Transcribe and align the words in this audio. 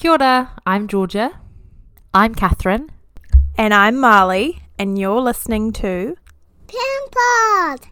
Kia 0.00 0.12
ora, 0.12 0.50
I'm 0.64 0.88
Georgia. 0.88 1.30
I'm 2.14 2.34
Catherine. 2.34 2.88
And 3.58 3.74
I'm 3.74 3.98
Marley, 3.98 4.62
and 4.78 4.98
you're 4.98 5.20
listening 5.20 5.72
to 5.72 6.16
Pimpod! 6.66 7.84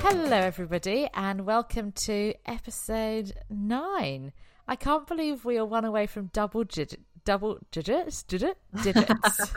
Hello, 0.00 0.36
everybody, 0.36 1.08
and 1.12 1.44
welcome 1.44 1.90
to 1.90 2.34
episode 2.46 3.32
nine. 3.50 4.32
I 4.68 4.76
can't 4.76 5.08
believe 5.08 5.44
we 5.44 5.58
are 5.58 5.66
one 5.66 5.84
away 5.84 6.06
from 6.06 6.26
double 6.32 6.62
digit, 6.62 7.00
double 7.24 7.58
digits, 7.70 8.22
digit, 8.24 8.56
digits. 8.82 9.52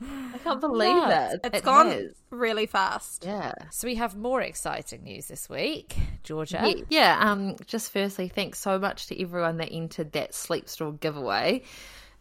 I 0.00 0.38
can't 0.44 0.60
believe 0.60 0.94
Nuts. 0.94 1.34
it. 1.34 1.40
It's 1.44 1.58
It 1.58 1.64
gone 1.64 1.88
has. 1.90 2.12
really 2.30 2.66
fast. 2.66 3.24
Yeah. 3.26 3.52
so 3.70 3.88
we 3.88 3.96
have 3.96 4.16
more 4.16 4.40
exciting 4.40 5.02
news 5.02 5.26
this 5.26 5.48
week, 5.48 5.96
Georgia. 6.22 6.60
yeah. 6.64 6.84
Yeah. 6.88 7.18
Um. 7.30 7.56
Just 7.66 7.92
firstly, 7.92 8.28
thanks 8.28 8.60
so 8.60 8.78
much 8.78 9.08
to 9.08 9.20
everyone 9.20 9.56
that 9.56 9.70
entered 9.72 10.12
that 10.12 10.34
sleep 10.34 10.68
store 10.68 10.92
giveaway. 10.92 11.62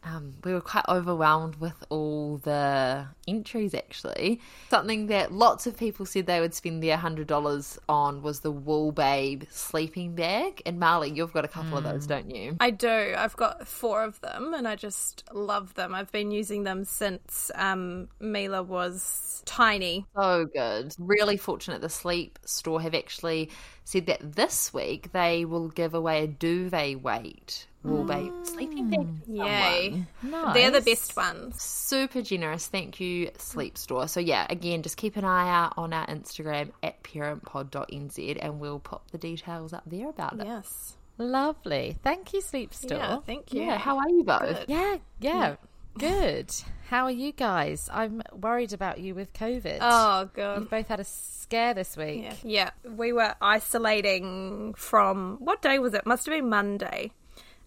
Um, 0.07 0.33
we 0.43 0.53
were 0.53 0.61
quite 0.61 0.85
overwhelmed 0.87 1.57
with 1.57 1.83
all 1.89 2.37
the 2.37 3.07
entries. 3.27 3.73
Actually, 3.73 4.41
something 4.69 5.07
that 5.07 5.31
lots 5.31 5.67
of 5.67 5.77
people 5.77 6.05
said 6.05 6.25
they 6.25 6.39
would 6.39 6.53
spend 6.53 6.81
their 6.81 6.97
hundred 6.97 7.27
dollars 7.27 7.77
on 7.89 8.21
was 8.21 8.39
the 8.39 8.51
Wool 8.51 8.91
Babe 8.91 9.43
sleeping 9.49 10.15
bag. 10.15 10.61
And 10.65 10.79
Marley, 10.79 11.11
you've 11.11 11.33
got 11.33 11.45
a 11.45 11.49
couple 11.49 11.77
of 11.77 11.83
those, 11.83 12.07
don't 12.07 12.33
you? 12.33 12.55
I 12.59 12.71
do. 12.71 13.13
I've 13.17 13.35
got 13.35 13.67
four 13.67 14.03
of 14.03 14.19
them, 14.21 14.53
and 14.53 14.67
I 14.67 14.75
just 14.75 15.23
love 15.33 15.73
them. 15.73 15.93
I've 15.93 16.11
been 16.11 16.31
using 16.31 16.63
them 16.63 16.85
since 16.85 17.51
um, 17.55 18.07
Mila 18.19 18.63
was 18.63 19.41
tiny. 19.45 20.05
So 20.15 20.45
good. 20.45 20.95
Really 20.97 21.37
fortunate 21.37 21.81
the 21.81 21.89
sleep 21.89 22.39
store 22.45 22.81
have 22.81 22.95
actually 22.95 23.49
said 23.83 24.05
that 24.07 24.35
this 24.35 24.73
week 24.73 25.11
they 25.13 25.45
will 25.45 25.69
give 25.69 25.93
away 25.93 26.23
a 26.23 26.27
duvet 26.27 27.01
weight 27.01 27.66
wool 27.83 28.03
babe 28.03 28.31
ah, 28.33 28.43
sleeping 28.43 28.89
bag. 28.89 29.07
Yay. 29.27 30.03
Nice. 30.23 30.53
They're 30.53 30.71
the 30.71 30.81
best 30.81 31.15
ones. 31.15 31.61
Super 31.61 32.21
generous. 32.21 32.67
Thank 32.67 32.99
you, 32.99 33.31
Sleep 33.37 33.77
Store. 33.77 34.07
So 34.07 34.19
yeah, 34.19 34.45
again, 34.49 34.83
just 34.83 34.97
keep 34.97 35.15
an 35.15 35.25
eye 35.25 35.49
out 35.49 35.73
on 35.77 35.93
our 35.93 36.05
Instagram 36.07 36.71
at 36.83 37.01
parentpod.nz 37.03 38.37
and 38.41 38.59
we'll 38.59 38.79
pop 38.79 39.11
the 39.11 39.17
details 39.17 39.73
up 39.73 39.83
there 39.85 40.09
about 40.09 40.39
it. 40.39 40.45
Yes. 40.45 40.97
Lovely. 41.17 41.97
Thank 42.03 42.33
you, 42.33 42.41
Sleep 42.41 42.73
Store. 42.73 42.97
Yeah, 42.97 43.19
thank 43.25 43.53
you. 43.53 43.63
Yeah, 43.63 43.77
how 43.77 43.97
are 43.97 44.09
you 44.09 44.23
both? 44.23 44.65
Yeah, 44.67 44.97
yeah, 45.19 45.55
good. 45.97 46.53
How 46.89 47.05
are 47.05 47.11
you 47.11 47.31
guys? 47.31 47.89
I'm 47.91 48.21
worried 48.33 48.71
about 48.71 48.99
you 48.99 49.13
with 49.13 49.33
COVID. 49.33 49.79
Oh, 49.81 50.29
God. 50.33 50.59
You've 50.59 50.69
both 50.69 50.87
had 50.87 50.99
a 50.99 51.03
scare 51.03 51.73
this 51.73 51.97
week. 51.97 52.23
Yeah. 52.23 52.33
yeah, 52.43 52.69
we 52.95 53.11
were 53.11 53.35
isolating 53.41 54.73
from 54.75 55.37
what 55.39 55.61
day 55.61 55.79
was 55.79 55.93
it? 55.93 56.05
Must 56.05 56.25
have 56.25 56.33
been 56.33 56.49
Monday. 56.49 57.11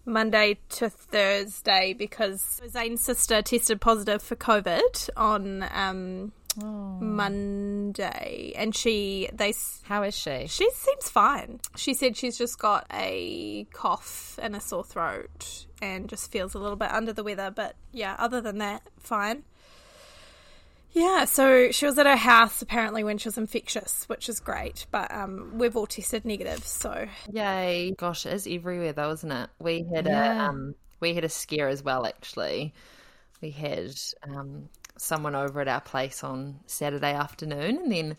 Monday 0.05 0.57
to 0.69 0.89
Thursday 0.89 1.93
because 1.93 2.61
Zane's 2.69 3.03
sister 3.03 3.41
tested 3.41 3.81
positive 3.81 4.21
for 4.21 4.35
COVID 4.35 5.09
on 5.15 5.65
um, 5.73 6.31
Monday, 7.01 8.53
and 8.55 8.75
she 8.75 9.29
they 9.33 9.53
How 9.83 10.03
is 10.03 10.17
she? 10.17 10.47
she 10.47 10.69
seems 10.71 11.09
fine. 11.09 11.59
She 11.75 11.93
said 11.93 12.17
she's 12.17 12.37
just 12.37 12.59
got 12.59 12.85
a 12.91 13.67
cough 13.73 14.37
and 14.41 14.55
a 14.55 14.59
sore 14.59 14.83
throat 14.83 15.65
and 15.81 16.09
just 16.09 16.31
feels 16.31 16.53
a 16.53 16.59
little 16.59 16.75
bit 16.77 16.91
under 16.91 17.13
the 17.13 17.23
weather, 17.23 17.51
but 17.51 17.75
yeah, 17.91 18.15
other 18.19 18.41
than 18.41 18.57
that, 18.59 18.83
fine. 18.99 19.43
Yeah, 20.93 21.23
so 21.25 21.71
she 21.71 21.85
was 21.85 21.97
at 21.97 22.05
her 22.05 22.17
house 22.17 22.61
apparently 22.61 23.03
when 23.03 23.17
she 23.17 23.27
was 23.27 23.37
infectious, 23.37 24.03
which 24.09 24.27
is 24.27 24.39
great, 24.39 24.85
but 24.91 25.13
um, 25.13 25.53
we've 25.57 25.75
all 25.77 25.87
tested 25.87 26.25
negative, 26.25 26.65
so 26.65 27.07
Yay. 27.31 27.93
Gosh, 27.97 28.25
it 28.25 28.33
is 28.33 28.47
everywhere 28.47 28.93
though, 28.93 29.11
isn't 29.11 29.31
it? 29.31 29.49
We 29.59 29.85
had 29.93 30.07
a 30.07 30.41
um 30.41 30.75
we 30.99 31.13
had 31.13 31.23
a 31.23 31.29
scare 31.29 31.69
as 31.69 31.81
well 31.83 32.05
actually. 32.05 32.73
We 33.41 33.51
had 33.51 33.93
um 34.23 34.69
someone 34.97 35.35
over 35.35 35.61
at 35.61 35.67
our 35.67 35.81
place 35.81 36.23
on 36.23 36.59
Saturday 36.65 37.13
afternoon 37.13 37.77
and 37.77 37.91
then 37.91 38.17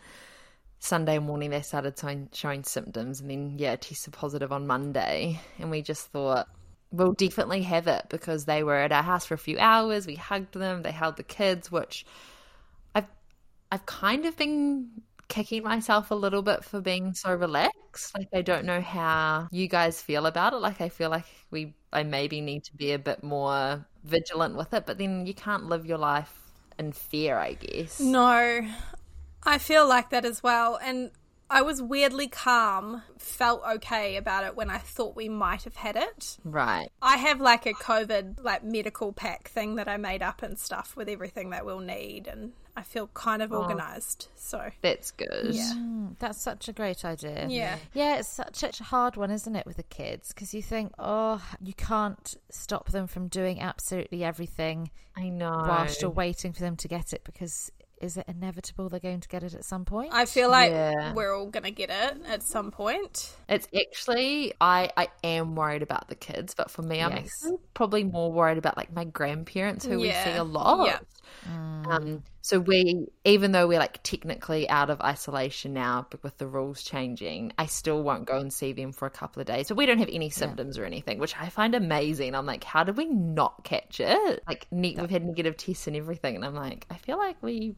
Sunday 0.79 1.19
morning 1.19 1.51
they 1.51 1.61
started 1.61 1.97
showing, 2.33 2.65
symptoms 2.65 3.21
and 3.21 3.31
then 3.31 3.55
yeah, 3.59 3.77
tested 3.77 4.15
positive 4.15 4.51
on 4.51 4.67
Monday 4.67 5.41
and 5.59 5.71
we 5.71 5.83
just 5.83 6.09
thought 6.09 6.49
we'll 6.91 7.13
definitely 7.13 7.63
have 7.63 7.87
it 7.87 8.07
because 8.09 8.45
they 8.45 8.63
were 8.63 8.77
at 8.77 8.93
our 8.93 9.03
house 9.03 9.27
for 9.27 9.35
a 9.35 9.39
few 9.39 9.59
hours, 9.59 10.07
we 10.07 10.15
hugged 10.15 10.55
them, 10.55 10.83
they 10.83 10.93
held 10.93 11.17
the 11.17 11.23
kids, 11.23 11.71
which 11.73 12.05
I've 13.73 13.87
kind 13.87 14.27
of 14.27 14.37
been 14.37 14.91
kicking 15.29 15.63
myself 15.63 16.11
a 16.11 16.15
little 16.15 16.43
bit 16.43 16.63
for 16.63 16.83
being 16.83 17.15
so 17.15 17.35
relaxed. 17.35 18.15
Like 18.15 18.29
I 18.35 18.43
don't 18.43 18.67
know 18.67 18.83
how 18.83 19.49
you 19.51 19.67
guys 19.67 20.03
feel 20.03 20.27
about 20.27 20.53
it. 20.53 20.59
Like 20.59 20.83
I 20.83 20.91
feel 20.91 21.09
like 21.09 21.25
we 21.51 21.75
I 21.91 22.03
maybe 22.03 22.43
need 22.43 22.65
to 22.65 22.77
be 22.77 22.93
a 22.93 22.99
bit 22.99 23.23
more 23.23 23.87
vigilant 24.05 24.57
with 24.57 24.75
it, 24.75 24.85
but 24.85 24.99
then 24.99 25.25
you 25.27 25.33
can't 25.33 25.71
live 25.71 25.87
your 25.87 25.97
life 25.97 26.35
in 26.79 26.93
fear, 26.93 27.39
I 27.39 27.55
guess. 27.55 27.99
No, 27.99 28.61
I 29.43 29.57
feel 29.57 29.89
like 29.89 30.11
that 30.11 30.27
as 30.27 30.43
well. 30.43 30.79
And 30.83 31.11
I 31.49 31.63
was 31.63 31.81
weirdly 31.81 32.29
calm, 32.29 33.03
felt 33.17 33.63
okay 33.77 34.17
about 34.17 34.45
it 34.45 34.55
when 34.55 34.69
I 34.69 34.79
thought 34.79 35.17
we 35.17 35.31
might 35.31 35.65
have 35.65 35.77
had 35.77 35.97
it. 35.97 36.37
Right. 36.45 36.89
I 37.01 37.17
have 37.17 37.41
like 37.41 37.65
a 37.65 37.73
COVID 37.73 38.43
like 38.45 38.65
medical 38.65 39.15
pack 39.15 39.49
thing 39.49 39.77
that 39.77 39.89
I 39.89 39.97
made 39.97 40.23
up 40.23 40.43
and 40.43 40.59
stuff 40.59 40.95
with 40.95 41.09
everything 41.09 41.51
that 41.51 41.65
we'll 41.65 41.81
need, 41.81 42.27
and 42.27 42.53
I 42.75 42.83
feel 42.83 43.09
kind 43.09 43.43
of 43.43 43.53
organized. 43.53 44.29
So 44.35 44.71
That's 44.81 45.11
good. 45.11 45.51
yeah, 45.55 45.73
Mm, 45.75 46.17
that's 46.19 46.41
such 46.41 46.69
a 46.69 46.73
great 46.73 47.05
idea. 47.05 47.47
Yeah. 47.49 47.77
Yeah, 47.93 48.17
it's 48.19 48.29
such, 48.29 48.57
such 48.57 48.81
a 48.81 48.85
hard 48.85 49.17
one, 49.17 49.31
isn't 49.31 49.55
it, 49.55 49.67
with 49.67 49.77
the 49.77 49.83
kids? 49.83 50.29
Because 50.33 50.55
you 50.55 50.63
think, 50.63 50.93
oh, 50.99 51.43
you 51.61 51.75
can't 51.75 52.35
stop 52.51 52.91
them 52.91 53.07
from 53.07 53.29
doing 53.29 53.61
absolutely 53.61 54.25
everything 54.25 54.91
I 55.17 55.29
know. 55.29 55.51
whilst 55.69 56.01
you're 56.01 56.11
waiting 56.11 56.53
for 56.55 56.61
them 56.61 56.77
to 56.77 56.89
get 56.89 57.13
it 57.13 57.23
because 57.25 57.71
is 58.01 58.17
it 58.17 58.25
inevitable 58.27 58.89
they're 58.89 58.99
going 58.99 59.21
to 59.21 59.29
get 59.29 59.45
it 59.45 59.55
at 59.55 59.65
some 59.65 59.85
point? 59.85 60.11
I 60.13 60.25
feel 60.25 60.51
like 60.51 60.73
Yeah. 60.73 61.13
we're 61.13 61.33
all 61.33 61.47
gonna 61.47 61.71
get 61.71 61.89
it 61.91 62.21
at 62.27 62.43
some 62.43 62.73
point. 62.73 63.37
It's 63.49 63.69
actually 63.79 64.55
I 64.61 64.91
I 64.97 65.09
am 65.23 65.55
worried 65.55 65.83
about 65.83 66.09
the 66.09 66.17
kids, 66.17 66.53
but 66.55 66.69
for 66.69 66.83
me 66.83 67.01
I'm 67.01 67.25
probably 67.75 68.03
more 68.03 68.33
worried 68.33 68.59
about 68.59 68.77
like 68.77 68.93
my 68.93 69.05
grandparents 69.05 69.85
who 69.87 70.01
we 70.01 70.11
see 70.11 70.33
a 70.33 70.43
lot. 70.43 71.05
Yeah. 71.47 71.83
Um, 71.89 72.23
so 72.41 72.59
we, 72.59 73.07
even 73.25 73.53
though 73.53 73.67
we're 73.67 73.79
like 73.79 74.03
technically 74.03 74.69
out 74.69 74.91
of 74.91 75.01
isolation 75.01 75.73
now, 75.73 76.07
but 76.11 76.23
with 76.23 76.39
the 76.39 76.47
rules 76.47 76.83
changing, 76.83 77.53
I 77.59 77.67
still 77.67 78.03
won't 78.03 78.27
go 78.27 78.39
and 78.39 78.53
see 78.53 78.73
them 78.73 78.93
for 78.93 79.07
a 79.07 79.11
couple 79.11 79.41
of 79.41 79.47
days. 79.47 79.69
But 79.69 79.77
we 79.77 79.87
don't 79.87 79.99
have 79.99 80.09
any 80.11 80.31
symptoms 80.31 80.79
or 80.79 80.85
anything, 80.85 81.19
which 81.19 81.35
I 81.39 81.49
find 81.49 81.75
amazing. 81.75 82.35
I'm 82.35 82.47
like, 82.47 82.65
how 82.65 82.85
did 82.85 82.97
we 82.97 83.07
not 83.07 83.65
catch 83.65 84.01
it? 84.01 84.43
Like, 84.47 84.67
ne- 84.71 84.97
we've 84.97 85.11
had 85.11 85.25
negative 85.25 85.57
tests 85.57 85.87
and 85.87 85.97
everything, 85.97 86.37
and 86.37 86.45
I'm 86.45 86.55
like, 86.55 86.87
I 86.91 86.97
feel 86.97 87.19
like 87.19 87.37
we 87.43 87.77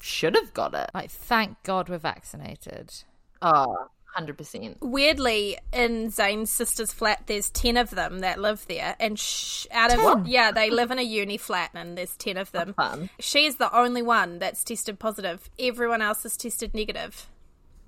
should 0.00 0.34
have 0.34 0.52
got 0.54 0.74
it. 0.74 0.90
like, 0.94 1.10
thank 1.10 1.62
God 1.62 1.88
we're 1.88 1.98
vaccinated. 1.98 2.92
Oh, 3.42 3.88
100%. 4.16 4.76
Weirdly, 4.80 5.58
in 5.72 6.10
Zane's 6.10 6.50
sister's 6.50 6.92
flat, 6.92 7.22
there's 7.26 7.50
ten 7.50 7.76
of 7.76 7.90
them 7.90 8.20
that 8.20 8.40
live 8.40 8.66
there, 8.68 8.96
and 8.98 9.18
sh- 9.18 9.66
out 9.70 9.92
of 9.96 10.26
yeah, 10.26 10.50
they 10.52 10.70
live 10.70 10.90
in 10.90 10.98
a 10.98 11.02
uni 11.20 11.36
flat, 11.36 11.70
and 11.74 11.96
there's 11.98 12.16
ten 12.16 12.36
of 12.36 12.50
them. 12.52 12.74
Fun. 12.74 13.10
She's 13.20 13.56
the 13.56 13.74
only 13.76 14.02
one 14.02 14.38
that's 14.38 14.64
tested 14.64 14.98
positive. 14.98 15.48
Everyone 15.58 16.00
else 16.02 16.24
is 16.24 16.36
tested 16.36 16.74
negative, 16.74 17.26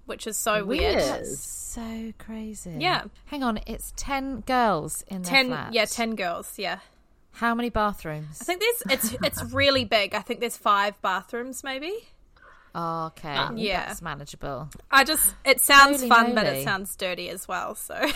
which 0.07 0.27
is 0.27 0.37
so 0.37 0.65
weird. 0.65 0.97
Weird. 0.97 1.27
So 1.27 2.13
crazy. 2.19 2.77
Yeah. 2.79 3.05
Hang 3.27 3.43
on, 3.43 3.61
it's 3.67 3.93
10 3.97 4.41
girls 4.41 5.05
in 5.09 5.23
their 5.23 5.31
Ten, 5.31 5.47
flat. 5.49 5.73
yeah, 5.75 5.85
ten 5.85 6.17
girls. 6.17 6.55
Yeah, 6.59 6.79
How 7.33 7.55
many 7.55 7.69
bathrooms? 7.71 8.39
I 8.41 8.45
think 8.45 8.61
there's 8.61 8.99
it's 8.99 9.17
it's 9.23 9.53
really 9.53 9.85
big. 9.85 10.15
I 10.15 10.21
think 10.21 10.41
there's 10.41 10.57
five 10.57 11.01
bathrooms, 11.03 11.63
maybe. 11.63 11.93
Oh, 12.75 13.07
okay. 13.07 13.35
Ah. 13.35 13.53
Yeah. 13.55 13.87
That's 13.87 14.03
manageable. 14.03 14.69
I 14.91 15.05
just 15.05 15.35
it 15.45 15.61
sounds 15.61 15.99
Holy 15.99 16.09
fun, 16.09 16.35
but 16.35 16.47
it 16.47 16.65
sounds 16.65 16.95
dirty 16.97 17.29
as 17.31 17.49
well. 17.49 17.75
So 17.75 17.95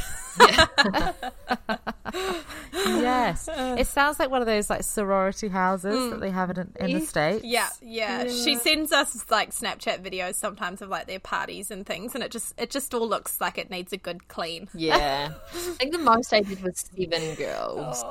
Yes. 3.02 3.48
it 3.78 3.86
sounds 3.86 4.18
like 4.18 4.30
one 4.30 4.40
of 4.40 4.46
those 4.46 4.70
like 4.70 4.82
sorority 4.82 5.48
houses 5.48 6.10
that 6.10 6.20
they 6.20 6.30
have 6.30 6.50
in, 6.50 6.72
in 6.78 6.92
the 6.92 7.00
mm. 7.00 7.06
States. 7.06 7.44
yeah, 7.44 7.68
yeah, 7.80 8.26
She 8.28 8.56
sends 8.56 8.92
us 8.92 9.30
like 9.30 9.50
Snapchat 9.50 10.02
videos 10.02 10.34
sometimes 10.34 10.82
of 10.82 10.88
like 10.88 11.06
their 11.06 11.20
parties 11.20 11.70
and 11.70 11.86
things, 11.86 12.14
and 12.14 12.22
it 12.24 12.30
just 12.30 12.54
it 12.58 12.70
just 12.70 12.92
all 12.94 13.08
looks 13.08 13.40
like 13.40 13.58
it 13.58 13.70
needs 13.70 13.92
a 13.92 13.96
good 13.96 14.28
clean. 14.28 14.68
Yeah. 14.74 15.32
I 15.54 15.56
think 15.56 15.92
the 15.92 15.98
most 15.98 16.32
I 16.32 16.40
did 16.40 16.62
was 16.62 16.84
seven 16.94 17.34
girls. 17.34 18.04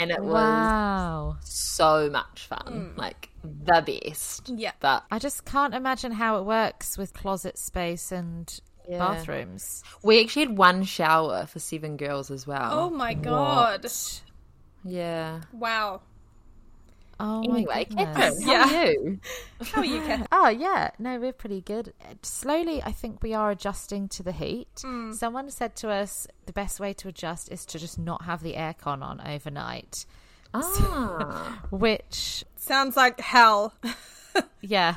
And 0.00 0.10
it 0.10 0.22
was 0.22 1.36
so 1.44 2.08
much 2.10 2.46
fun. 2.46 2.92
Mm. 2.94 2.98
Like, 2.98 3.28
the 3.44 3.82
best. 4.04 4.48
Yeah. 4.48 4.72
But 4.80 5.04
I 5.10 5.18
just 5.18 5.44
can't 5.44 5.74
imagine 5.74 6.10
how 6.12 6.38
it 6.38 6.44
works 6.44 6.96
with 6.98 7.12
closet 7.12 7.58
space 7.58 8.10
and 8.10 8.52
Yeah. 8.88 8.98
bathrooms. 8.98 9.82
we 10.02 10.20
actually 10.22 10.46
had 10.46 10.56
one 10.56 10.82
shower 10.84 11.46
for 11.46 11.58
seven 11.58 11.96
girls 11.96 12.30
as 12.30 12.46
well. 12.46 12.70
Oh 12.72 12.90
my 12.90 13.14
god! 13.14 13.86
Yeah. 14.84 15.42
Wow. 15.52 16.00
Oh 17.22 17.42
my 17.42 17.58
Anyway, 17.58 17.84
goodness. 17.88 18.16
Catherine, 18.16 18.42
how 18.42 18.50
Yeah. 18.52 18.64
are 18.64 18.92
you? 18.92 19.20
How 19.62 19.80
are 19.82 19.84
you, 19.84 20.00
Kath? 20.00 20.26
Oh 20.32 20.48
yeah, 20.48 20.90
no, 20.98 21.20
we're 21.20 21.32
pretty 21.34 21.60
good. 21.60 21.92
Slowly, 22.22 22.82
I 22.82 22.92
think 22.92 23.22
we 23.22 23.34
are 23.34 23.50
adjusting 23.50 24.08
to 24.08 24.22
the 24.22 24.32
heat. 24.32 24.74
Mm. 24.76 25.14
Someone 25.14 25.50
said 25.50 25.76
to 25.76 25.90
us 25.90 26.26
the 26.46 26.52
best 26.52 26.80
way 26.80 26.92
to 26.94 27.08
adjust 27.08 27.52
is 27.52 27.66
to 27.66 27.78
just 27.78 27.98
not 27.98 28.24
have 28.24 28.42
the 28.42 28.54
aircon 28.54 29.02
on 29.02 29.20
overnight, 29.20 30.06
Ah, 30.54 31.62
which 31.70 32.44
Sounds 32.56 32.96
like 32.96 33.20
hell. 33.20 33.74
yeah, 34.60 34.96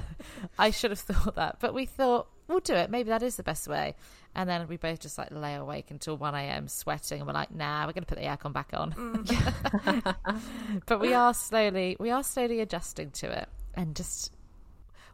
I 0.57 0.69
should 0.71 0.91
have 0.91 0.99
thought 0.99 1.35
that, 1.35 1.57
but 1.59 1.73
we 1.73 1.85
thought 1.85 2.27
we'll 2.47 2.59
do 2.59 2.73
it. 2.75 2.89
Maybe 2.89 3.09
that 3.09 3.23
is 3.23 3.35
the 3.35 3.43
best 3.43 3.67
way. 3.67 3.95
And 4.35 4.49
then 4.49 4.67
we 4.67 4.77
both 4.77 4.99
just 4.99 5.17
like 5.17 5.29
lay 5.31 5.53
awake 5.55 5.91
until 5.91 6.17
one 6.17 6.33
a.m. 6.33 6.67
sweating, 6.67 7.19
and 7.19 7.27
we're 7.27 7.33
like, 7.33 7.53
"Nah, 7.53 7.85
we're 7.85 7.93
going 7.93 8.03
to 8.03 8.07
put 8.07 8.17
the 8.17 8.25
aircon 8.25 8.51
back 8.51 8.71
on." 8.73 9.25
but 10.85 10.99
we 10.99 11.13
are 11.13 11.33
slowly, 11.33 11.95
we 11.99 12.09
are 12.09 12.23
slowly 12.23 12.59
adjusting 12.59 13.11
to 13.11 13.31
it, 13.31 13.47
and 13.75 13.95
just 13.95 14.33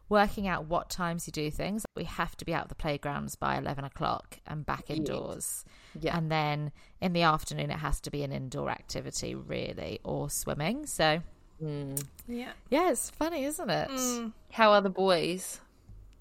working 0.08 0.48
out 0.48 0.64
what 0.66 0.88
times 0.90 1.26
you 1.26 1.32
do 1.32 1.50
things. 1.50 1.84
We 1.94 2.04
have 2.04 2.34
to 2.38 2.44
be 2.44 2.54
out 2.54 2.62
of 2.64 2.68
the 2.70 2.74
playgrounds 2.74 3.36
by 3.36 3.58
eleven 3.58 3.84
o'clock 3.84 4.38
and 4.46 4.64
back 4.64 4.88
indoors. 4.88 5.64
yeah. 6.00 6.16
And 6.16 6.30
then 6.32 6.72
in 7.00 7.12
the 7.12 7.22
afternoon, 7.22 7.70
it 7.70 7.78
has 7.78 8.00
to 8.02 8.10
be 8.10 8.22
an 8.22 8.32
indoor 8.32 8.70
activity, 8.70 9.34
really, 9.34 10.00
or 10.02 10.30
swimming. 10.30 10.86
So 10.86 11.20
Mm. 11.62 12.02
Yeah. 12.26 12.52
yeah, 12.70 12.90
it's 12.90 13.10
funny, 13.10 13.44
isn't 13.44 13.68
it? 13.68 13.90
Mm. 13.90 14.32
How 14.50 14.72
are 14.72 14.80
the 14.80 14.88
boys? 14.88 15.60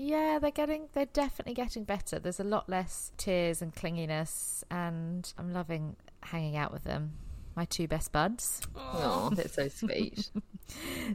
Yeah, 0.01 0.39
they're 0.39 0.49
getting 0.49 0.87
they're 0.93 1.05
definitely 1.05 1.53
getting 1.53 1.83
better. 1.83 2.19
There's 2.19 2.39
a 2.39 2.45
lot 2.45 2.69
less 2.69 3.11
tears 3.17 3.61
and 3.61 3.75
clinginess 3.75 4.63
and 4.71 5.31
I'm 5.37 5.51
loving 5.53 5.97
hanging 6.23 6.55
out 6.55 6.71
with 6.71 6.85
them. 6.85 7.11
My 7.55 7.65
two 7.65 7.87
best 7.87 8.11
buds. 8.11 8.61
Oh, 8.75 9.29
that's 9.35 9.53
so 9.53 9.67
sweet. 9.67 10.31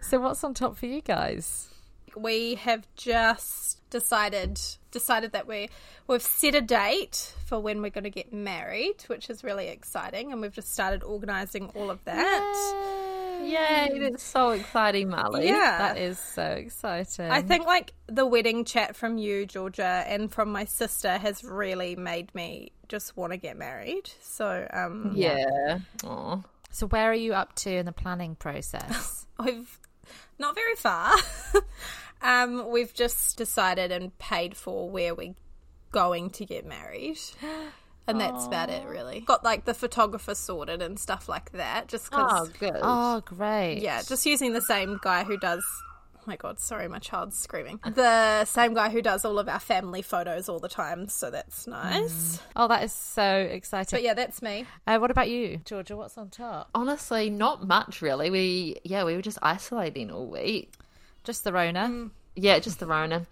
So 0.02 0.18
what's 0.18 0.42
on 0.42 0.52
top 0.52 0.76
for 0.76 0.86
you 0.86 1.00
guys? 1.00 1.68
we 2.16 2.54
have 2.56 2.86
just 2.96 3.78
decided 3.90 4.60
decided 4.90 5.32
that 5.32 5.46
we 5.46 5.68
we've 6.06 6.22
set 6.22 6.54
a 6.54 6.60
date 6.60 7.34
for 7.46 7.58
when 7.60 7.82
we're 7.82 7.90
going 7.90 8.04
to 8.04 8.10
get 8.10 8.32
married, 8.32 9.02
which 9.06 9.30
is 9.30 9.42
really 9.42 9.68
exciting, 9.68 10.32
and 10.32 10.40
we've 10.40 10.54
just 10.54 10.72
started 10.72 11.02
organising 11.02 11.70
all 11.74 11.90
of 11.90 12.04
that. 12.04 12.40
Yay, 12.40 13.03
that's 13.98 14.22
so 14.22 14.50
exciting, 14.50 15.08
Marley. 15.08 15.46
Yeah, 15.46 15.78
That 15.78 15.98
is 15.98 16.18
so 16.18 16.42
exciting. 16.44 17.30
I 17.30 17.42
think 17.42 17.66
like 17.66 17.92
the 18.06 18.26
wedding 18.26 18.64
chat 18.64 18.96
from 18.96 19.18
you, 19.18 19.46
Georgia, 19.46 20.04
and 20.06 20.32
from 20.32 20.50
my 20.52 20.64
sister 20.64 21.16
has 21.18 21.44
really 21.44 21.96
made 21.96 22.34
me 22.34 22.72
just 22.88 23.16
want 23.16 23.32
to 23.32 23.36
get 23.36 23.56
married. 23.56 24.10
So 24.20 24.66
um, 24.72 25.12
Yeah. 25.14 25.78
Aw. 26.04 26.40
So 26.70 26.86
where 26.88 27.10
are 27.10 27.14
you 27.14 27.34
up 27.34 27.54
to 27.56 27.70
in 27.70 27.86
the 27.86 27.92
planning 27.92 28.34
process? 28.34 29.26
we've 29.38 29.78
not 30.38 30.54
very 30.54 30.74
far. 30.74 31.14
um, 32.22 32.70
we've 32.70 32.92
just 32.92 33.36
decided 33.36 33.92
and 33.92 34.16
paid 34.18 34.56
for 34.56 34.90
where 34.90 35.14
we're 35.14 35.34
going 35.92 36.30
to 36.30 36.44
get 36.44 36.66
married. 36.66 37.18
And 38.06 38.20
that's 38.20 38.46
about 38.46 38.68
it, 38.68 38.86
really. 38.86 39.20
Got 39.20 39.44
like 39.44 39.64
the 39.64 39.72
photographer 39.74 40.34
sorted 40.34 40.82
and 40.82 40.98
stuff 40.98 41.28
like 41.28 41.52
that. 41.52 41.88
Just 41.88 42.10
because 42.10 42.30
Oh, 42.32 42.44
because, 42.46 42.58
good. 42.72 42.80
oh, 42.82 43.22
great. 43.24 43.80
yeah, 43.80 44.02
just 44.02 44.26
using 44.26 44.52
the 44.52 44.60
same 44.60 44.98
guy 45.02 45.24
who 45.24 45.38
does. 45.38 45.64
Oh 46.16 46.20
my 46.26 46.36
god, 46.36 46.58
sorry, 46.58 46.88
my 46.88 46.98
child's 46.98 47.38
screaming. 47.38 47.80
The 47.84 48.44
same 48.46 48.72
guy 48.74 48.88
who 48.88 49.02
does 49.02 49.24
all 49.26 49.38
of 49.38 49.46
our 49.48 49.58
family 49.60 50.00
photos 50.02 50.48
all 50.48 50.58
the 50.58 50.68
time, 50.70 51.08
so 51.08 51.30
that's 51.30 51.66
nice. 51.66 52.40
Oh, 52.56 52.66
that 52.68 52.82
is 52.82 52.92
so 52.92 53.22
exciting. 53.50 53.96
But 53.96 54.02
yeah, 54.02 54.14
that's 54.14 54.40
me. 54.40 54.64
Uh, 54.86 54.98
what 54.98 55.10
about 55.10 55.28
you, 55.28 55.58
Georgia? 55.66 55.96
What's 55.96 56.16
on 56.16 56.30
top? 56.30 56.70
Honestly, 56.74 57.28
not 57.30 57.66
much 57.66 58.00
really. 58.02 58.30
We 58.30 58.76
yeah, 58.84 59.04
we 59.04 59.16
were 59.16 59.22
just 59.22 59.38
isolating 59.42 60.10
all 60.10 60.26
week. 60.26 60.72
Just 61.24 61.44
the 61.44 61.52
Rona. 61.52 61.88
Mm. 61.90 62.10
Yeah, 62.36 62.58
just 62.58 62.80
the 62.80 62.86
Rona. 62.86 63.26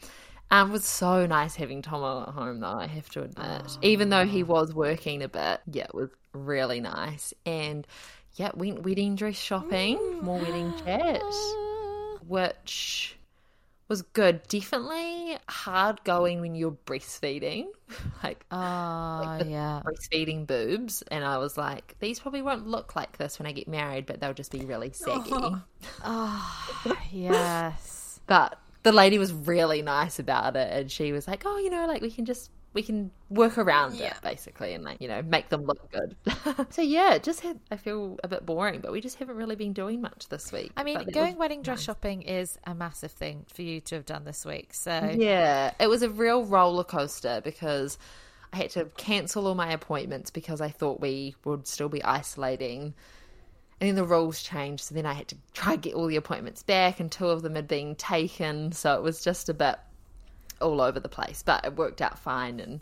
Um, 0.52 0.68
it 0.68 0.72
was 0.72 0.84
so 0.84 1.24
nice 1.26 1.54
having 1.54 1.80
Tomo 1.80 2.24
at 2.24 2.28
home 2.28 2.60
though, 2.60 2.66
I 2.66 2.86
have 2.86 3.08
to 3.10 3.22
admit. 3.22 3.78
Even 3.80 4.10
though 4.10 4.26
he 4.26 4.42
was 4.42 4.74
working 4.74 5.22
a 5.22 5.28
bit, 5.28 5.62
yeah, 5.72 5.84
it 5.84 5.94
was 5.94 6.10
really 6.34 6.78
nice. 6.78 7.32
And 7.46 7.86
yeah, 8.36 8.50
went 8.54 8.82
wedding 8.82 9.16
dress 9.16 9.36
shopping, 9.36 9.98
more 10.20 10.38
wedding 10.38 10.74
chat, 10.84 11.22
which 12.28 13.16
was 13.88 14.02
good. 14.02 14.42
Definitely 14.48 15.38
hard 15.48 16.04
going 16.04 16.42
when 16.42 16.54
you're 16.54 16.76
breastfeeding, 16.84 17.68
like 18.22 18.44
Oh, 18.50 19.38
yeah. 19.46 19.80
breastfeeding 19.86 20.46
boobs. 20.46 21.02
And 21.10 21.24
I 21.24 21.38
was 21.38 21.56
like, 21.56 21.96
these 21.98 22.20
probably 22.20 22.42
won't 22.42 22.66
look 22.66 22.94
like 22.94 23.16
this 23.16 23.38
when 23.38 23.46
I 23.46 23.52
get 23.52 23.68
married, 23.68 24.04
but 24.04 24.20
they'll 24.20 24.34
just 24.34 24.52
be 24.52 24.66
really 24.66 24.92
saggy. 24.92 25.30
Oh. 26.04 26.96
yes. 27.10 28.20
But 28.26 28.58
the 28.82 28.92
lady 28.92 29.18
was 29.18 29.32
really 29.32 29.82
nice 29.82 30.18
about 30.18 30.56
it, 30.56 30.72
and 30.72 30.90
she 30.90 31.12
was 31.12 31.26
like, 31.28 31.42
"Oh, 31.46 31.58
you 31.58 31.70
know, 31.70 31.86
like 31.86 32.02
we 32.02 32.10
can 32.10 32.24
just 32.24 32.50
we 32.74 32.82
can 32.82 33.10
work 33.28 33.58
around 33.58 33.94
Yeah. 33.96 34.08
it 34.08 34.22
basically, 34.22 34.72
and 34.74 34.82
like 34.82 35.00
you 35.00 35.08
know 35.08 35.22
make 35.22 35.48
them 35.50 35.64
look 35.64 35.90
good." 35.92 36.16
so 36.70 36.82
yeah, 36.82 37.18
just 37.18 37.40
had 37.40 37.60
I 37.70 37.76
feel 37.76 38.18
a 38.24 38.28
bit 38.28 38.44
boring, 38.46 38.80
but 38.80 38.92
we 38.92 39.00
just 39.00 39.18
haven't 39.18 39.36
really 39.36 39.56
been 39.56 39.72
doing 39.72 40.00
much 40.00 40.28
this 40.28 40.50
week. 40.52 40.72
I 40.76 40.84
mean, 40.84 41.04
going 41.12 41.36
wedding 41.36 41.62
dress 41.62 41.78
nice. 41.78 41.84
shopping 41.84 42.22
is 42.22 42.58
a 42.64 42.74
massive 42.74 43.12
thing 43.12 43.44
for 43.52 43.62
you 43.62 43.80
to 43.82 43.94
have 43.96 44.06
done 44.06 44.24
this 44.24 44.44
week. 44.44 44.74
So 44.74 45.14
Yeah, 45.14 45.72
it 45.78 45.88
was 45.88 46.02
a 46.02 46.10
real 46.10 46.44
roller 46.44 46.84
coaster 46.84 47.40
because 47.44 47.98
I 48.52 48.56
had 48.58 48.70
to 48.70 48.86
cancel 48.96 49.46
all 49.46 49.54
my 49.54 49.72
appointments 49.72 50.30
because 50.30 50.60
I 50.60 50.68
thought 50.68 51.00
we 51.00 51.34
would 51.44 51.66
still 51.66 51.88
be 51.88 52.02
isolating. 52.02 52.94
And 53.82 53.88
then 53.88 53.96
the 53.96 54.04
rules 54.04 54.40
changed, 54.40 54.84
so 54.84 54.94
then 54.94 55.06
I 55.06 55.12
had 55.12 55.26
to 55.26 55.36
try 55.54 55.72
and 55.72 55.82
get 55.82 55.94
all 55.94 56.06
the 56.06 56.14
appointments 56.14 56.62
back, 56.62 57.00
and 57.00 57.10
two 57.10 57.26
of 57.26 57.42
them 57.42 57.56
had 57.56 57.66
been 57.66 57.96
taken. 57.96 58.70
So 58.70 58.94
it 58.94 59.02
was 59.02 59.24
just 59.24 59.48
a 59.48 59.54
bit 59.54 59.74
all 60.60 60.80
over 60.80 61.00
the 61.00 61.08
place, 61.08 61.42
but 61.44 61.64
it 61.64 61.74
worked 61.74 62.00
out 62.00 62.16
fine 62.20 62.60
and 62.60 62.74
it 62.76 62.80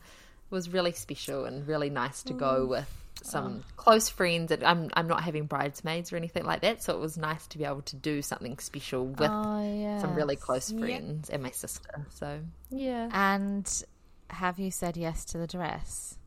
was 0.51 0.69
really 0.69 0.93
special 0.93 1.47
and 1.47 1.67
really 1.67 1.89
nice 1.89 2.23
to 2.25 2.35
go 2.35 2.67
mm. 2.67 2.69
with 2.69 3.05
some 3.23 3.65
oh. 3.65 3.73
close 3.79 4.11
friends. 4.11 4.53
And 4.53 4.63
I'm 4.63 4.91
I'm 4.93 5.09
not 5.09 5.23
having 5.23 5.47
bridesmaids 5.47 6.13
or 6.13 6.19
anything 6.19 6.45
like 6.45 6.61
that, 6.61 6.83
so 6.83 6.93
it 6.93 7.01
was 7.01 7.17
nice 7.17 7.47
to 7.47 7.57
be 7.57 7.65
able 7.65 7.81
to 7.81 7.97
do 7.97 8.21
something 8.21 8.59
special 8.59 9.07
with 9.07 9.31
Oh, 9.31 9.75
yeah. 9.75 10.03
some 10.03 10.15
really 10.15 10.37
close 10.37 10.71
friends 10.71 11.31
and 11.31 11.43
my 11.43 11.53
sister. 11.53 12.05
So 12.11 12.41
yeah, 12.69 13.09
And 13.11 13.85
have 14.29 14.59
you 14.59 14.71
said 14.71 14.99
yes 14.99 15.25
to 15.25 15.39
the 15.39 15.47
dress? 15.47 16.19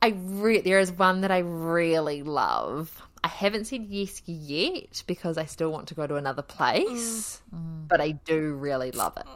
I 0.00 0.14
re- 0.16 0.60
there 0.60 0.78
is 0.78 0.92
one 0.92 1.22
that 1.22 1.32
I 1.32 1.38
really 1.38 2.22
love. 2.22 3.02
I 3.24 3.28
haven't 3.28 3.66
said 3.66 3.86
yes 3.88 4.20
yet 4.26 5.04
because 5.06 5.38
I 5.38 5.44
still 5.44 5.70
want 5.70 5.88
to 5.88 5.94
go 5.94 6.06
to 6.06 6.16
another 6.16 6.42
place, 6.42 7.40
mm. 7.54 7.58
Mm. 7.58 7.88
but 7.88 8.00
I 8.00 8.12
do 8.12 8.54
really 8.54 8.90
love 8.90 9.16
it. 9.16 9.26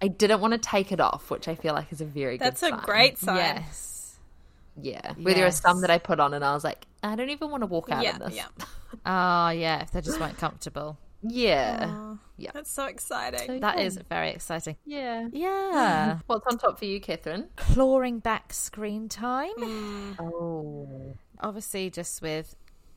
I 0.00 0.08
didn't 0.08 0.40
want 0.40 0.52
to 0.52 0.58
take 0.58 0.92
it 0.92 1.00
off, 1.00 1.30
which 1.30 1.48
I 1.48 1.54
feel 1.54 1.74
like 1.74 1.90
is 1.92 2.00
a 2.00 2.04
very 2.04 2.36
That's 2.36 2.60
good 2.60 2.72
That's 2.72 2.82
a 2.82 2.86
great 2.86 3.18
sign. 3.18 3.36
Yes. 3.36 4.16
yeah. 4.80 5.14
Where 5.14 5.34
there 5.34 5.46
are 5.46 5.50
some 5.50 5.80
that 5.80 5.90
I 5.90 5.98
put 5.98 6.20
on 6.20 6.34
and 6.34 6.44
I 6.44 6.52
was 6.54 6.62
like, 6.64 6.86
I 7.02 7.16
don't 7.16 7.30
even 7.30 7.50
want 7.50 7.62
to 7.62 7.66
walk 7.66 7.90
out 7.90 8.04
Yeah, 8.04 8.14
in 8.14 8.18
this. 8.20 8.36
yeah. 8.36 8.46
Oh, 9.04 9.48
yeah. 9.50 9.82
If 9.82 9.90
they 9.90 10.00
just 10.00 10.20
weren't 10.20 10.38
comfortable. 10.38 10.96
Yeah, 11.22 12.16
yeah. 12.36 12.50
That's 12.54 12.70
so 12.70 12.84
exciting. 12.86 13.60
That 13.60 13.80
is 13.80 13.98
very 14.08 14.30
exciting. 14.30 14.76
yeah. 14.84 15.28
Yeah. 15.32 16.18
What's 16.26 16.46
on 16.46 16.58
top 16.58 16.78
for 16.78 16.84
you, 16.84 17.00
Catherine? 17.00 17.48
Clawing 17.56 18.20
back 18.20 18.52
screen 18.52 19.08
time. 19.08 19.50
Hmm. 19.56 20.12
Oh, 20.20 21.16
Obviously, 21.40 21.90
just 21.90 22.22
with 22.22 22.56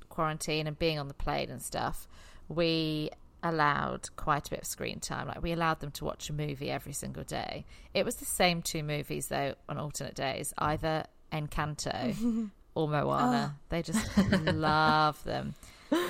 quarantine 0.09 0.67
and 0.67 0.77
being 0.77 0.99
on 0.99 1.07
the 1.07 1.13
plane 1.13 1.49
and 1.49 1.61
stuff, 1.61 2.07
we 2.47 3.09
allowed 3.43 4.09
quite 4.15 4.47
a 4.47 4.49
bit 4.51 4.59
of 4.61 4.65
screen 4.65 4.99
time. 4.99 5.27
Like, 5.27 5.41
we 5.41 5.51
allowed 5.51 5.79
them 5.79 5.91
to 5.91 6.05
watch 6.05 6.29
a 6.29 6.33
movie 6.33 6.69
every 6.69 6.93
single 6.93 7.23
day. 7.23 7.65
It 7.93 8.05
was 8.05 8.15
the 8.15 8.25
same 8.25 8.61
two 8.61 8.83
movies, 8.83 9.27
though, 9.27 9.55
on 9.67 9.77
alternate 9.77 10.15
days 10.15 10.53
either 10.57 11.05
Encanto 11.31 12.49
or 12.75 12.87
Moana. 12.87 13.53
Ah. 13.53 13.59
They 13.69 13.81
just 13.81 14.05
love 14.45 15.23
them. 15.23 15.55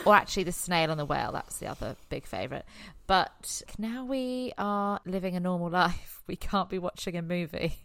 Or 0.06 0.16
actually, 0.16 0.44
The 0.44 0.52
Snail 0.52 0.92
and 0.92 1.00
the 1.00 1.06
Whale. 1.06 1.32
That's 1.32 1.58
the 1.60 1.68
other 1.68 1.96
big 2.10 2.26
favourite. 2.26 2.66
But 3.08 3.62
now 3.78 4.04
we 4.04 4.52
are 4.58 5.00
living 5.06 5.36
a 5.36 5.40
normal 5.40 5.70
life. 5.72 6.22
We 6.28 6.36
can't 6.36 6.70
be 6.70 6.80
watching 6.80 7.16
a 7.16 7.22
movie 7.22 7.76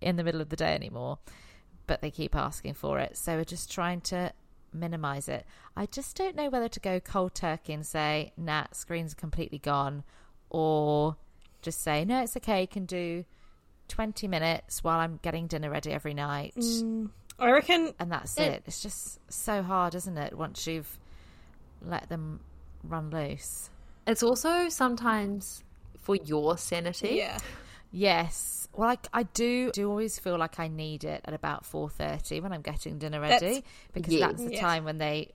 in 0.00 0.16
the 0.16 0.24
middle 0.24 0.40
of 0.40 0.48
the 0.48 0.56
day 0.56 0.74
anymore. 0.74 1.18
But 1.86 2.00
they 2.00 2.10
keep 2.10 2.34
asking 2.34 2.74
for 2.74 2.98
it. 2.98 3.16
So 3.16 3.36
we're 3.36 3.44
just 3.44 3.70
trying 3.70 4.00
to 4.02 4.32
minimize 4.72 5.28
it. 5.28 5.44
I 5.76 5.86
just 5.86 6.16
don't 6.16 6.34
know 6.34 6.48
whether 6.48 6.68
to 6.68 6.80
go 6.80 6.98
cold 7.00 7.34
turkey 7.34 7.72
and 7.74 7.84
say, 7.86 8.32
nah, 8.36 8.64
screen's 8.72 9.12
are 9.12 9.16
completely 9.16 9.58
gone. 9.58 10.02
Or 10.50 11.16
just 11.62 11.82
say, 11.82 12.04
no, 12.04 12.22
it's 12.22 12.36
okay. 12.38 12.62
You 12.62 12.68
can 12.68 12.86
do 12.86 13.24
20 13.88 14.28
minutes 14.28 14.82
while 14.82 14.98
I'm 14.98 15.18
getting 15.22 15.46
dinner 15.46 15.70
ready 15.70 15.92
every 15.92 16.14
night. 16.14 16.54
Mm. 16.56 17.10
I 17.38 17.50
reckon 17.50 17.92
And 17.98 18.10
that's 18.10 18.38
It- 18.38 18.52
it. 18.52 18.62
It's 18.66 18.80
just 18.82 19.18
so 19.30 19.62
hard, 19.62 19.94
isn't 19.94 20.16
it? 20.16 20.38
Once 20.38 20.66
you've 20.66 20.98
let 21.82 22.08
them 22.08 22.40
run 22.82 23.10
loose. 23.10 23.70
it's 24.06 24.22
also 24.22 24.68
sometimes 24.68 25.62
for 26.00 26.16
your 26.16 26.56
sanity. 26.58 27.14
yeah. 27.16 27.38
Yes. 27.94 28.66
Well, 28.72 28.88
I, 28.90 28.98
I 29.12 29.22
do 29.22 29.70
do 29.70 29.88
always 29.88 30.18
feel 30.18 30.36
like 30.36 30.58
I 30.58 30.66
need 30.66 31.04
it 31.04 31.20
at 31.24 31.32
about 31.32 31.64
four 31.64 31.88
thirty 31.88 32.40
when 32.40 32.52
I'm 32.52 32.60
getting 32.62 32.98
dinner 32.98 33.20
That's- 33.20 33.40
ready 33.40 33.64
because 33.92 34.12
Yes. 34.14 34.30
that's 34.32 34.44
the 34.44 34.54
Yeah. 34.54 34.60
time 34.60 34.84
when 34.84 34.98
they 34.98 35.30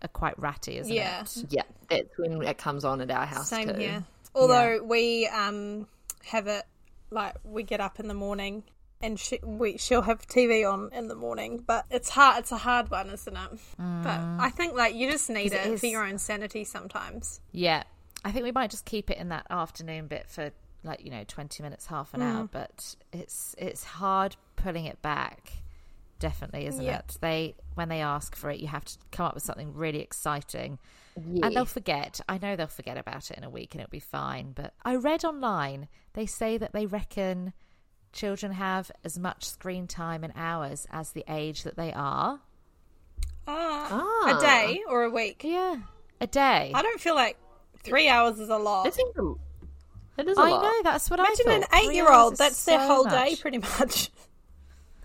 are 0.00 0.08
quite 0.08 0.38
ratty, 0.38 0.78
isn't 0.78 0.90
Yeah. 0.92 1.20
it? 1.20 1.44
Yeah, 1.50 1.62
that's 1.90 2.16
when 2.16 2.40
it 2.42 2.56
comes 2.56 2.84
on 2.86 3.02
at 3.02 3.10
our 3.10 3.26
house 3.26 3.50
Same 3.50 3.68
too. 3.68 3.74
here. 3.74 4.04
Although 4.34 4.82
we 4.82 5.26
um 5.26 5.86
have 6.24 6.46
it 6.46 6.64
like 7.10 7.34
we 7.44 7.62
get 7.62 7.80
up 7.80 8.00
in 8.00 8.08
the 8.08 8.14
morning 8.14 8.62
and 9.02 9.20
she, 9.20 9.38
we 9.42 9.76
she'll 9.76 10.00
have 10.02 10.26
TV 10.26 10.64
on 10.64 10.90
in 10.94 11.08
the 11.08 11.14
morning, 11.14 11.62
but 11.66 11.84
it's 11.90 12.08
hard. 12.08 12.38
It's 12.38 12.52
a 12.52 12.56
hard 12.56 12.90
one, 12.90 13.10
isn't 13.10 13.36
it? 13.36 13.50
But 13.76 14.18
I 14.40 14.48
think 14.48 14.72
like 14.74 14.94
you 14.94 15.10
just 15.10 15.28
need 15.28 15.52
it, 15.52 15.66
it 15.66 15.72
is- 15.74 15.80
for 15.80 15.86
your 15.86 16.04
own 16.06 16.16
sanity 16.16 16.64
sometimes. 16.64 17.40
Yeah. 17.52 17.82
I 18.24 18.32
think 18.32 18.44
we 18.44 18.52
might 18.52 18.70
just 18.70 18.86
keep 18.86 19.10
it 19.10 19.18
in 19.18 19.28
that 19.28 19.46
afternoon 19.50 20.06
bit 20.06 20.30
for 20.30 20.52
like, 20.84 21.04
you 21.04 21.10
know, 21.10 21.24
20 21.26 21.62
minutes, 21.62 21.86
half 21.86 22.12
an 22.14 22.20
Mm. 22.20 22.34
hour, 22.34 22.48
but 22.50 22.96
it's 23.12 23.54
it's 23.58 23.84
hard 23.84 24.36
pulling 24.56 24.84
it 24.86 25.00
back. 25.02 25.52
Definitely, 26.18 26.66
isn't 26.66 26.82
Yeah. 26.84 26.98
it? 26.98 27.18
They 27.20 27.54
when 27.74 27.88
they 27.88 28.00
ask 28.00 28.36
for 28.36 28.50
it, 28.50 28.60
you 28.60 28.68
have 28.68 28.84
to 28.84 28.98
come 29.10 29.26
up 29.26 29.34
with 29.34 29.42
something 29.44 29.74
really 29.74 30.00
exciting. 30.00 30.78
Yeah. 31.16 31.46
And 31.46 31.56
they'll 31.56 31.64
forget. 31.64 32.20
I 32.28 32.38
know 32.38 32.56
they'll 32.56 32.66
forget 32.68 32.96
about 32.96 33.30
it 33.30 33.36
in 33.36 33.44
a 33.44 33.50
week 33.50 33.74
and 33.74 33.80
it'll 33.82 33.90
be 33.90 33.98
fine. 34.00 34.52
But 34.52 34.72
I 34.84 34.94
read 34.96 35.24
online, 35.24 35.88
they 36.14 36.26
say 36.26 36.56
that 36.58 36.72
they 36.72 36.86
reckon 36.86 37.52
children 38.12 38.52
have 38.52 38.90
as 39.04 39.18
much 39.18 39.44
screen 39.48 39.86
time 39.86 40.22
in 40.24 40.32
hours 40.36 40.86
as 40.90 41.12
the 41.12 41.24
age 41.28 41.62
that 41.64 41.76
they 41.76 41.92
are. 41.92 42.40
Ah, 43.46 43.88
Ah. 44.24 44.38
a 44.38 44.40
day 44.40 44.82
or 44.88 45.02
a 45.04 45.10
week. 45.10 45.42
Yeah. 45.44 45.76
A 46.20 46.26
day. 46.26 46.70
I 46.74 46.82
don't 46.82 47.00
feel 47.00 47.14
like 47.14 47.36
three 47.82 48.08
hours 48.08 48.38
is 48.38 48.48
a 48.48 48.58
lot. 48.58 48.86
It 50.18 50.26
seems 50.26 50.28
a, 50.28 50.28
it 50.28 50.28
is 50.28 50.38
a 50.38 50.40
I 50.40 50.50
lot. 50.50 50.62
know, 50.62 50.82
that's 50.84 51.10
what 51.10 51.20
Imagine 51.20 51.48
I 51.48 51.52
an 51.54 51.62
thought. 51.62 51.70
Three 51.70 51.88
eight-year-old. 51.88 52.12
hours 52.14 52.32
is 52.32 52.38
That's 52.38 52.64
their 52.64 52.78
so 52.80 52.86
whole 52.86 53.04
day, 53.04 53.36
pretty 53.40 53.58
much. 53.58 54.10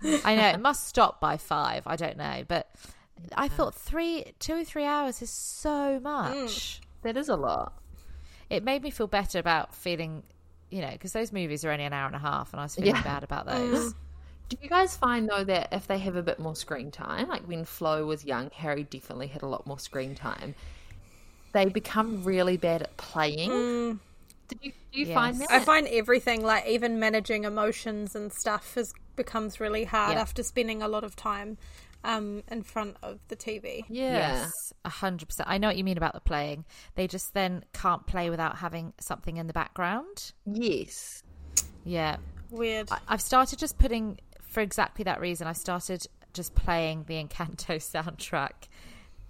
I 0.24 0.36
know 0.36 0.46
it 0.48 0.60
must 0.60 0.86
stop 0.88 1.20
by 1.20 1.36
five. 1.36 1.82
I 1.86 1.96
don't 1.96 2.16
know, 2.16 2.44
but 2.46 2.70
I 3.36 3.48
thought 3.48 3.74
three, 3.74 4.32
two 4.38 4.54
or 4.54 4.64
three 4.64 4.84
hours 4.84 5.22
is 5.22 5.30
so 5.30 5.98
much. 6.00 6.36
Mm. 6.36 6.80
That 7.02 7.16
is 7.16 7.28
a 7.28 7.36
lot. 7.36 7.72
It 8.50 8.62
made 8.64 8.82
me 8.82 8.90
feel 8.90 9.06
better 9.08 9.38
about 9.38 9.74
feeling, 9.74 10.22
you 10.70 10.80
know, 10.80 10.90
because 10.92 11.12
those 11.12 11.32
movies 11.32 11.64
are 11.64 11.70
only 11.70 11.84
an 11.84 11.92
hour 11.92 12.06
and 12.06 12.16
a 12.16 12.20
half, 12.20 12.52
and 12.52 12.60
I 12.60 12.64
was 12.64 12.74
feeling 12.76 12.94
Yeah. 12.94 13.02
bad 13.02 13.24
about 13.24 13.46
mm. 13.48 13.70
those. 13.70 13.94
Do 14.48 14.56
you 14.62 14.68
guys 14.70 14.96
find 14.96 15.28
though 15.28 15.44
that 15.44 15.68
if 15.72 15.86
they 15.86 15.98
have 15.98 16.16
a 16.16 16.22
bit 16.22 16.38
more 16.38 16.56
screen 16.56 16.90
time, 16.90 17.28
like 17.28 17.42
when 17.42 17.64
Flo 17.66 18.06
was 18.06 18.24
young, 18.24 18.50
Harry 18.54 18.84
definitely 18.84 19.26
had 19.26 19.42
a 19.42 19.46
lot 19.46 19.66
more 19.66 19.78
screen 19.78 20.14
time. 20.14 20.54
They 21.52 21.66
become 21.66 22.24
really 22.24 22.56
bad 22.56 22.82
at 22.82 22.96
playing. 22.96 23.50
Mm. 23.50 23.98
Did 24.48 24.58
you 24.62 24.72
do 24.92 25.00
you 25.00 25.06
find 25.14 25.40
that? 25.40 25.50
I 25.50 25.60
find 25.60 25.86
everything 25.88 26.42
like 26.42 26.66
even 26.66 26.98
managing 26.98 27.44
emotions 27.44 28.14
and 28.16 28.32
stuff 28.32 28.76
is 28.76 28.92
becomes 29.16 29.60
really 29.60 29.84
hard 29.84 30.14
Yeah. 30.14 30.20
after 30.22 30.42
spending 30.42 30.80
a 30.82 30.88
lot 30.88 31.04
of 31.04 31.14
time 31.16 31.58
um, 32.04 32.42
in 32.50 32.62
front 32.62 32.96
of 33.02 33.18
the 33.28 33.34
TV. 33.36 33.84
yeah. 33.88 34.12
Yes, 34.40 34.72
a 34.84 34.88
hundred 34.88 35.26
percent. 35.26 35.48
I 35.50 35.58
know 35.58 35.66
what 35.68 35.76
you 35.76 35.84
mean 35.84 35.96
about 35.98 36.14
the 36.14 36.20
playing. 36.20 36.64
They 36.94 37.06
just 37.08 37.34
then 37.34 37.64
can't 37.72 38.06
play 38.06 38.30
without 38.30 38.56
having 38.58 38.92
something 39.00 39.36
in 39.36 39.46
the 39.48 39.52
background. 39.52 40.32
Yes. 40.46 41.22
Yeah, 41.84 42.16
Weird. 42.50 42.88
I- 42.90 42.98
I've 43.08 43.20
started 43.22 43.58
just 43.58 43.78
putting 43.78 44.18
for 44.42 44.60
exactly 44.60 45.02
that 45.04 45.20
reason. 45.20 45.46
I 45.46 45.52
started 45.52 46.06
just 46.32 46.54
playing 46.54 47.04
the 47.08 47.14
Encanto 47.22 47.76
soundtrack 47.92 48.68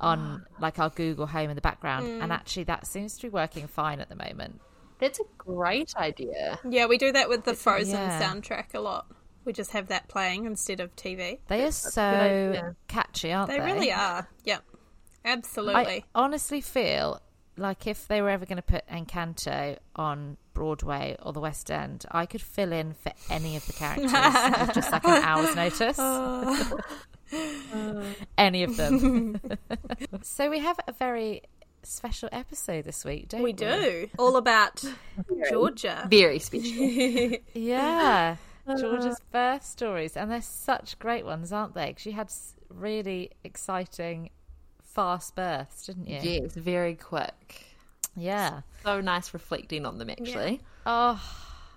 on 0.01 0.45
like 0.61 0.79
our 0.79 0.91
Google 0.91 1.27
Home 1.27 1.49
in 1.51 1.57
the 1.57 1.63
background, 1.63 2.23
and 2.23 2.31
actually 2.33 2.65
that 2.65 2.87
seems 2.87 3.17
to 3.17 3.23
be 3.23 3.29
working 3.31 3.67
fine 3.67 3.99
at 4.01 4.09
the 4.09 4.15
moment. 4.17 4.61
That's 4.99 5.21
a 5.21 5.25
great 5.37 5.95
idea. 5.97 6.59
Yeah, 6.69 6.87
we 6.87 6.99
do 6.99 7.13
that 7.13 7.29
with 7.29 7.45
the 7.45 7.55
Frozen 7.55 7.95
yeah. 7.95 8.21
soundtrack 8.21 8.75
a 8.75 8.81
lot. 8.81 9.07
We 9.45 9.53
just 9.53 9.71
have 9.71 9.89
that 9.89 10.09
playing 10.09 10.45
instead 10.45 10.81
of 10.81 10.95
TV. 10.97 11.39
They 11.47 11.65
are 11.65 11.73
so 11.73 12.75
catchy, 12.89 13.33
aren't 13.33 13.51
They 13.51 13.59
they? 13.59 13.65
really 13.65 13.93
are. 13.93 14.29
Yep. 14.45 14.63
Absolutely. 15.25 15.75
I 15.75 16.05
honestly 16.15 16.61
feel 16.61 17.21
like 17.57 17.87
if 17.87 18.09
they 18.09 18.23
were 18.23 18.31
ever 18.31 18.47
going 18.47 18.57
to 18.57 18.63
put 18.63 18.87
Encanto 18.89 19.79
on 19.97 20.37
Broadway 20.55 21.17
or 21.23 21.33
the 21.33 21.41
West 21.41 21.71
End, 21.71 22.05
I 22.11 22.27
could 22.27 22.41
fill 22.41 22.73
in 22.73 22.95
for 22.95 23.13
any 23.31 23.57
of 23.57 23.67
the 23.67 23.73
characters 23.73 24.13
with 24.13 24.75
just 24.75 24.93
like 24.93 25.05
an 25.05 25.11
hour's 25.25 25.55
notice. 25.55 25.97
Oh. 25.99 26.79
any 28.39 28.63
of 28.63 28.77
them. 28.77 29.41
so 30.23 30.51
we 30.51 30.61
have 30.61 30.79
a 30.87 30.93
very 30.93 31.43
special 31.83 32.29
episode 32.33 32.85
this 32.85 33.05
week, 33.05 33.29
don't 33.29 33.41
we? 33.43 33.51
we 33.51 33.53
do. 33.53 34.09
All 34.19 34.37
about 34.37 34.83
Georgia. 35.51 36.07
Very 36.11 36.39
special. 36.39 37.37
Yeah. 37.55 38.37
Georgia's 38.79 39.21
birth 39.33 39.65
stories, 39.65 40.15
and 40.17 40.31
they're 40.31 40.43
such 40.43 40.99
great 40.99 41.25
ones, 41.25 41.53
aren't 41.53 41.75
they? 41.75 41.93
'Cause 41.95 42.03
she 42.03 42.11
had 42.13 42.31
really 42.69 43.31
exciting, 43.43 44.29
fast 44.83 45.35
births, 45.35 45.87
didn't 45.87 46.07
you? 46.07 46.19
yes, 46.23 46.53
very 46.55 46.95
quick. 46.95 47.65
Yeah. 48.15 48.61
So 48.83 49.01
nice 49.01 49.33
reflecting 49.33 49.87
on 49.87 49.97
them 49.99 50.11
actually. 50.11 50.61
Oh, 50.85 51.19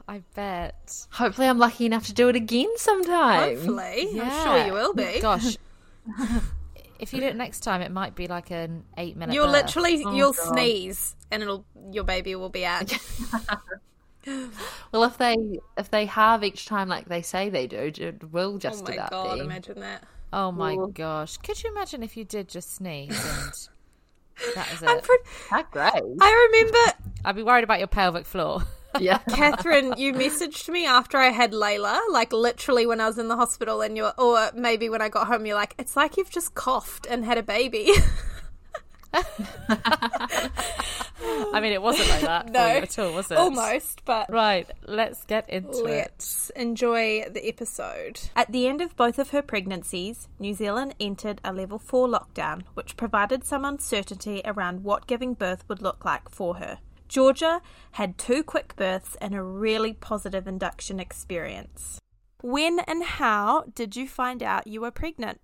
I 0.08 0.22
bet. 0.36 1.05
Hopefully 1.12 1.48
I'm 1.48 1.60
lucky 1.60 1.86
enough 1.86 2.08
to 2.08 2.13
do 2.13 2.27
it 2.27 2.36
again 2.36 2.70
sometime. 2.77 3.55
Hopefully. 3.55 4.20
I'm 4.20 4.43
sure 4.46 4.65
you 4.67 4.74
will 4.74 4.93
be. 4.93 5.20
Gosh. 5.22 5.55
If 7.01 7.13
you 7.13 7.20
do 7.20 7.25
it 7.25 7.36
next 7.36 7.62
time, 7.62 7.81
it 7.81 7.91
might 7.91 8.15
be 8.15 8.27
like 8.27 8.51
an 8.51 8.84
eight 8.98 9.17
minute. 9.17 9.34
You'll 9.34 9.48
birth. 9.48 9.65
literally 9.65 10.03
oh, 10.05 10.15
you'll 10.15 10.34
God. 10.34 10.53
sneeze 10.53 11.15
and 11.31 11.41
it'll 11.41 11.65
your 11.91 12.03
baby 12.03 12.36
will 12.36 12.50
be 12.50 12.65
out. 12.65 12.93
Well 14.91 15.03
if 15.03 15.17
they 15.17 15.60
if 15.77 15.89
they 15.89 16.05
have 16.05 16.43
each 16.43 16.65
time 16.65 16.88
like 16.88 17.10
they 17.10 17.24
say 17.24 17.50
they 17.50 17.65
do, 17.65 17.91
it 17.98 18.31
will 18.31 18.60
just 18.60 18.84
oh 18.84 18.86
just 18.86 19.00
my 19.00 19.08
god, 19.10 19.34
be. 19.36 19.39
imagine 19.39 19.79
that. 19.79 20.03
Oh 20.31 20.51
my 20.51 20.75
Ooh. 20.75 20.91
gosh! 20.93 21.38
Could 21.38 21.63
you 21.63 21.72
imagine 21.72 22.03
if 22.03 22.15
you 22.15 22.24
did 22.24 22.48
just 22.48 22.75
sneeze 22.75 23.10
and 23.10 24.53
that 24.55 24.72
was 24.72 24.84
I'm 24.84 24.98
it? 25.00 25.03
pretty, 25.03 25.24
How 25.50 25.63
great. 25.63 26.03
I 26.22 26.50
remember 26.51 26.93
I'd 27.25 27.36
be 27.36 27.43
worried 27.43 27.63
about 27.63 27.79
your 27.79 27.88
pelvic 27.88 28.25
floor. 28.25 28.62
Yeah. 29.00 29.17
Catherine, 29.29 29.93
you 29.98 30.13
messaged 30.13 30.67
me 30.69 30.86
after 30.86 31.17
I 31.17 31.29
had 31.29 31.51
Layla, 31.53 32.00
like 32.12 32.33
literally 32.33 32.86
when 32.86 33.00
I 33.00 33.07
was 33.07 33.17
in 33.17 33.27
the 33.27 33.36
hospital, 33.36 33.81
and 33.81 33.95
you're, 33.95 34.13
or 34.17 34.51
maybe 34.53 34.89
when 34.89 35.01
I 35.01 35.10
got 35.10 35.27
home, 35.27 35.45
you're 35.45 35.55
like, 35.55 35.75
it's 35.79 35.95
like 35.95 36.17
you've 36.17 36.29
just 36.29 36.53
coughed 36.55 37.05
and 37.10 37.24
had 37.25 37.38
a 37.38 37.43
baby. 37.43 37.91
I 41.53 41.60
mean, 41.62 41.74
it 41.74 41.81
wasn't 41.81 42.10
like 42.10 42.21
that 42.21 42.50
No. 42.50 42.60
at 42.65 42.98
all, 43.00 43.13
was 43.13 43.29
it? 43.29 43.38
Almost, 43.38 44.03
but 44.05 44.29
Right. 44.31 44.69
Let's 44.86 45.25
get 45.25 45.50
into 45.50 45.86
it. 45.86 46.12
Let's 46.12 46.50
enjoy 46.55 47.25
the 47.29 47.45
episode. 47.48 48.19
At 48.36 48.51
the 48.51 48.67
end 48.67 48.81
of 48.81 48.95
both 48.95 49.19
of 49.19 49.31
her 49.31 49.41
pregnancies, 49.41 50.27
New 50.39 50.53
Zealand 50.53 50.95
entered 51.00 51.41
a 51.43 51.51
level 51.53 51.77
4 51.77 52.07
lockdown, 52.07 52.63
which 52.74 52.98
provided 52.98 53.43
some 53.43 53.65
uncertainty 53.65 54.41
around 54.45 54.83
what 54.83 55.07
giving 55.07 55.33
birth 55.33 55.63
would 55.67 55.81
look 55.81 56.05
like 56.05 56.29
for 56.29 56.55
her. 56.55 56.79
Georgia 57.12 57.62
had 57.91 58.18
two 58.18 58.41
quick 58.41 58.74
births 58.77 59.18
and 59.20 59.36
a 59.36 59.44
really 59.44 59.91
positive 59.91 60.48
induction 60.48 60.98
experience. 60.98 62.00
When 62.41 62.80
and 62.88 63.03
how 63.03 63.65
did 63.75 63.98
you 63.98 64.08
find 64.08 64.41
out 64.41 64.65
you 64.65 64.80
were 64.80 64.91
pregnant? 64.91 65.41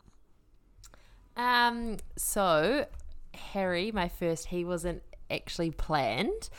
Um, 1.35 1.97
so 2.15 2.85
Harry, 3.33 3.91
my 3.91 4.07
first, 4.07 4.45
he 4.45 4.63
wasn't 4.63 5.03
actually 5.29 5.71
planned, 5.71 6.49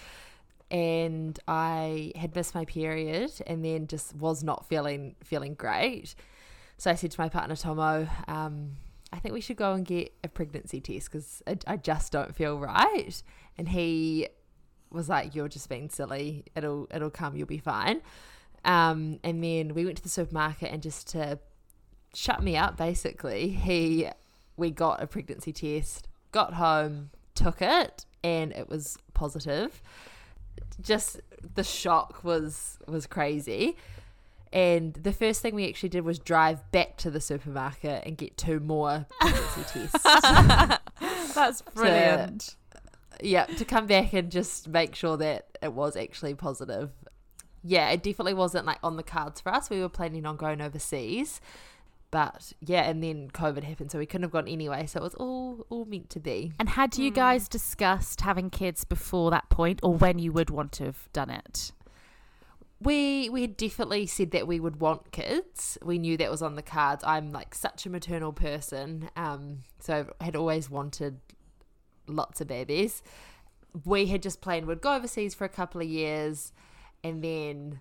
and 0.71 1.41
I 1.49 2.13
had 2.15 2.35
missed 2.35 2.55
my 2.55 2.67
period, 2.67 3.33
and 3.47 3.65
then 3.65 3.87
just 3.87 4.15
was 4.15 4.45
not 4.45 4.69
feeling 4.69 5.17
feeling 5.25 5.55
great. 5.55 6.15
So 6.77 6.91
I 6.91 6.95
said 6.97 7.13
to 7.13 7.21
my 7.21 7.31
partner 7.31 7.57
Tomo, 7.57 8.07
um, 8.29 8.77
I 9.11 9.21
think 9.21 9.33
we 9.33 9.41
should 9.41 9.57
go 9.57 9.73
and 9.73 9.87
get 9.87 10.13
a 10.23 10.29
pregnancy 10.29 10.83
test 10.83 11.11
because 11.11 11.43
I, 11.47 11.57
I 11.67 11.77
just 11.79 12.13
don't 12.13 12.35
feel 12.35 12.59
right. 12.59 13.23
And 13.57 13.71
he 13.71 14.29
was 14.91 15.09
like, 15.09 15.35
"You're 15.35 15.49
just 15.49 15.69
being 15.69 15.89
silly. 15.89 16.45
It'll 16.55 16.89
it'll 16.95 17.11
come. 17.11 17.37
You'll 17.37 17.47
be 17.47 17.59
fine." 17.59 18.01
Um, 18.65 19.21
and 19.23 19.43
then 19.43 19.75
we 19.75 19.85
went 19.85 19.97
to 19.99 20.03
the 20.03 20.09
supermarket 20.09 20.73
and 20.73 20.83
just 20.83 21.09
to 21.09 21.39
shut 22.15 22.43
me 22.43 22.57
up 22.57 22.77
basically 22.77 23.49
he 23.49 24.09
we 24.57 24.71
got 24.71 25.03
a 25.03 25.07
pregnancy 25.07 25.53
test 25.53 26.09
got 26.33 26.55
home 26.55 27.11
took 27.35 27.61
it 27.61 28.07
and 28.25 28.51
it 28.53 28.69
was 28.69 28.97
positive 29.15 29.81
just 30.81 31.21
the 31.55 31.63
shock 31.63 32.25
was 32.25 32.79
was 32.89 33.07
crazy 33.07 33.77
and 34.53 34.95
the 34.95 35.13
first 35.13 35.43
thing 35.43 35.55
we 35.55 35.69
actually 35.69 35.91
did 35.91 36.03
was 36.03 36.19
drive 36.19 36.69
back 36.73 36.97
to 36.97 37.11
the 37.11 37.21
supermarket 37.21 38.03
and 38.07 38.17
get 38.17 38.37
two 38.37 38.59
more 38.59 39.07
pregnancy 39.21 39.63
tests 39.93 41.35
That's 41.35 41.63
brilliant. 41.75 42.57
Yeah, 43.23 43.47
to 43.47 43.65
come 43.65 43.87
back 43.87 44.13
and 44.13 44.31
just 44.31 44.69
make 44.69 44.95
sure 44.95 45.17
that 45.17 45.59
it 45.63 45.73
was 45.73 45.97
actually 45.97 46.35
positive. 46.35 46.91
Yeah, 47.63 47.91
it 47.91 48.03
definitely 48.03 48.35
wasn't 48.35 48.67
like 48.67 48.79
on 48.83 48.97
the 48.97 49.03
cards 49.03 49.41
for 49.41 49.53
us. 49.53 49.69
We 49.69 49.81
were 49.81 49.89
planning 49.89 50.25
on 50.27 50.37
going 50.37 50.61
overseas. 50.61 51.41
But 52.11 52.55
yeah, 52.61 52.89
and 52.89 53.03
then 53.03 53.31
COVID 53.31 53.65
happened, 53.65 53.91
so 53.91 53.99
we 53.99 54.07
couldn't 54.07 54.23
have 54.23 54.31
gone 54.31 54.49
anyway. 54.49 54.87
So 54.87 55.01
it 55.01 55.03
was 55.03 55.15
all 55.15 55.67
all 55.69 55.85
meant 55.85 56.09
to 56.11 56.21
be. 56.21 56.53
And 56.59 56.71
had 56.71 56.97
you 56.97 57.11
guys 57.11 57.49
discussed 57.49 58.23
having 58.23 58.49
kids 58.49 58.85
before 58.85 59.31
that 59.31 59.51
point, 59.51 59.81
or 59.83 59.95
when 59.95 60.19
you 60.19 60.33
would 60.33 60.49
want 60.49 60.73
to 60.73 60.85
have 60.85 61.09
done 61.13 61.29
it? 61.29 61.73
We 62.81 63.29
we 63.29 63.43
had 63.43 63.59
definitely 63.59 64.07
said 64.07 64.31
that 64.31 64.47
we 64.47 64.59
would 64.59 64.81
want 64.81 65.13
kids. 65.13 65.77
We 65.83 65.99
knew 65.99 66.17
that 66.17 66.31
was 66.31 66.41
on 66.41 66.55
the 66.55 66.63
cards. 66.63 67.05
I'm 67.05 67.31
like 67.31 67.55
such 67.55 67.85
a 67.85 67.91
maternal 67.91 68.33
person, 68.33 69.11
um, 69.15 69.59
so 69.79 70.11
I 70.19 70.25
had 70.25 70.37
always 70.37 70.71
wanted 70.71 71.21
lots 72.09 72.41
of 72.41 72.47
babies. 72.47 73.03
We 73.85 74.07
had 74.07 74.23
just 74.23 74.41
planned 74.41 74.67
we'd 74.67 74.81
go 74.81 74.95
overseas 74.95 75.35
for 75.35 75.45
a 75.45 75.49
couple 75.49 75.81
of 75.81 75.87
years 75.87 76.53
and 77.05 77.23
then 77.23 77.81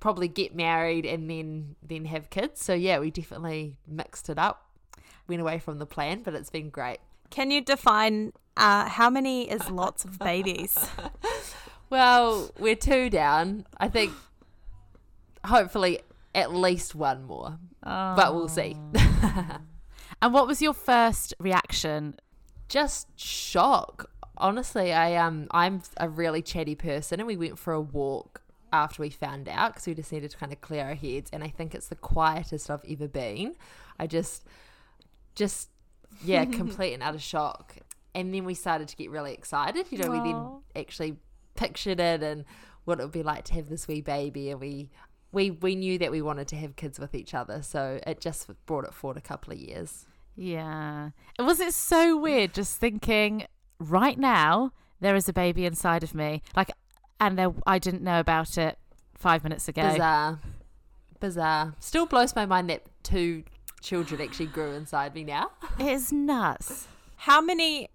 probably 0.00 0.28
get 0.28 0.54
married 0.54 1.06
and 1.06 1.30
then 1.30 1.76
then 1.82 2.04
have 2.06 2.30
kids. 2.30 2.62
So 2.62 2.74
yeah, 2.74 2.98
we 2.98 3.10
definitely 3.10 3.76
mixed 3.86 4.28
it 4.28 4.38
up. 4.38 4.68
Went 5.26 5.40
away 5.40 5.58
from 5.58 5.78
the 5.78 5.86
plan, 5.86 6.20
but 6.22 6.34
it's 6.34 6.50
been 6.50 6.68
great. 6.68 6.98
Can 7.30 7.50
you 7.50 7.62
define 7.62 8.32
uh, 8.56 8.88
how 8.88 9.08
many 9.08 9.50
is 9.50 9.70
lots 9.70 10.04
of 10.04 10.18
babies? 10.18 10.76
Well, 11.90 12.50
we're 12.58 12.74
two 12.74 13.08
down. 13.08 13.66
I 13.78 13.88
think 13.88 14.12
hopefully 15.44 16.00
at 16.34 16.52
least 16.52 16.94
one 16.94 17.22
more. 17.24 17.58
But 17.82 18.34
we'll 18.34 18.48
see. 18.48 18.76
And 20.22 20.32
what 20.32 20.46
was 20.46 20.62
your 20.62 20.72
first 20.72 21.34
reaction? 21.38 22.14
Just 22.68 23.08
shock. 23.18 24.10
Honestly, 24.36 24.92
I 24.92 25.16
um 25.16 25.46
I'm 25.50 25.82
a 25.96 26.08
really 26.08 26.42
chatty 26.42 26.74
person 26.74 27.20
and 27.20 27.26
we 27.26 27.36
went 27.36 27.58
for 27.58 27.72
a 27.72 27.80
walk 27.80 28.42
after 28.72 29.02
we 29.02 29.10
found 29.10 29.48
out 29.48 29.74
because 29.74 29.86
we 29.86 29.94
just 29.94 30.10
needed 30.10 30.30
to 30.32 30.36
kind 30.36 30.52
of 30.52 30.60
clear 30.60 30.84
our 30.84 30.94
heads 30.94 31.30
and 31.32 31.44
I 31.44 31.48
think 31.48 31.74
it's 31.74 31.88
the 31.88 31.94
quietest 31.94 32.70
I've 32.70 32.84
ever 32.88 33.06
been. 33.06 33.54
I 33.98 34.06
just 34.06 34.44
just 35.34 35.70
yeah, 36.24 36.44
complete 36.60 36.94
and 36.94 37.02
utter 37.02 37.18
shock. 37.18 37.76
And 38.14 38.32
then 38.32 38.44
we 38.44 38.54
started 38.54 38.88
to 38.88 38.96
get 38.96 39.10
really 39.10 39.32
excited. 39.32 39.86
You 39.90 39.98
know, 39.98 40.10
we 40.10 40.18
then 40.18 40.60
actually 40.76 41.16
pictured 41.56 41.98
it 42.00 42.22
and 42.22 42.44
what 42.84 43.00
it 43.00 43.02
would 43.02 43.12
be 43.12 43.22
like 43.22 43.44
to 43.44 43.54
have 43.54 43.68
this 43.68 43.88
wee 43.88 44.00
baby 44.00 44.50
and 44.50 44.60
we 44.60 44.90
we 45.32 45.50
we 45.50 45.74
knew 45.74 45.98
that 45.98 46.10
we 46.10 46.22
wanted 46.22 46.48
to 46.48 46.56
have 46.56 46.76
kids 46.76 46.98
with 46.98 47.14
each 47.14 47.34
other 47.34 47.62
so 47.62 48.00
it 48.06 48.20
just 48.20 48.48
brought 48.66 48.84
it 48.84 48.94
forward 48.94 49.16
a 49.16 49.20
couple 49.20 49.52
of 49.52 49.58
years 49.58 50.06
Yeah. 50.36 51.10
It 51.38 51.42
Was 51.42 51.60
it 51.60 51.74
so 51.74 52.16
weird 52.16 52.54
just 52.54 52.78
thinking 52.78 53.46
right 53.78 54.18
now 54.18 54.72
there 55.00 55.14
is 55.16 55.28
a 55.28 55.32
baby 55.32 55.66
inside 55.66 56.02
of 56.02 56.14
me? 56.14 56.42
Like 56.56 56.70
and 57.20 57.38
there 57.38 57.52
I 57.66 57.78
didn't 57.78 58.02
know 58.02 58.20
about 58.20 58.58
it 58.58 58.78
5 59.16 59.44
minutes 59.44 59.68
ago. 59.68 59.82
bizarre 59.90 60.38
bizarre 61.20 61.74
still 61.80 62.06
blows 62.06 62.34
my 62.36 62.44
mind 62.44 62.68
that 62.68 62.82
two 63.02 63.44
children 63.80 64.20
actually 64.20 64.46
grew 64.46 64.72
inside 64.72 65.14
me 65.14 65.24
now 65.24 65.50
It 65.78 65.86
is 65.86 66.12
nuts. 66.12 66.88
how 67.16 67.40
many 67.40 67.88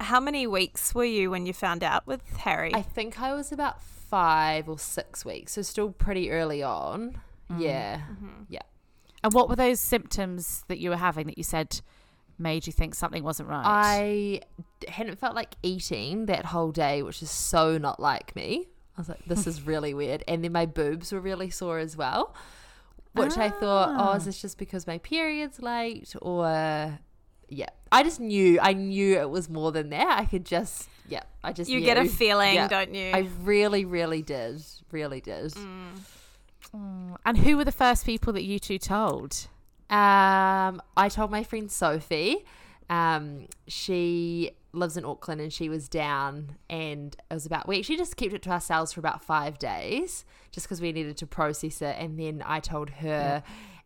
how 0.00 0.18
many 0.18 0.46
weeks 0.46 0.94
were 0.94 1.04
you 1.04 1.30
when 1.30 1.46
you 1.46 1.52
found 1.52 1.84
out 1.84 2.06
with 2.06 2.22
Harry? 2.38 2.72
i 2.74 2.82
think 2.82 3.20
i 3.20 3.32
was 3.34 3.52
about 3.52 3.82
five 3.82 4.68
or 4.68 4.78
six 4.78 5.24
weeks 5.24 5.52
so 5.52 5.62
still 5.62 5.90
pretty 5.90 6.30
early 6.30 6.62
on 6.62 7.20
mm. 7.50 7.60
yeah 7.60 7.98
mm-hmm. 7.98 8.42
yeah 8.48 8.62
And 9.24 9.32
what 9.32 9.48
were 9.48 9.56
those 9.56 9.80
symptoms 9.80 10.64
that 10.68 10.78
you 10.78 10.90
were 10.90 10.96
having 10.96 11.26
that 11.28 11.38
you 11.38 11.44
said 11.44 11.80
made 12.38 12.66
you 12.66 12.74
think 12.74 12.94
something 12.94 13.24
wasn't 13.24 13.48
right? 13.48 13.62
I 13.64 14.40
hadn't 14.86 15.18
felt 15.18 15.34
like 15.34 15.54
eating 15.62 16.26
that 16.26 16.44
whole 16.44 16.72
day, 16.72 17.02
which 17.02 17.22
is 17.22 17.30
so 17.30 17.78
not 17.78 17.98
like 17.98 18.36
me. 18.36 18.68
I 18.96 19.00
was 19.00 19.08
like, 19.08 19.24
this 19.24 19.46
is 19.46 19.62
really 19.66 19.94
weird. 19.94 20.22
And 20.28 20.44
then 20.44 20.52
my 20.52 20.66
boobs 20.66 21.10
were 21.10 21.20
really 21.20 21.48
sore 21.48 21.78
as 21.78 21.96
well, 21.96 22.34
which 23.14 23.38
I 23.38 23.48
thought, 23.48 23.94
oh, 23.98 24.14
is 24.14 24.22
ah. 24.22 24.26
this 24.26 24.42
just 24.42 24.58
because 24.58 24.86
my 24.86 24.98
period's 24.98 25.62
late? 25.62 26.14
Or, 26.20 26.98
yeah, 27.48 27.70
I 27.90 28.02
just 28.02 28.20
knew, 28.20 28.58
I 28.60 28.74
knew 28.74 29.18
it 29.18 29.30
was 29.30 29.48
more 29.48 29.72
than 29.72 29.88
that. 29.88 30.18
I 30.18 30.26
could 30.26 30.44
just, 30.44 30.90
yeah, 31.08 31.22
I 31.42 31.54
just 31.54 31.70
you 31.70 31.80
get 31.80 31.96
a 31.96 32.04
feeling, 32.04 32.56
Yeah. 32.56 32.68
don't 32.68 32.94
you? 32.94 33.10
I 33.10 33.28
really, 33.42 33.86
really 33.86 34.20
did. 34.20 34.62
Really 34.90 35.22
did. 35.22 35.52
Mm. 35.52 35.98
And 37.24 37.38
who 37.38 37.56
were 37.56 37.64
the 37.64 37.72
first 37.72 38.04
people 38.04 38.32
that 38.32 38.42
you 38.42 38.58
two 38.58 38.78
told? 38.78 39.48
Um, 39.90 40.82
I 40.96 41.08
told 41.10 41.30
my 41.30 41.44
friend 41.44 41.70
Sophie. 41.70 42.44
Um, 42.90 43.46
she 43.66 44.52
lives 44.72 44.96
in 44.96 45.04
Auckland 45.04 45.40
and 45.40 45.52
she 45.52 45.68
was 45.68 45.88
down, 45.88 46.56
and 46.68 47.16
it 47.30 47.34
was 47.34 47.46
about 47.46 47.68
we 47.68 47.78
actually 47.78 47.96
just 47.96 48.16
kept 48.16 48.32
it 48.32 48.42
to 48.42 48.50
ourselves 48.50 48.92
for 48.92 49.00
about 49.00 49.22
five 49.22 49.58
days, 49.58 50.24
just 50.50 50.66
because 50.66 50.80
we 50.80 50.92
needed 50.92 51.16
to 51.18 51.26
process 51.26 51.80
it. 51.80 51.96
And 51.98 52.18
then 52.18 52.42
I 52.44 52.60
told 52.60 52.90
her, 52.90 53.42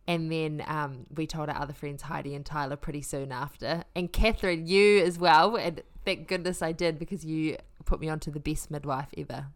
and 0.07 0.31
then 0.31 0.63
um, 0.67 1.05
we 1.13 1.27
told 1.27 1.49
our 1.49 1.57
other 1.57 1.73
friends 1.73 2.03
Heidi 2.03 2.33
and 2.35 2.45
Tyler 2.45 2.75
pretty 2.75 3.01
soon 3.01 3.31
after, 3.31 3.83
and 3.95 4.11
Catherine, 4.11 4.67
you 4.67 5.03
as 5.03 5.17
well. 5.19 5.55
And 5.55 5.81
thank 6.05 6.27
goodness 6.27 6.61
I 6.61 6.71
did 6.71 6.97
because 6.97 7.23
you 7.23 7.57
put 7.85 7.99
me 7.99 8.09
onto 8.09 8.31
the 8.31 8.39
best 8.39 8.71
midwife 8.71 9.09
ever. 9.17 9.47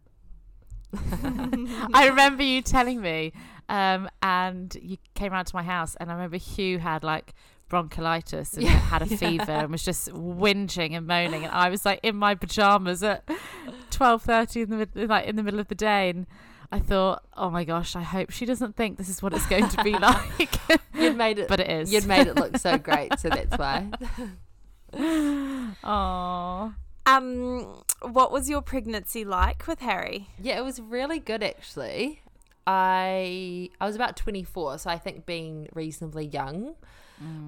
I 1.94 2.06
remember 2.08 2.42
you 2.42 2.62
telling 2.62 3.00
me, 3.00 3.32
um, 3.68 4.08
and 4.22 4.76
you 4.80 4.98
came 5.14 5.32
round 5.32 5.46
to 5.48 5.56
my 5.56 5.62
house, 5.62 5.96
and 6.00 6.10
I 6.10 6.14
remember 6.14 6.36
Hugh 6.36 6.78
had 6.78 7.02
like 7.04 7.34
bronchiolitis 7.70 8.54
and 8.54 8.62
Yeah. 8.64 8.70
had 8.70 9.02
a 9.02 9.06
fever 9.06 9.50
and 9.50 9.70
was 9.72 9.82
just 9.82 10.08
whinging 10.10 10.92
and 10.96 11.06
moaning, 11.06 11.44
and 11.44 11.52
I 11.52 11.68
was 11.70 11.84
like 11.84 12.00
in 12.02 12.16
my 12.16 12.34
pajamas 12.34 13.02
at 13.02 13.28
twelve 13.90 14.22
thirty 14.22 14.62
in 14.62 14.70
the 14.70 14.88
like 15.06 15.26
in 15.26 15.36
the 15.36 15.42
middle 15.42 15.60
of 15.60 15.68
the 15.68 15.74
day, 15.74 16.10
and 16.10 16.26
I 16.72 16.78
thought, 16.80 17.22
oh 17.36 17.50
my 17.50 17.64
gosh, 17.64 17.94
I 17.96 18.02
hope 18.02 18.30
she 18.30 18.44
doesn't 18.46 18.76
think 18.76 18.98
this 18.98 19.08
is 19.08 19.22
what 19.22 19.32
it's 19.32 19.46
going 19.46 19.68
to 19.68 19.82
be 19.84 19.92
like, 19.98 20.58
You'd 20.94 21.16
made 21.16 21.38
it, 21.38 21.48
but 21.52 21.60
it 21.60 21.70
is. 21.70 21.92
you'd 21.92 22.06
made 22.06 22.26
it 22.26 22.34
look 22.36 22.56
so 22.58 22.76
great, 22.78 23.18
so 23.18 23.28
that's 23.30 23.56
why. 23.56 23.88
Aww. 24.92 26.74
Um, 27.06 27.82
what 28.00 28.32
was 28.32 28.48
your 28.48 28.62
pregnancy 28.62 29.24
like 29.24 29.66
with 29.66 29.80
Harry? 29.80 30.28
Yeah, 30.40 30.58
it 30.58 30.64
was 30.64 30.80
really 30.80 31.18
good 31.18 31.42
actually. 31.42 32.20
I 32.66 33.70
I 33.80 33.86
was 33.86 33.94
about 33.94 34.16
24, 34.16 34.78
so 34.78 34.90
I 34.90 34.98
think 34.98 35.26
being 35.26 35.68
reasonably 35.74 36.26
young 36.26 36.74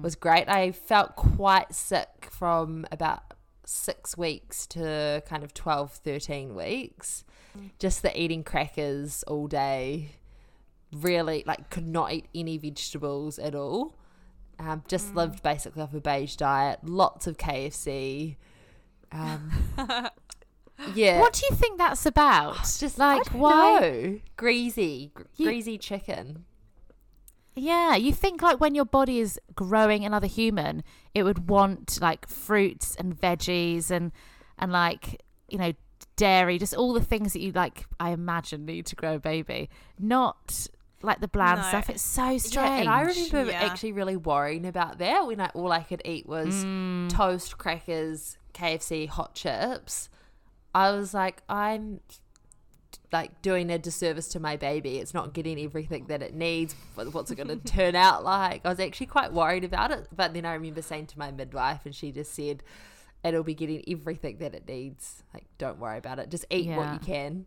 was 0.01 0.15
great. 0.15 0.47
I 0.47 0.71
felt 0.71 1.15
quite 1.15 1.73
sick 1.73 2.29
from 2.31 2.85
about 2.91 3.33
6 3.65 4.17
weeks 4.17 4.65
to 4.67 5.21
kind 5.27 5.43
of 5.43 5.53
12, 5.53 5.91
13 5.91 6.55
weeks. 6.55 7.25
Just 7.79 8.01
the 8.01 8.19
eating 8.19 8.43
crackers 8.43 9.23
all 9.23 9.47
day. 9.47 10.11
Really 10.93 11.43
like 11.45 11.69
could 11.69 11.87
not 11.87 12.13
eat 12.13 12.27
any 12.33 12.57
vegetables 12.57 13.39
at 13.39 13.55
all. 13.55 13.95
Um, 14.59 14.83
just 14.87 15.15
lived 15.15 15.43
basically 15.43 15.81
off 15.81 15.93
a 15.93 15.99
beige 15.99 16.35
diet, 16.35 16.79
lots 16.83 17.27
of 17.27 17.37
KFC. 17.37 18.37
Um, 19.11 19.51
yeah. 20.95 21.19
What 21.19 21.33
do 21.33 21.41
you 21.49 21.55
think 21.55 21.77
that's 21.77 22.05
about? 22.05 22.55
Just 22.79 22.97
like 22.97 23.27
why? 23.29 23.79
know. 23.79 24.19
greasy, 24.35 25.11
gr- 25.13 25.23
You- 25.35 25.45
greasy 25.45 25.77
chicken. 25.77 26.45
Yeah, 27.55 27.95
you 27.95 28.13
think 28.13 28.43
like 28.43 28.59
when 28.59 28.75
your 28.75 28.85
body 28.85 29.19
is 29.19 29.39
growing 29.55 30.05
another 30.05 30.27
human, 30.27 30.83
it 31.15 31.23
would 31.23 31.49
want 31.49 31.99
like 32.01 32.27
fruits 32.27 32.95
and 32.95 33.19
veggies 33.19 33.89
and 33.89 34.11
and 34.59 34.71
like 34.71 35.23
you 35.49 35.57
know 35.57 35.73
dairy, 36.15 36.59
just 36.59 36.75
all 36.75 36.93
the 36.93 37.01
things 37.03 37.33
that 37.33 37.39
you 37.41 37.51
like. 37.51 37.85
I 37.99 38.11
imagine 38.11 38.65
need 38.65 38.85
to 38.87 38.95
grow 38.95 39.15
a 39.15 39.19
baby, 39.19 39.71
not 39.97 40.67
like 41.01 41.19
the 41.19 41.27
bland 41.27 41.61
No. 41.61 41.67
stuff. 41.67 41.89
It's 41.89 42.01
so 42.03 42.37
strange. 42.37 42.53
Yeah, 42.67 42.79
and 42.81 42.89
I 42.89 43.01
remember 43.01 43.51
Yeah. 43.51 43.63
actually 43.63 43.91
really 43.91 44.17
worrying 44.17 44.65
about 44.67 44.99
that 44.99 45.25
when 45.25 45.39
I, 45.41 45.47
all 45.55 45.71
I 45.71 45.81
could 45.81 46.01
eat 46.05 46.27
was 46.27 46.63
Mm. 46.63 47.09
toast, 47.09 47.57
crackers, 47.57 48.37
KFC, 48.57 49.07
hot 49.07 49.35
chips. 49.35 50.09
I 50.73 50.91
was 50.91 51.13
like, 51.13 51.41
I'm 51.49 51.99
like 53.11 53.41
doing 53.41 53.69
a 53.69 53.77
disservice 53.77 54.27
to 54.29 54.39
my 54.39 54.57
baby. 54.57 54.97
It's 54.97 55.13
not 55.13 55.33
getting 55.33 55.59
everything 55.59 56.05
that 56.07 56.21
it 56.21 56.33
needs. 56.33 56.75
What's 56.95 57.31
it 57.31 57.35
going 57.35 57.47
to 57.47 57.55
turn 57.57 57.95
out 57.95 58.23
like? 58.23 58.65
I 58.65 58.69
was 58.69 58.79
actually 58.79 59.07
quite 59.07 59.33
worried 59.33 59.63
about 59.63 59.91
it. 59.91 60.07
But 60.15 60.33
then 60.33 60.45
I 60.45 60.53
remember 60.53 60.81
saying 60.81 61.07
to 61.07 61.19
my 61.19 61.31
midwife, 61.31 61.85
and 61.85 61.95
she 61.95 62.11
just 62.11 62.33
said, 62.33 62.63
it'll 63.23 63.43
be 63.43 63.55
getting 63.55 63.83
everything 63.87 64.37
that 64.39 64.53
it 64.53 64.67
needs. 64.67 65.23
Like, 65.33 65.45
don't 65.57 65.79
worry 65.79 65.97
about 65.97 66.19
it. 66.19 66.29
Just 66.29 66.45
eat 66.49 66.69
what 66.69 66.93
you 66.93 66.99
can. 66.99 67.45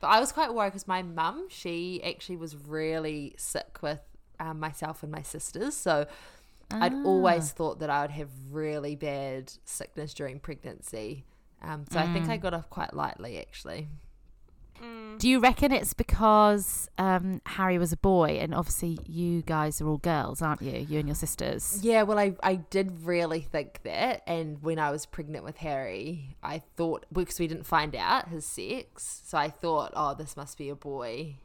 But 0.00 0.08
I 0.08 0.20
was 0.20 0.32
quite 0.32 0.52
worried 0.52 0.70
because 0.70 0.88
my 0.88 1.02
mum, 1.02 1.46
she 1.48 2.02
actually 2.02 2.36
was 2.36 2.56
really 2.56 3.34
sick 3.38 3.78
with 3.82 4.00
um, 4.40 4.58
myself 4.58 5.04
and 5.04 5.12
my 5.12 5.22
sisters. 5.22 5.76
So 5.76 6.06
I'd 6.72 6.94
always 7.04 7.50
thought 7.50 7.80
that 7.80 7.90
I 7.90 8.02
would 8.02 8.10
have 8.12 8.30
really 8.50 8.96
bad 8.96 9.52
sickness 9.64 10.14
during 10.14 10.40
pregnancy. 10.40 11.24
Um, 11.62 11.84
so 11.90 11.98
I 11.98 12.12
think 12.12 12.28
I 12.28 12.36
got 12.36 12.54
off 12.54 12.68
quite 12.70 12.94
lightly, 12.94 13.38
actually. 13.38 13.88
Do 15.18 15.28
you 15.28 15.38
reckon 15.38 15.70
it's 15.70 15.94
because 15.94 16.90
um, 16.98 17.40
Harry 17.46 17.78
was 17.78 17.92
a 17.92 17.96
boy 17.96 18.38
and 18.40 18.52
obviously 18.52 18.98
you 19.06 19.42
guys 19.42 19.80
are 19.80 19.86
all 19.86 19.98
girls, 19.98 20.42
aren't 20.42 20.60
you? 20.60 20.84
You 20.88 20.98
and 20.98 21.06
your 21.06 21.14
sisters. 21.14 21.78
Yeah, 21.82 22.02
well, 22.02 22.18
I, 22.18 22.34
I 22.42 22.56
did 22.56 23.04
really 23.04 23.40
think 23.40 23.82
that. 23.84 24.22
And 24.26 24.60
when 24.60 24.80
I 24.80 24.90
was 24.90 25.06
pregnant 25.06 25.44
with 25.44 25.58
Harry, 25.58 26.36
I 26.42 26.62
thought, 26.76 27.06
because 27.12 27.38
we 27.38 27.46
didn't 27.46 27.66
find 27.66 27.94
out 27.94 28.30
his 28.30 28.44
sex, 28.44 29.22
so 29.24 29.38
I 29.38 29.50
thought, 29.50 29.92
oh, 29.94 30.14
this 30.14 30.36
must 30.36 30.58
be 30.58 30.68
a 30.68 30.74
boy. 30.74 31.36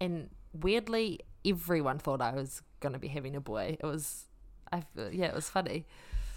And 0.00 0.30
weirdly, 0.52 1.20
everyone 1.44 1.98
thought 1.98 2.20
I 2.20 2.32
was 2.32 2.62
going 2.78 2.92
to 2.92 3.00
be 3.00 3.08
having 3.08 3.34
a 3.34 3.40
boy. 3.40 3.76
It 3.80 3.86
was, 3.86 4.27
I, 4.72 4.82
yeah, 5.10 5.26
it 5.26 5.34
was 5.34 5.48
funny. 5.48 5.86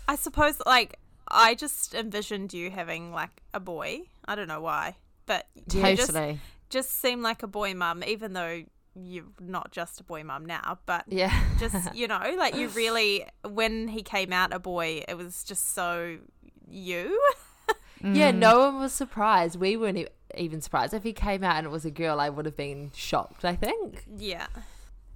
I 0.08 0.15
suppose 0.15 0.62
like 0.65 0.98
I 1.28 1.56
just 1.56 1.94
envisioned 1.94 2.54
you 2.54 2.70
having 2.72 3.12
like 3.12 3.41
a 3.54 3.60
boy. 3.60 4.02
I 4.26 4.36
don't 4.36 4.48
know 4.48 4.62
why, 4.62 4.98
but 5.26 5.48
you 5.72 5.82
just 5.96 6.08
Totally. 6.13 6.39
just 6.70 7.02
seem 7.02 7.22
like 7.22 7.44
a 7.44 7.48
boy 7.48 7.74
mum, 7.74 8.04
even 8.06 8.34
though 8.34 8.63
you're 8.96 9.26
not 9.39 9.72
just 9.72 10.02
a 10.02 10.04
boy 10.04 10.24
mum 10.24 10.46
now. 10.46 10.80
But 10.86 11.06
Yeah. 11.08 11.34
just 11.60 11.96
you 11.96 12.08
know, 12.08 12.34
like 12.38 12.56
you 12.56 12.67
really 12.70 13.26
when 13.48 13.88
he 13.88 14.04
came 14.04 14.34
out 14.34 14.54
a 14.54 14.60
boy, 14.60 15.04
it 15.08 15.15
was 15.17 15.44
just 15.44 15.74
so 15.74 16.17
you. 16.70 17.20
Yeah, 18.04 18.32
no 18.32 18.56
mm. 18.56 18.60
one 18.74 18.80
was 18.80 18.94
surprised. 18.94 19.60
We 19.60 19.78
weren't 19.78 19.96
e- 20.00 20.08
even 20.36 20.60
surprised. 20.60 20.91
If 20.96 21.04
he 21.04 21.13
came 21.13 21.44
out 21.44 21.58
and 21.58 21.67
it 21.67 21.70
was 21.70 21.86
a 21.86 21.91
girl, 21.91 22.20
I 22.20 22.30
would 22.30 22.46
have 22.48 22.58
been 22.58 22.89
shocked, 22.96 23.46
I 23.46 23.56
think. 23.56 24.06
Yeah. 24.17 24.48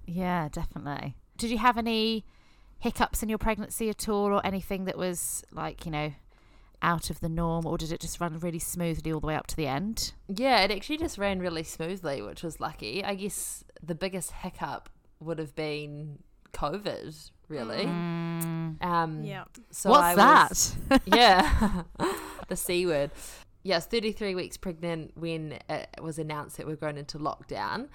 Yeah, 0.06 0.48
definitely. 0.52 1.16
Did 1.36 1.50
you 1.50 1.58
have 1.58 1.78
any 1.78 2.24
hiccups 2.78 3.22
in 3.22 3.28
your 3.28 3.38
pregnancy 3.38 3.88
at 3.88 4.08
all, 4.08 4.32
or 4.32 4.44
anything 4.44 4.84
that 4.84 4.96
was 4.96 5.44
like 5.52 5.84
you 5.84 5.92
know 5.92 6.12
out 6.82 7.10
of 7.10 7.20
the 7.20 7.28
norm, 7.28 7.66
or 7.66 7.78
did 7.78 7.90
it 7.92 8.00
just 8.00 8.20
run 8.20 8.38
really 8.38 8.58
smoothly 8.58 9.12
all 9.12 9.20
the 9.20 9.26
way 9.26 9.34
up 9.34 9.46
to 9.48 9.56
the 9.56 9.66
end? 9.66 10.12
Yeah, 10.28 10.60
it 10.60 10.70
actually 10.70 10.98
just 10.98 11.18
ran 11.18 11.40
really 11.40 11.62
smoothly, 11.62 12.22
which 12.22 12.42
was 12.42 12.60
lucky. 12.60 13.02
I 13.04 13.14
guess 13.14 13.64
the 13.82 13.94
biggest 13.94 14.32
hiccup 14.32 14.88
would 15.20 15.38
have 15.38 15.54
been 15.54 16.18
COVID, 16.52 17.30
really. 17.48 17.84
Um, 17.84 19.20
Yeah. 19.22 19.44
So 19.70 19.90
What's 19.90 20.04
I 20.04 20.14
that? 20.14 21.02
yeah, 21.06 21.82
the 22.48 22.56
C 22.56 22.86
word. 22.86 23.10
Yes, 23.62 23.86
33 23.86 24.36
weeks 24.36 24.56
pregnant 24.56 25.12
when 25.16 25.58
it 25.68 25.88
was 26.00 26.18
announced 26.20 26.56
that 26.58 26.66
we 26.66 26.74
are 26.74 26.76
going 26.76 26.98
into 26.98 27.18
lockdown. 27.18 27.88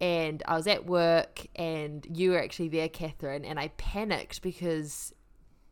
And 0.00 0.42
I 0.46 0.56
was 0.56 0.66
at 0.66 0.86
work, 0.86 1.46
and 1.54 2.06
you 2.10 2.32
were 2.32 2.42
actually 2.42 2.68
there, 2.68 2.88
Catherine, 2.88 3.44
and 3.44 3.58
I 3.58 3.68
panicked 3.68 4.42
because 4.42 5.14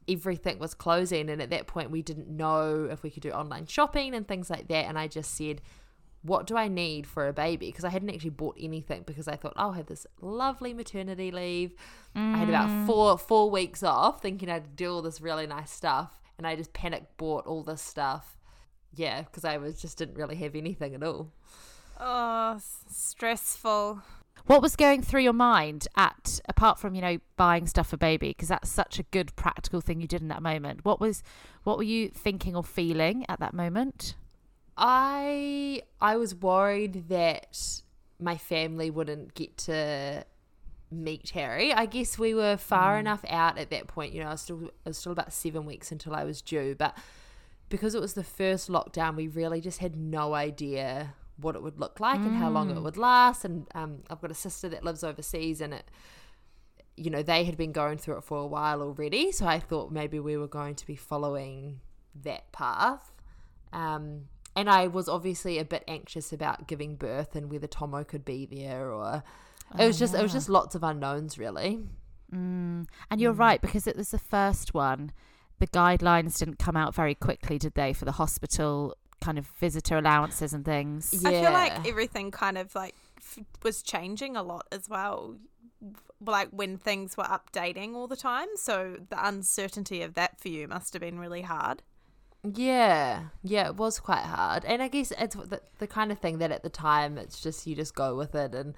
everything 0.08 0.58
was 0.58 0.74
closing. 0.74 1.28
And 1.28 1.42
at 1.42 1.50
that 1.50 1.66
point, 1.66 1.90
we 1.90 2.02
didn't 2.02 2.28
know 2.28 2.88
if 2.90 3.02
we 3.02 3.10
could 3.10 3.22
do 3.22 3.30
online 3.30 3.66
shopping 3.66 4.14
and 4.14 4.26
things 4.26 4.50
like 4.50 4.68
that. 4.68 4.86
And 4.86 4.98
I 4.98 5.08
just 5.08 5.34
said, 5.34 5.60
What 6.22 6.46
do 6.46 6.56
I 6.56 6.68
need 6.68 7.06
for 7.06 7.26
a 7.26 7.32
baby? 7.32 7.66
Because 7.66 7.84
I 7.84 7.90
hadn't 7.90 8.10
actually 8.10 8.30
bought 8.30 8.56
anything 8.60 9.02
because 9.06 9.26
I 9.26 9.36
thought, 9.36 9.54
I'll 9.56 9.72
have 9.72 9.86
this 9.86 10.06
lovely 10.20 10.72
maternity 10.72 11.30
leave. 11.30 11.74
I 12.14 12.36
had 12.36 12.48
about 12.48 12.68
mm. 12.68 12.86
four 12.86 13.18
four 13.18 13.50
weeks 13.50 13.82
off, 13.82 14.22
thinking 14.22 14.50
I'd 14.50 14.76
do 14.76 14.92
all 14.92 15.02
this 15.02 15.20
really 15.20 15.46
nice 15.46 15.70
stuff, 15.70 16.20
and 16.38 16.46
I 16.46 16.56
just 16.56 16.72
panic 16.72 17.16
bought 17.16 17.46
all 17.46 17.62
this 17.62 17.82
stuff. 17.82 18.38
Yeah, 18.94 19.22
because 19.22 19.44
I 19.44 19.56
was 19.56 19.80
just 19.80 19.98
didn't 19.98 20.16
really 20.16 20.36
have 20.36 20.54
anything 20.54 20.94
at 20.94 21.02
all. 21.02 21.32
Oh, 21.98 22.58
stressful. 22.88 24.02
What 24.46 24.60
was 24.60 24.74
going 24.74 25.02
through 25.02 25.22
your 25.22 25.32
mind 25.32 25.86
at 25.96 26.40
apart 26.48 26.78
from 26.78 26.94
you 26.94 27.00
know 27.00 27.18
buying 27.36 27.66
stuff 27.66 27.88
for 27.88 27.96
baby 27.96 28.30
because 28.30 28.48
that's 28.48 28.68
such 28.68 28.98
a 28.98 29.04
good 29.04 29.34
practical 29.36 29.80
thing 29.80 30.00
you 30.00 30.08
did 30.08 30.20
in 30.20 30.28
that 30.28 30.42
moment. 30.42 30.84
What 30.84 31.00
was 31.00 31.22
what 31.62 31.76
were 31.76 31.84
you 31.84 32.08
thinking 32.08 32.56
or 32.56 32.64
feeling 32.64 33.24
at 33.28 33.38
that 33.40 33.54
moment? 33.54 34.16
I 34.76 35.82
I 36.00 36.16
was 36.16 36.34
worried 36.34 37.08
that 37.08 37.82
my 38.18 38.36
family 38.36 38.90
wouldn't 38.90 39.34
get 39.34 39.56
to 39.58 40.24
meet 40.90 41.30
Harry. 41.30 41.72
I 41.72 41.86
guess 41.86 42.18
we 42.18 42.34
were 42.34 42.56
far 42.56 42.96
mm. 42.96 43.00
enough 43.00 43.24
out 43.28 43.58
at 43.58 43.70
that 43.70 43.86
point. 43.86 44.12
You 44.12 44.22
know, 44.22 44.28
I 44.28 44.32
was 44.32 44.40
still 44.40 44.70
I 44.84 44.90
was 44.90 44.98
still 44.98 45.12
about 45.12 45.32
seven 45.32 45.66
weeks 45.66 45.92
until 45.92 46.14
I 46.14 46.24
was 46.24 46.42
due, 46.42 46.74
but 46.76 46.96
because 47.68 47.94
it 47.94 48.00
was 48.00 48.14
the 48.14 48.24
first 48.24 48.68
lockdown, 48.68 49.16
we 49.16 49.28
really 49.28 49.60
just 49.60 49.78
had 49.78 49.96
no 49.96 50.34
idea 50.34 51.14
what 51.42 51.54
it 51.54 51.62
would 51.62 51.78
look 51.78 52.00
like 52.00 52.20
and 52.20 52.36
how 52.36 52.48
long 52.48 52.70
it 52.70 52.80
would 52.80 52.96
last. 52.96 53.44
And 53.44 53.66
um, 53.74 53.98
I've 54.08 54.20
got 54.20 54.30
a 54.30 54.34
sister 54.34 54.68
that 54.70 54.84
lives 54.84 55.04
overseas, 55.04 55.60
and 55.60 55.74
it 55.74 55.90
you 56.96 57.10
know 57.10 57.22
they 57.22 57.44
had 57.44 57.56
been 57.56 57.72
going 57.72 57.98
through 57.98 58.18
it 58.18 58.24
for 58.24 58.38
a 58.38 58.46
while 58.46 58.80
already. 58.82 59.32
So 59.32 59.46
I 59.46 59.58
thought 59.58 59.92
maybe 59.92 60.18
we 60.18 60.36
were 60.36 60.48
going 60.48 60.74
to 60.76 60.86
be 60.86 60.96
following 60.96 61.80
that 62.22 62.50
path. 62.52 63.12
Um, 63.72 64.28
and 64.54 64.68
I 64.68 64.86
was 64.86 65.08
obviously 65.08 65.58
a 65.58 65.64
bit 65.64 65.82
anxious 65.88 66.32
about 66.32 66.68
giving 66.68 66.96
birth 66.96 67.34
and 67.34 67.50
whether 67.50 67.66
Tomo 67.66 68.04
could 68.04 68.24
be 68.24 68.44
there 68.46 68.92
or 68.92 69.22
it 69.78 69.86
was 69.86 69.98
just 69.98 70.14
it 70.14 70.22
was 70.22 70.32
just 70.32 70.48
lots 70.48 70.74
of 70.74 70.82
unknowns 70.82 71.38
really. 71.38 71.80
And 73.10 73.20
you're 73.20 73.32
right 73.32 73.60
because 73.60 73.86
it 73.86 73.96
was 73.96 74.10
the 74.10 74.18
first 74.18 74.74
one. 74.74 75.12
The 75.58 75.66
guidelines 75.68 76.38
didn't 76.38 76.58
come 76.58 76.76
out 76.76 76.94
very 76.94 77.14
quickly, 77.14 77.58
did 77.58 77.74
they, 77.74 77.92
for 77.92 78.04
the 78.04 78.12
hospital 78.12 78.96
kind 79.22 79.38
of 79.38 79.46
visitor 79.58 79.96
allowances 79.98 80.52
and 80.52 80.64
things? 80.64 81.14
Yeah. 81.22 81.28
I 81.28 81.32
feel 81.32 81.52
like 81.52 81.88
everything 81.88 82.30
kind 82.30 82.58
of 82.58 82.74
like 82.74 82.94
f- 83.18 83.38
was 83.62 83.82
changing 83.82 84.36
a 84.36 84.42
lot 84.42 84.66
as 84.70 84.88
well. 84.88 85.36
Like 86.24 86.50
when 86.50 86.76
things 86.76 87.16
were 87.16 87.24
updating 87.24 87.94
all 87.94 88.06
the 88.06 88.16
time. 88.16 88.48
So 88.56 88.96
the 89.08 89.26
uncertainty 89.26 90.02
of 90.02 90.14
that 90.14 90.40
for 90.40 90.48
you 90.48 90.68
must 90.68 90.92
have 90.92 91.00
been 91.00 91.18
really 91.18 91.42
hard. 91.42 91.82
Yeah, 92.44 93.26
yeah, 93.44 93.68
it 93.68 93.76
was 93.76 94.00
quite 94.00 94.24
hard, 94.24 94.64
and 94.64 94.82
I 94.82 94.88
guess 94.88 95.12
it's 95.16 95.36
the, 95.36 95.62
the 95.78 95.86
kind 95.86 96.10
of 96.10 96.18
thing 96.18 96.38
that 96.38 96.50
at 96.50 96.64
the 96.64 96.68
time 96.68 97.16
it's 97.16 97.40
just 97.40 97.68
you 97.68 97.76
just 97.76 97.94
go 97.94 98.16
with 98.16 98.34
it, 98.34 98.52
and 98.52 98.74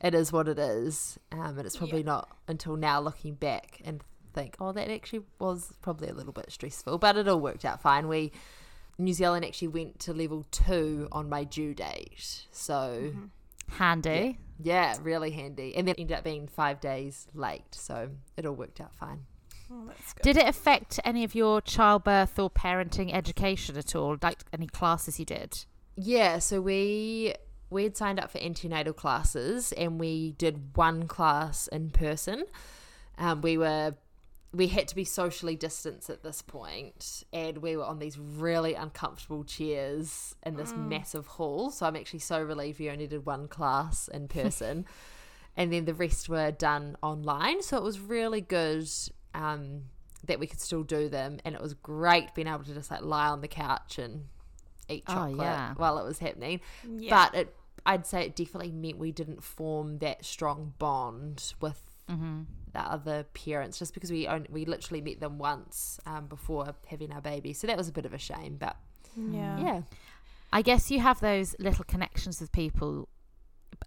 it 0.00 0.16
is 0.16 0.32
what 0.32 0.48
it 0.48 0.58
is. 0.58 1.16
Um, 1.30 1.56
and 1.56 1.64
it's 1.64 1.76
probably 1.76 2.02
not 2.02 2.28
until 2.48 2.74
now 2.76 3.00
looking 3.00 3.34
back 3.34 3.80
and 3.84 4.02
think, 4.32 4.56
oh, 4.58 4.72
that 4.72 4.90
actually 4.90 5.22
was 5.38 5.72
probably 5.80 6.08
a 6.08 6.12
little 6.12 6.32
bit 6.32 6.50
stressful, 6.50 6.98
but 6.98 7.16
it 7.16 7.28
all 7.28 7.40
worked 7.40 7.64
out 7.64 7.80
fine. 7.80 8.08
We 8.08 8.32
New 8.98 9.12
Zealand 9.12 9.44
actually 9.44 9.68
went 9.68 9.98
to 10.00 10.12
level 10.12 10.46
two 10.50 11.08
on 11.12 11.28
my 11.28 11.44
due 11.44 11.74
date, 11.74 12.46
so 12.50 13.12
Handy. 13.70 14.38
yeah, 14.62 14.96
really 15.02 15.30
handy, 15.30 15.74
and 15.76 15.88
then 15.88 15.94
ended 15.98 16.16
up 16.18 16.24
being 16.24 16.46
five 16.46 16.80
days 16.80 17.26
late, 17.34 17.74
so 17.74 18.10
it 18.36 18.46
all 18.46 18.54
worked 18.54 18.80
out 18.80 18.94
fine. 18.94 19.26
Oh, 19.72 19.84
that's 19.86 20.12
good. 20.12 20.22
Did 20.22 20.36
it 20.36 20.46
affect 20.46 21.00
any 21.04 21.24
of 21.24 21.34
your 21.34 21.60
childbirth 21.60 22.38
or 22.38 22.50
parenting 22.50 23.12
education 23.12 23.76
at 23.76 23.96
all? 23.96 24.16
Like 24.22 24.40
any 24.52 24.66
classes 24.66 25.18
you 25.18 25.24
did? 25.24 25.64
Yeah, 25.96 26.38
so 26.38 26.60
we 26.60 27.34
we 27.70 27.84
had 27.84 27.96
signed 27.96 28.20
up 28.20 28.30
for 28.30 28.38
antenatal 28.38 28.92
classes 28.92 29.72
and 29.72 29.98
we 29.98 30.32
did 30.32 30.76
one 30.76 31.08
class 31.08 31.66
in 31.68 31.90
person. 31.90 32.44
Um, 33.18 33.40
we 33.40 33.56
were 33.56 33.94
we 34.54 34.68
had 34.68 34.86
to 34.88 34.94
be 34.94 35.04
socially 35.04 35.56
distanced 35.56 36.08
at 36.08 36.22
this 36.22 36.40
point 36.40 37.24
and 37.32 37.58
we 37.58 37.76
were 37.76 37.84
on 37.84 37.98
these 37.98 38.18
really 38.18 38.74
uncomfortable 38.74 39.42
chairs 39.42 40.34
in 40.44 40.56
this 40.56 40.72
massive 40.76 41.26
hall. 41.26 41.70
So 41.70 41.86
I'm 41.86 41.96
actually 41.96 42.20
so 42.20 42.40
relieved 42.40 42.78
we 42.78 42.88
only 42.88 43.08
did 43.08 43.26
one 43.26 43.48
class 43.48 44.06
in 44.08 44.28
person. 44.28 44.86
and 45.56 45.72
then 45.72 45.84
the 45.86 45.94
rest 45.94 46.28
were 46.28 46.52
done 46.52 46.96
online. 47.02 47.62
So 47.62 47.76
it 47.76 47.82
was 47.82 47.98
really 47.98 48.40
good 48.40 48.88
um, 49.34 49.82
that 50.24 50.38
we 50.38 50.46
could 50.46 50.60
still 50.60 50.84
do 50.84 51.08
them 51.08 51.40
and 51.44 51.54
it 51.54 51.60
was 51.60 51.74
great 51.74 52.34
being 52.34 52.46
able 52.48 52.64
to 52.64 52.74
just 52.74 52.90
like 52.90 53.02
lie 53.02 53.28
on 53.28 53.40
the 53.40 53.48
couch 53.48 53.98
and 53.98 54.26
eat 54.88 55.02
Oh, 55.08 55.14
chocolate 55.14 55.38
yeah. 55.38 55.74
while 55.76 55.98
it 55.98 56.04
was 56.04 56.20
happening. 56.20 56.60
Yeah. 56.88 57.10
But 57.10 57.34
it, 57.40 57.56
I'd 57.84 58.06
say 58.06 58.24
it 58.24 58.36
definitely 58.36 58.70
meant 58.72 58.98
we 58.98 59.10
didn't 59.10 59.42
form 59.42 59.98
that 59.98 60.24
strong 60.24 60.74
bond 60.78 61.54
with 61.60 61.80
the 62.08 62.80
other 62.80 63.24
parents, 63.34 63.78
just 63.78 63.94
because 63.94 64.10
we 64.10 64.26
only, 64.26 64.48
we 64.50 64.64
literally 64.64 65.00
met 65.00 65.20
them 65.20 65.38
once 65.38 65.98
um, 66.06 66.26
before 66.26 66.74
having 66.86 67.12
our 67.12 67.20
baby. 67.20 67.52
So 67.52 67.66
that 67.66 67.76
was 67.76 67.88
a 67.88 67.92
bit 67.92 68.04
of 68.04 68.12
a 68.12 68.18
shame. 68.18 68.56
But 68.58 68.76
yeah. 69.16 69.58
yeah, 69.58 69.82
I 70.52 70.62
guess 70.62 70.90
you 70.90 71.00
have 71.00 71.20
those 71.20 71.54
little 71.58 71.84
connections 71.84 72.40
with 72.40 72.50
people 72.52 73.08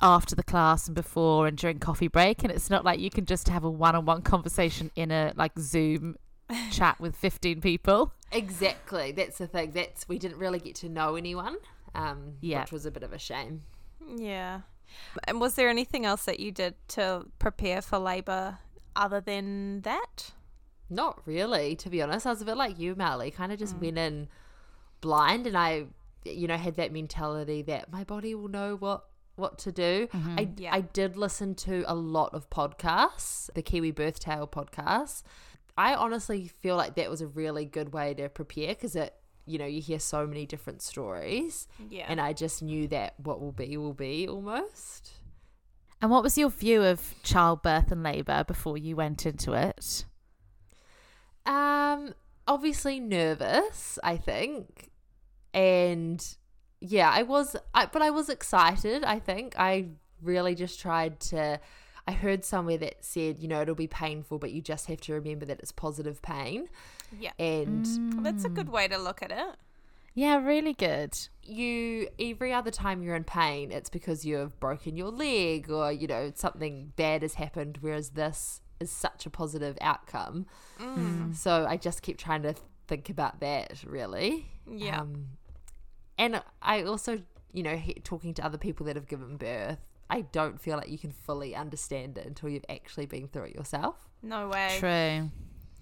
after 0.01 0.35
the 0.35 0.43
class 0.43 0.87
and 0.87 0.95
before 0.95 1.47
and 1.47 1.57
during 1.57 1.79
coffee 1.79 2.07
break, 2.07 2.43
and 2.43 2.51
it's 2.51 2.69
not 2.69 2.83
like 2.85 2.99
you 2.99 3.09
can 3.09 3.25
just 3.25 3.47
have 3.49 3.63
a 3.63 3.69
one-on-one 3.69 4.21
conversation 4.21 4.91
in 4.95 5.11
a 5.11 5.33
like 5.35 5.51
Zoom 5.59 6.15
chat 6.71 6.99
with 6.99 7.15
fifteen 7.15 7.61
people. 7.61 8.13
exactly. 8.31 9.11
That's 9.11 9.37
the 9.37 9.47
thing. 9.47 9.71
That's 9.71 10.07
we 10.07 10.17
didn't 10.19 10.37
really 10.37 10.59
get 10.59 10.75
to 10.75 10.89
know 10.89 11.15
anyone, 11.15 11.57
um, 11.95 12.33
Yeah. 12.41 12.61
which 12.61 12.71
was 12.71 12.85
a 12.85 12.91
bit 12.91 13.03
of 13.03 13.11
a 13.13 13.19
shame. 13.19 13.63
Yeah. 14.15 14.61
And 15.25 15.39
was 15.39 15.55
there 15.55 15.69
anything 15.69 16.05
else 16.05 16.25
that 16.25 16.39
you 16.39 16.51
did 16.51 16.75
to 16.89 17.25
prepare 17.39 17.81
for 17.81 17.97
labour 17.97 18.59
other 18.95 19.21
than 19.21 19.81
that? 19.81 20.31
Not 20.89 21.21
really, 21.25 21.75
to 21.77 21.89
be 21.89 22.01
honest. 22.01 22.25
I 22.25 22.31
was 22.31 22.41
a 22.41 22.45
bit 22.45 22.57
like 22.57 22.79
you, 22.79 22.95
Marley. 22.95 23.31
Kind 23.31 23.51
of 23.51 23.59
just 23.59 23.77
mm. 23.77 23.81
went 23.81 23.97
in 23.97 24.27
blind, 25.01 25.47
and 25.47 25.57
I, 25.57 25.85
you 26.23 26.47
know, 26.47 26.57
had 26.57 26.75
that 26.75 26.91
mentality 26.91 27.61
that 27.63 27.91
my 27.91 28.03
body 28.03 28.35
will 28.35 28.47
know 28.47 28.75
what 28.75 29.05
what 29.35 29.59
to 29.59 29.71
do. 29.71 30.07
Mm-hmm. 30.13 30.35
I 30.39 30.49
Yeah. 30.57 30.73
I 30.73 30.81
did 30.81 31.15
listen 31.15 31.55
to 31.55 31.83
a 31.87 31.93
lot 31.93 32.33
of 32.33 32.49
podcasts, 32.49 33.49
the 33.53 33.61
Kiwi 33.61 33.91
Birth 33.91 34.19
Tale 34.19 34.47
podcast. 34.47 35.23
I 35.77 35.93
honestly 35.93 36.47
feel 36.47 36.75
like 36.75 36.95
that 36.95 37.09
was 37.09 37.21
a 37.21 37.27
really 37.27 37.65
good 37.65 37.93
way 37.93 38.15
to 38.15 38.29
prepare 38.29 38.69
because 38.69 38.95
it, 38.95 39.13
you 39.47 39.57
know, 39.57 39.65
you 39.65 39.81
hear 39.81 39.99
so 39.99 40.27
many 40.27 40.45
different 40.45 40.81
stories, 40.81 41.67
Yeah. 41.89 42.05
and 42.07 42.19
I 42.21 42.33
just 42.33 42.61
knew 42.61 42.87
that 42.89 43.13
what 43.17 43.39
will 43.41 43.51
be 43.51 43.75
will 43.77 43.93
be 43.93 44.27
almost. 44.27 45.11
And 46.01 46.11
what 46.11 46.21
was 46.21 46.37
your 46.37 46.49
view 46.49 46.83
of 46.83 47.15
childbirth 47.23 47.91
and 47.91 48.03
labour 48.03 48.43
before 48.43 48.77
you 48.77 48.95
went 48.95 49.25
into 49.25 49.53
it? 49.53 50.05
Um, 51.45 52.13
obviously 52.47 52.99
nervous, 52.99 53.97
I 54.03 54.17
think, 54.17 54.91
and 55.53 56.23
yeah, 56.81 57.09
I 57.09 57.23
was, 57.23 57.55
I, 57.73 57.85
but 57.85 58.01
I 58.01 58.09
was 58.09 58.29
excited. 58.29 59.03
I 59.03 59.19
think 59.19 59.55
I 59.57 59.87
really 60.21 60.55
just 60.55 60.79
tried 60.79 61.19
to. 61.21 61.59
I 62.09 62.11
heard 62.11 62.45
somewhere 62.45 62.77
that 62.77 63.03
said, 63.03 63.39
you 63.39 63.47
know, 63.49 63.61
it'll 63.61 63.75
be 63.75 63.87
painful, 63.87 64.39
but 64.39 64.51
you 64.51 64.61
just 64.61 64.85
have 64.87 65.01
to 65.01 65.13
remember 65.13 65.45
that 65.45 65.59
it's 65.59 65.71
positive 65.73 66.21
pain, 66.21 66.69
yeah. 67.19 67.31
and 67.39 67.85
Well, 68.13 68.23
that's 68.23 68.45
a 68.45 68.49
good 68.49 68.69
way 68.69 68.87
to 68.87 68.97
look 68.97 69.21
at 69.21 69.31
it. 69.31 69.55
Yeah, 70.13 70.37
really 70.43 70.73
good. 70.73 71.15
you 71.43 72.07
every 72.19 72.51
other 72.51 72.71
time 72.71 73.03
you're 73.03 73.15
in 73.15 73.23
pain, 73.23 73.71
it's 73.71 73.89
because 73.89 74.25
you've 74.25 74.59
broken 74.59 74.97
your 74.97 75.11
leg 75.11 75.69
or 75.69 75.91
you 75.91 76.07
know 76.07 76.31
something 76.33 76.93
bad 76.95 77.21
has 77.21 77.35
happened. 77.35 77.77
Whereas 77.81 78.09
this 78.09 78.61
is 78.79 78.91
such 78.91 79.25
a 79.25 79.29
positive 79.29 79.77
outcome. 79.81 80.45
So 81.33 81.65
I 81.67 81.77
just 81.77 82.01
keep 82.01 82.17
trying 82.17 82.43
to 82.43 82.55
think 82.87 83.09
about 83.09 83.39
that 83.41 83.83
really. 83.85 84.49
Yeah. 84.69 85.01
Um, 85.01 85.27
and 86.17 86.41
I 86.61 86.83
also, 86.83 87.21
you 87.53 87.63
know, 87.63 87.75
he, 87.75 87.93
talking 87.95 88.33
to 88.35 88.45
other 88.45 88.57
people 88.57 88.85
that 88.87 88.95
have 88.95 89.07
given 89.07 89.37
birth, 89.37 89.79
I 90.09 90.21
don't 90.21 90.59
feel 90.59 90.77
like 90.77 90.89
you 90.89 90.97
can 90.97 91.11
fully 91.11 91.55
understand 91.55 92.17
it 92.17 92.25
until 92.25 92.49
you've 92.49 92.65
actually 92.69 93.05
been 93.05 93.27
through 93.27 93.43
it 93.43 93.55
yourself. 93.55 94.07
No 94.23 94.47
way. 94.49 94.77
True. 94.79 95.29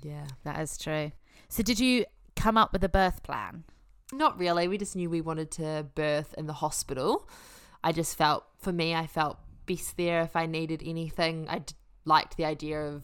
Yeah. 0.05 0.27
That 0.43 0.59
is 0.59 0.77
true. 0.77 1.11
So, 1.49 1.63
did 1.63 1.79
you 1.79 2.05
come 2.35 2.57
up 2.57 2.71
with 2.73 2.83
a 2.83 2.89
birth 2.89 3.23
plan? 3.23 3.63
Not 4.13 4.37
really. 4.37 4.67
We 4.67 4.77
just 4.77 4.95
knew 4.95 5.09
we 5.09 5.21
wanted 5.21 5.49
to 5.51 5.87
birth 5.95 6.33
in 6.37 6.45
the 6.45 6.53
hospital. 6.53 7.27
I 7.83 7.91
just 7.91 8.15
felt, 8.17 8.45
for 8.59 8.71
me, 8.71 8.93
I 8.93 9.07
felt 9.07 9.37
best 9.65 9.97
there 9.97 10.21
if 10.21 10.35
I 10.35 10.45
needed 10.45 10.81
anything. 10.85 11.47
I 11.49 11.63
liked 12.05 12.37
the 12.37 12.45
idea 12.45 12.79
of 12.81 13.03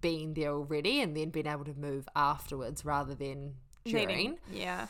being 0.00 0.34
there 0.34 0.52
already 0.52 1.00
and 1.00 1.16
then 1.16 1.30
being 1.30 1.46
able 1.46 1.64
to 1.64 1.74
move 1.74 2.08
afterwards 2.14 2.84
rather 2.84 3.14
than 3.14 3.54
during. 3.84 4.06
Needing- 4.08 4.38
Yeah. 4.52 4.86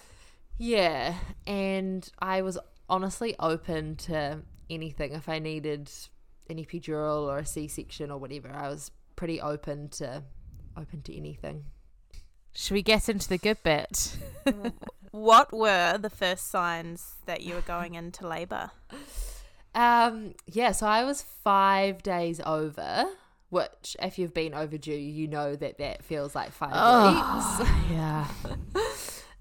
Yeah, 0.59 1.15
and 1.47 2.09
I 2.19 2.41
was 2.43 2.59
honestly 2.89 3.35
open 3.39 3.97
to 3.97 4.43
anything 4.71 5.13
if 5.13 5.29
I 5.29 5.39
needed 5.39 5.91
an 6.49 6.57
epidural 6.57 7.23
or 7.29 7.39
a 7.39 7.47
C-section 7.47 8.11
or 8.11 8.19
whatever. 8.19 8.51
I 8.51 8.69
was 8.69 8.91
pretty 9.17 9.39
open 9.41 9.89
to 9.91 10.23
open 10.77 11.03
to 11.03 11.17
anything. 11.17 11.65
Should 12.55 12.75
we 12.75 12.83
get 12.83 13.09
into 13.09 13.29
the 13.29 13.39
good 13.39 13.63
bit? 13.63 14.17
What 15.17 15.51
were 15.51 15.97
the 15.97 16.11
first 16.11 16.51
signs 16.51 17.15
that 17.25 17.41
you 17.41 17.55
were 17.55 17.63
going 17.63 17.95
into 17.95 18.29
labour? 18.29 18.71
Um, 19.75 20.35
yeah, 20.47 20.73
so 20.73 20.87
I 20.87 21.05
was 21.05 21.23
five 21.23 22.03
days 22.03 22.39
over, 22.45 23.07
which 23.49 23.97
if 24.03 24.19
you've 24.19 24.35
been 24.35 24.53
overdue, 24.53 24.93
you 24.93 25.27
know 25.27 25.57
that 25.57 25.79
that 25.79 26.05
feels 26.05 26.35
like 26.35 26.53
five 26.53 26.71
weeks. 26.71 27.71
yeah. 27.91 28.29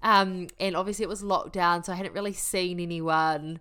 Um, 0.02 0.46
and 0.60 0.76
obviously 0.76 1.02
it 1.02 1.08
was 1.08 1.24
lockdown, 1.24 1.84
so 1.84 1.92
I 1.92 1.96
hadn't 1.96 2.12
really 2.12 2.32
seen 2.32 2.78
anyone. 2.78 3.58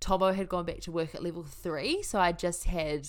Tomo 0.00 0.32
had 0.32 0.48
gone 0.48 0.64
back 0.64 0.80
to 0.82 0.92
work 0.92 1.14
at 1.14 1.22
level 1.22 1.42
three, 1.42 2.02
so 2.02 2.18
I 2.18 2.32
just 2.32 2.64
had, 2.64 3.06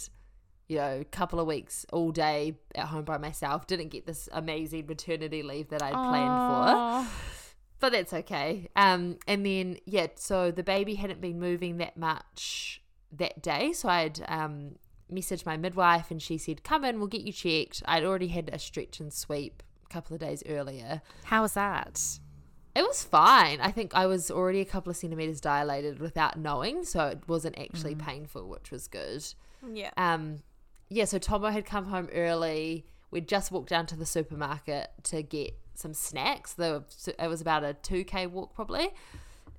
you 0.67 0.77
know, 0.77 0.99
a 1.01 1.05
couple 1.05 1.39
of 1.39 1.47
weeks 1.47 1.85
all 1.91 2.11
day 2.11 2.57
at 2.75 2.87
home 2.87 3.03
by 3.03 3.17
myself. 3.17 3.67
Didn't 3.67 3.89
get 3.89 4.05
this 4.05 4.29
amazing 4.31 4.87
maternity 4.87 5.43
leave 5.43 5.69
that 5.69 5.81
I'd 5.81 5.93
planned 5.93 7.07
for, 7.07 7.11
but 7.79 7.91
that's 7.91 8.13
okay. 8.13 8.69
Um, 8.75 9.17
and 9.27 9.45
then 9.45 9.77
yeah, 9.85 10.07
so 10.15 10.51
the 10.51 10.63
baby 10.63 10.95
hadn't 10.95 11.21
been 11.21 11.39
moving 11.39 11.77
that 11.77 11.97
much 11.97 12.81
that 13.11 13.41
day, 13.41 13.73
so 13.73 13.89
I'd 13.89 14.23
um 14.27 14.75
messaged 15.11 15.45
my 15.45 15.57
midwife, 15.57 16.09
and 16.11 16.21
she 16.21 16.37
said, 16.37 16.63
"Come 16.63 16.85
in, 16.85 16.99
we'll 16.99 17.07
get 17.07 17.21
you 17.21 17.33
checked." 17.33 17.83
I'd 17.85 18.03
already 18.03 18.29
had 18.29 18.49
a 18.51 18.59
stretch 18.59 18.99
and 18.99 19.13
sweep 19.13 19.61
a 19.85 19.93
couple 19.93 20.13
of 20.13 20.21
days 20.21 20.43
earlier. 20.47 21.01
How 21.25 21.43
was 21.43 21.53
that? 21.53 22.19
It 22.75 22.81
was 22.81 23.03
fine. 23.03 23.61
I 23.61 23.69
think 23.69 23.93
I 23.93 24.07
was 24.07 24.31
already 24.31 24.59
a 24.59 24.65
couple 24.65 24.89
of 24.89 24.97
centimeters 24.97 25.39
dilated 25.39 25.99
without 25.99 26.39
knowing, 26.39 26.83
so 26.85 27.05
it 27.07 27.19
wasn't 27.27 27.59
actually 27.59 27.93
painful, 27.93 28.49
which 28.49 28.71
was 28.71 28.87
good. 28.87 29.23
Yeah. 29.71 29.91
Um, 29.95 30.39
yeah. 30.93 31.05
So 31.05 31.17
Tomo 31.17 31.49
had 31.49 31.65
come 31.65 31.85
home 31.85 32.09
early. 32.13 32.85
We'd 33.11 33.27
just 33.27 33.51
walked 33.51 33.69
down 33.69 33.85
to 33.87 33.95
the 33.95 34.05
supermarket 34.05 34.89
to 35.03 35.21
get 35.21 35.55
some 35.75 35.93
snacks. 35.93 36.53
The 36.53 36.83
it 37.19 37.27
was 37.27 37.41
about 37.41 37.63
a 37.63 37.73
two 37.73 38.03
k 38.03 38.27
walk, 38.27 38.53
probably. 38.55 38.89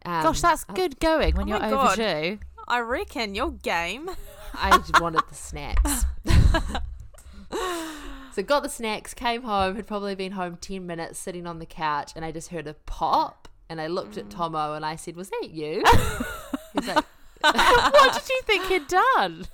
Um, 0.04 0.22
Gosh, 0.22 0.40
that's 0.40 0.64
good 0.64 1.00
going 1.00 1.34
when 1.34 1.46
Oh 1.46 1.50
you're 1.50 1.58
God. 1.70 1.98
overdue. 1.98 2.38
I 2.66 2.80
reckon 2.80 3.34
your 3.34 3.50
game. 3.50 4.10
I 4.54 4.80
wanted 5.00 5.22
the 5.28 5.34
snacks. 5.34 6.04
so 8.32 8.42
got 8.42 8.62
the 8.62 8.68
snacks, 8.68 9.14
came 9.14 9.42
home, 9.42 9.76
had 9.76 9.86
probably 9.86 10.14
been 10.14 10.32
home 10.32 10.56
10 10.60 10.86
minutes 10.86 11.18
sitting 11.18 11.46
on 11.46 11.58
the 11.58 11.66
couch, 11.66 12.12
and 12.16 12.24
I 12.24 12.32
just 12.32 12.48
heard 12.48 12.66
a 12.66 12.74
pop. 12.74 13.48
And 13.68 13.80
I 13.80 13.86
looked 13.86 14.18
at 14.18 14.28
Tomo 14.28 14.74
and 14.74 14.84
I 14.84 14.96
said, 14.96 15.16
Was 15.16 15.30
that 15.30 15.48
you? 15.50 15.82
He's 16.74 16.86
like, 16.86 17.04
what 17.92 18.14
did 18.14 18.28
you 18.28 18.40
think 18.44 18.66
he'd 18.66 18.88
done? 18.88 19.46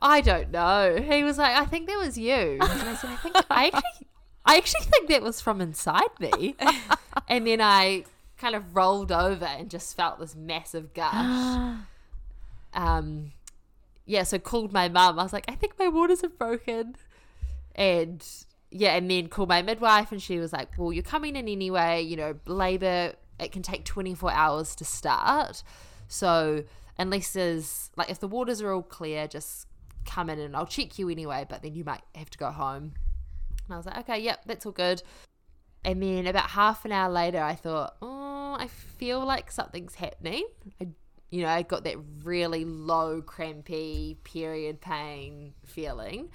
I 0.00 0.20
don't 0.20 0.50
know. 0.50 0.96
He 0.96 1.22
was 1.22 1.38
like, 1.38 1.56
I 1.56 1.64
think 1.64 1.86
that 1.88 1.98
was 1.98 2.16
you. 2.16 2.58
And 2.60 2.62
I 2.62 2.94
said, 2.94 3.10
I 3.10 3.16
think 3.16 3.36
I 3.50 3.66
actually 3.66 4.06
I 4.46 4.56
actually 4.56 4.84
think 4.86 5.08
that 5.10 5.22
was 5.22 5.40
from 5.40 5.60
inside 5.60 6.10
me. 6.18 6.56
and 7.28 7.46
then 7.46 7.60
I 7.60 8.04
kind 8.38 8.54
of 8.54 8.74
rolled 8.74 9.12
over 9.12 9.44
and 9.44 9.70
just 9.70 9.96
felt 9.96 10.18
this 10.18 10.34
massive 10.34 10.94
gush. 10.94 11.76
um 12.74 13.32
yeah, 14.06 14.24
so 14.24 14.38
called 14.38 14.72
my 14.72 14.88
mum. 14.88 15.20
I 15.20 15.22
was 15.22 15.32
like, 15.32 15.44
I 15.46 15.54
think 15.54 15.78
my 15.78 15.86
waters 15.86 16.22
have 16.22 16.36
broken. 16.36 16.96
And 17.76 18.26
yeah, 18.70 18.96
and 18.96 19.10
then 19.10 19.28
called 19.28 19.48
my 19.48 19.62
midwife 19.62 20.10
and 20.10 20.20
she 20.20 20.38
was 20.38 20.52
like, 20.52 20.70
Well, 20.76 20.92
you're 20.92 21.02
coming 21.02 21.36
in 21.36 21.48
anyway, 21.48 22.02
you 22.02 22.16
know, 22.16 22.34
labour 22.46 23.14
it 23.38 23.52
can 23.52 23.62
take 23.62 23.84
twenty 23.84 24.14
four 24.14 24.30
hours 24.30 24.74
to 24.76 24.84
start. 24.84 25.62
So 26.08 26.64
unless 27.00 27.32
there's 27.32 27.90
like 27.96 28.10
if 28.10 28.20
the 28.20 28.28
waters 28.28 28.60
are 28.60 28.72
all 28.72 28.82
clear, 28.82 29.26
just 29.26 29.66
come 30.04 30.30
in 30.30 30.38
and 30.38 30.54
I'll 30.54 30.66
check 30.66 30.98
you 30.98 31.08
anyway, 31.08 31.46
but 31.48 31.62
then 31.62 31.74
you 31.74 31.84
might 31.84 32.02
have 32.14 32.30
to 32.30 32.38
go 32.38 32.50
home. 32.50 32.92
And 33.64 33.74
I 33.74 33.76
was 33.76 33.86
like, 33.86 33.98
Okay, 33.98 34.18
yep, 34.20 34.42
that's 34.46 34.66
all 34.66 34.72
good. 34.72 35.02
And 35.84 36.02
then 36.02 36.26
about 36.26 36.50
half 36.50 36.84
an 36.84 36.92
hour 36.92 37.10
later 37.10 37.40
I 37.40 37.54
thought, 37.54 37.96
Oh, 38.02 38.56
I 38.58 38.68
feel 38.68 39.24
like 39.24 39.50
something's 39.50 39.94
happening. 39.94 40.46
I 40.80 40.88
you 41.30 41.42
know, 41.42 41.48
I 41.48 41.62
got 41.62 41.84
that 41.84 41.96
really 42.24 42.64
low, 42.64 43.22
crampy 43.22 44.18
period 44.24 44.80
pain 44.80 45.54
feeling. 45.64 46.30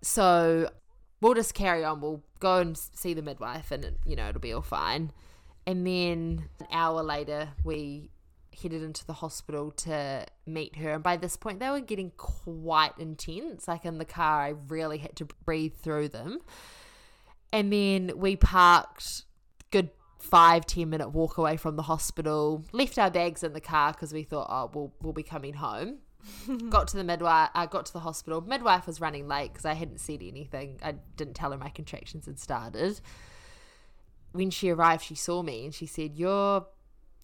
So 0.00 0.70
we'll 1.20 1.34
just 1.34 1.54
carry 1.54 1.84
on. 1.84 2.00
We'll 2.00 2.22
go 2.40 2.58
and 2.58 2.76
see 2.76 3.12
the 3.12 3.20
midwife, 3.20 3.70
and 3.70 3.98
you 4.06 4.16
know, 4.16 4.30
it'll 4.30 4.40
be 4.40 4.54
all 4.54 4.62
fine. 4.62 5.12
And 5.66 5.86
then 5.86 6.48
an 6.60 6.66
hour 6.72 7.02
later, 7.02 7.50
we 7.62 8.10
headed 8.60 8.82
into 8.82 9.04
the 9.06 9.14
hospital 9.14 9.70
to 9.70 10.26
meet 10.46 10.76
her. 10.76 10.92
And 10.94 11.02
by 11.02 11.16
this 11.16 11.36
point, 11.36 11.60
they 11.60 11.70
were 11.70 11.80
getting 11.80 12.12
quite 12.16 12.92
intense. 12.98 13.68
Like 13.68 13.84
in 13.84 13.98
the 13.98 14.04
car, 14.04 14.42
I 14.42 14.54
really 14.68 14.98
had 14.98 15.16
to 15.16 15.24
breathe 15.44 15.74
through 15.74 16.08
them. 16.08 16.40
And 17.52 17.72
then 17.72 18.12
we 18.16 18.36
parked 18.36 19.24
good 19.70 19.90
five 20.18 20.64
ten 20.64 20.88
minute 20.88 21.08
walk 21.08 21.36
away 21.36 21.56
from 21.56 21.74
the 21.74 21.82
hospital 21.82 22.64
left 22.70 22.96
our 22.96 23.10
bags 23.10 23.42
in 23.42 23.52
the 23.54 23.60
car 23.60 23.92
because 23.92 24.12
we 24.12 24.22
thought 24.22 24.46
oh 24.48 24.70
we'll, 24.72 24.92
we'll 25.02 25.12
be 25.12 25.22
coming 25.24 25.54
home 25.54 25.98
got 26.68 26.86
to 26.86 26.96
the 26.96 27.02
midwife 27.02 27.50
i 27.54 27.64
uh, 27.64 27.66
got 27.66 27.84
to 27.84 27.92
the 27.92 27.98
hospital 27.98 28.40
midwife 28.40 28.86
was 28.86 29.00
running 29.00 29.26
late 29.26 29.52
because 29.52 29.64
i 29.64 29.72
hadn't 29.72 29.98
said 29.98 30.22
anything 30.22 30.78
i 30.80 30.92
didn't 31.16 31.34
tell 31.34 31.50
her 31.50 31.58
my 31.58 31.70
contractions 31.70 32.26
had 32.26 32.38
started 32.38 33.00
when 34.30 34.48
she 34.48 34.70
arrived 34.70 35.02
she 35.02 35.16
saw 35.16 35.42
me 35.42 35.64
and 35.64 35.74
she 35.74 35.86
said 35.86 36.14
you're 36.14 36.64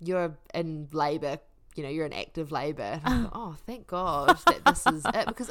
you're 0.00 0.36
in 0.54 0.88
labor 0.92 1.38
you 1.74 1.82
know 1.82 1.88
you're 1.88 2.06
in 2.06 2.12
active 2.12 2.52
I 2.52 2.98
thought, 2.98 3.30
oh 3.32 3.56
thank 3.66 3.86
god 3.86 4.36
that 4.46 4.64
this 4.64 4.86
is 4.86 5.04
it 5.04 5.26
because 5.26 5.50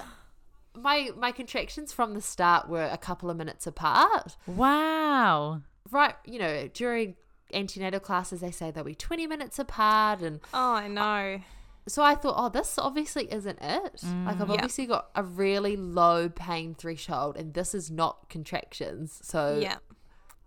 my 0.76 1.10
my 1.18 1.32
contractions 1.32 1.92
from 1.94 2.14
the 2.14 2.22
start 2.22 2.70
were 2.70 2.86
a 2.92 2.98
couple 2.98 3.30
of 3.30 3.38
minutes 3.38 3.66
apart 3.68 4.36
Wow. 4.46 5.62
right 5.92 6.16
you 6.26 6.40
know 6.40 6.68
during 6.74 7.16
antenatal 7.54 8.00
classes 8.00 8.42
they 8.42 8.52
say 8.52 8.72
they'll 8.72 8.84
be 8.84 8.94
20 8.96 9.26
minutes 9.28 9.58
apart 9.58 10.22
and 10.22 10.40
Oh, 10.54 10.74
I 10.74 10.88
know. 10.90 11.42
so 11.88 12.04
i 12.04 12.14
thought 12.14 12.36
oh 12.38 12.50
this 12.50 12.78
obviously 12.78 13.32
isn't 13.32 13.60
it 13.62 14.04
like 14.04 14.04
i've 14.04 14.36
mm. 14.36 14.48
Yeah. 14.48 14.54
obviously 14.56 14.86
got 14.86 15.10
a 15.16 15.24
really 15.24 15.78
low 15.78 16.28
pain 16.30 16.76
threshold 16.76 17.38
and 17.38 17.54
this 17.54 17.74
is 17.74 17.90
not 17.90 18.28
contractions 18.30 19.20
so 19.24 19.60
Yeah. 19.62 19.78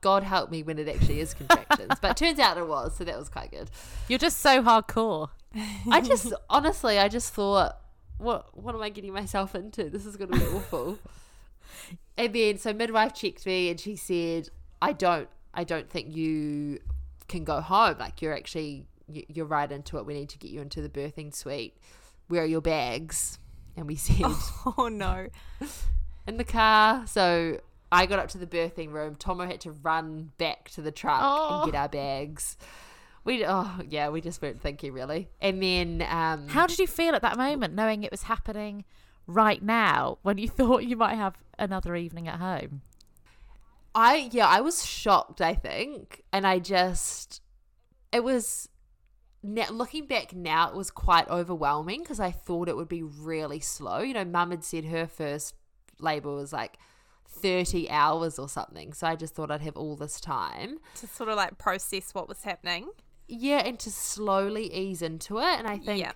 God 0.01 0.23
help 0.23 0.51
me 0.51 0.63
when 0.63 0.79
it 0.79 0.89
actually 0.89 1.21
is 1.21 1.35
contractions. 1.35 1.93
But 2.01 2.17
turns 2.17 2.39
out 2.39 2.57
it 2.59 2.67
was 2.67 2.97
so 2.97 3.05
that 3.05 3.19
was 3.19 3.29
quite 3.29 3.51
good. 3.51 3.71
You're 4.09 4.19
just 4.19 4.41
so 4.41 4.63
hardcore. 4.63 5.29
i 5.91 6.01
just 6.01 6.33
honestly 6.49 6.97
i 6.99 7.09
just 7.09 7.35
thought 7.35 7.77
what 8.19 8.57
what 8.57 8.75
am 8.75 8.83
i 8.83 8.89
getting 8.89 9.13
myself 9.13 9.55
into? 9.55 9.91
This 9.91 10.07
is 10.07 10.17
going 10.17 10.31
to 10.31 10.39
be 10.39 10.45
awful. 10.47 10.99
And 12.17 12.33
then 12.35 12.59
so 12.59 12.73
midwife 12.73 13.15
checked 13.15 13.47
me 13.47 13.71
and 13.71 13.81
she 13.81 13.97
said 13.97 14.49
i 14.83 14.93
don't 14.93 15.29
i 15.55 15.65
don't 15.65 15.89
think 15.91 16.15
you 16.15 16.79
can 17.29 17.45
go 17.45 17.61
home. 17.61 17.97
Like 17.99 18.21
you're 18.23 18.35
actually 18.37 18.87
you- 19.09 19.27
you're 19.29 19.47
right 19.47 19.71
into 19.71 19.99
it. 19.99 20.07
We 20.07 20.15
need 20.15 20.29
to 20.31 20.39
get 20.39 20.51
you 20.51 20.61
into 20.61 20.81
the 20.83 20.89
birthing 20.89 21.35
suite. 21.35 21.77
Where 22.29 22.43
are 22.43 22.47
your 22.47 22.61
bags? 22.61 23.39
And 23.77 23.87
we 23.87 23.97
said 23.97 24.23
Oh 24.79 24.89
no. 24.89 25.29
in 26.27 26.37
the 26.37 26.45
car. 26.45 27.07
So 27.07 27.61
i 27.93 28.07
got 28.07 28.19
up 28.19 28.29
to 28.29 28.39
the 28.39 28.47
birthing 28.47 28.93
room 28.93 29.15
tomo 29.15 29.47
had 29.47 29.61
to 29.61 29.73
run 29.73 30.31
back 30.39 30.71
to 30.71 30.83
the 30.83 30.93
truck 30.93 31.21
Oh. 31.23 31.63
and 31.63 31.73
get 31.73 31.79
our 31.81 31.89
bags 31.89 32.57
we 33.25 33.45
oh 33.47 33.81
yeah 33.89 34.09
we 34.09 34.21
just 34.21 34.41
weren't 34.41 34.61
thinking 34.61 34.93
really 34.93 35.29
and 35.41 35.63
then 35.63 36.03
um 36.09 36.49
How 36.49 36.67
did 36.67 36.79
you 36.79 36.87
feel 36.87 37.15
at 37.15 37.23
that 37.23 37.37
moment, 37.37 37.75
knowing 37.75 38.03
it 38.03 38.11
was 38.11 38.23
happening 38.25 38.85
right 39.27 39.63
now, 39.63 40.19
when 40.23 40.39
you 40.39 40.49
thought 40.59 40.85
you 40.85 40.97
might 40.97 41.15
have 41.17 41.37
another 41.59 41.95
evening 41.95 42.27
at 42.29 42.41
home? 42.41 42.81
I 43.95 44.31
yeah, 44.33 44.47
I 44.47 44.61
was 44.61 44.85
shocked. 44.87 45.41
I 45.41 45.55
think, 45.55 46.23
and 46.33 46.47
I 46.47 46.59
just 46.61 47.43
it 48.13 48.23
was 48.25 48.69
now 49.43 49.67
looking 49.71 50.07
back 50.07 50.35
now, 50.35 50.71
it 50.71 50.77
was 50.77 50.91
quite 50.91 51.29
overwhelming 51.29 52.01
because 52.03 52.21
I 52.21 52.31
thought 52.31 52.69
it 52.69 52.77
would 52.77 52.89
be 52.89 53.03
really 53.03 53.61
slow. 53.61 53.99
You 53.99 54.15
know, 54.15 54.25
Mum 54.25 54.51
had 54.51 54.65
said 54.65 54.85
her 54.87 55.07
first 55.07 55.55
labor 55.99 56.35
was 56.35 56.53
like 56.53 56.79
30 57.41 57.89
hours 57.91 58.39
or 58.39 58.49
something. 58.49 58.93
So 58.93 59.07
I 59.07 59.17
just 59.17 59.35
thought 59.35 59.51
I'd 59.51 59.61
have 59.63 59.77
all 59.77 59.97
this 59.97 60.21
time. 60.21 60.79
To 60.97 61.07
sort 61.07 61.29
of 61.29 61.37
like 61.37 61.59
process 61.59 62.13
what 62.15 62.29
was 62.29 62.43
happening. 62.43 62.91
Yeah, 63.29 63.59
and 63.65 63.79
to 63.81 63.91
slowly 63.91 64.73
ease 64.73 65.03
into 65.03 65.39
it. 65.39 65.59
And 65.59 65.67
I 65.69 65.79
think, 65.79 66.01
Yeah. 66.01 66.13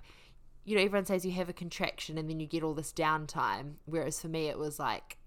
you 0.64 0.76
know, 0.76 0.82
everyone 0.82 1.06
says 1.06 1.24
you 1.24 1.32
have 1.32 1.48
a 1.48 1.52
contraction 1.52 2.18
and 2.18 2.28
then 2.28 2.40
you 2.40 2.46
get 2.46 2.62
all 2.62 2.74
this 2.74 2.92
downtime. 2.92 3.74
Whereas 3.84 4.20
for 4.20 4.28
me, 4.28 4.46
it 4.48 4.58
was 4.58 4.78
like 4.78 5.18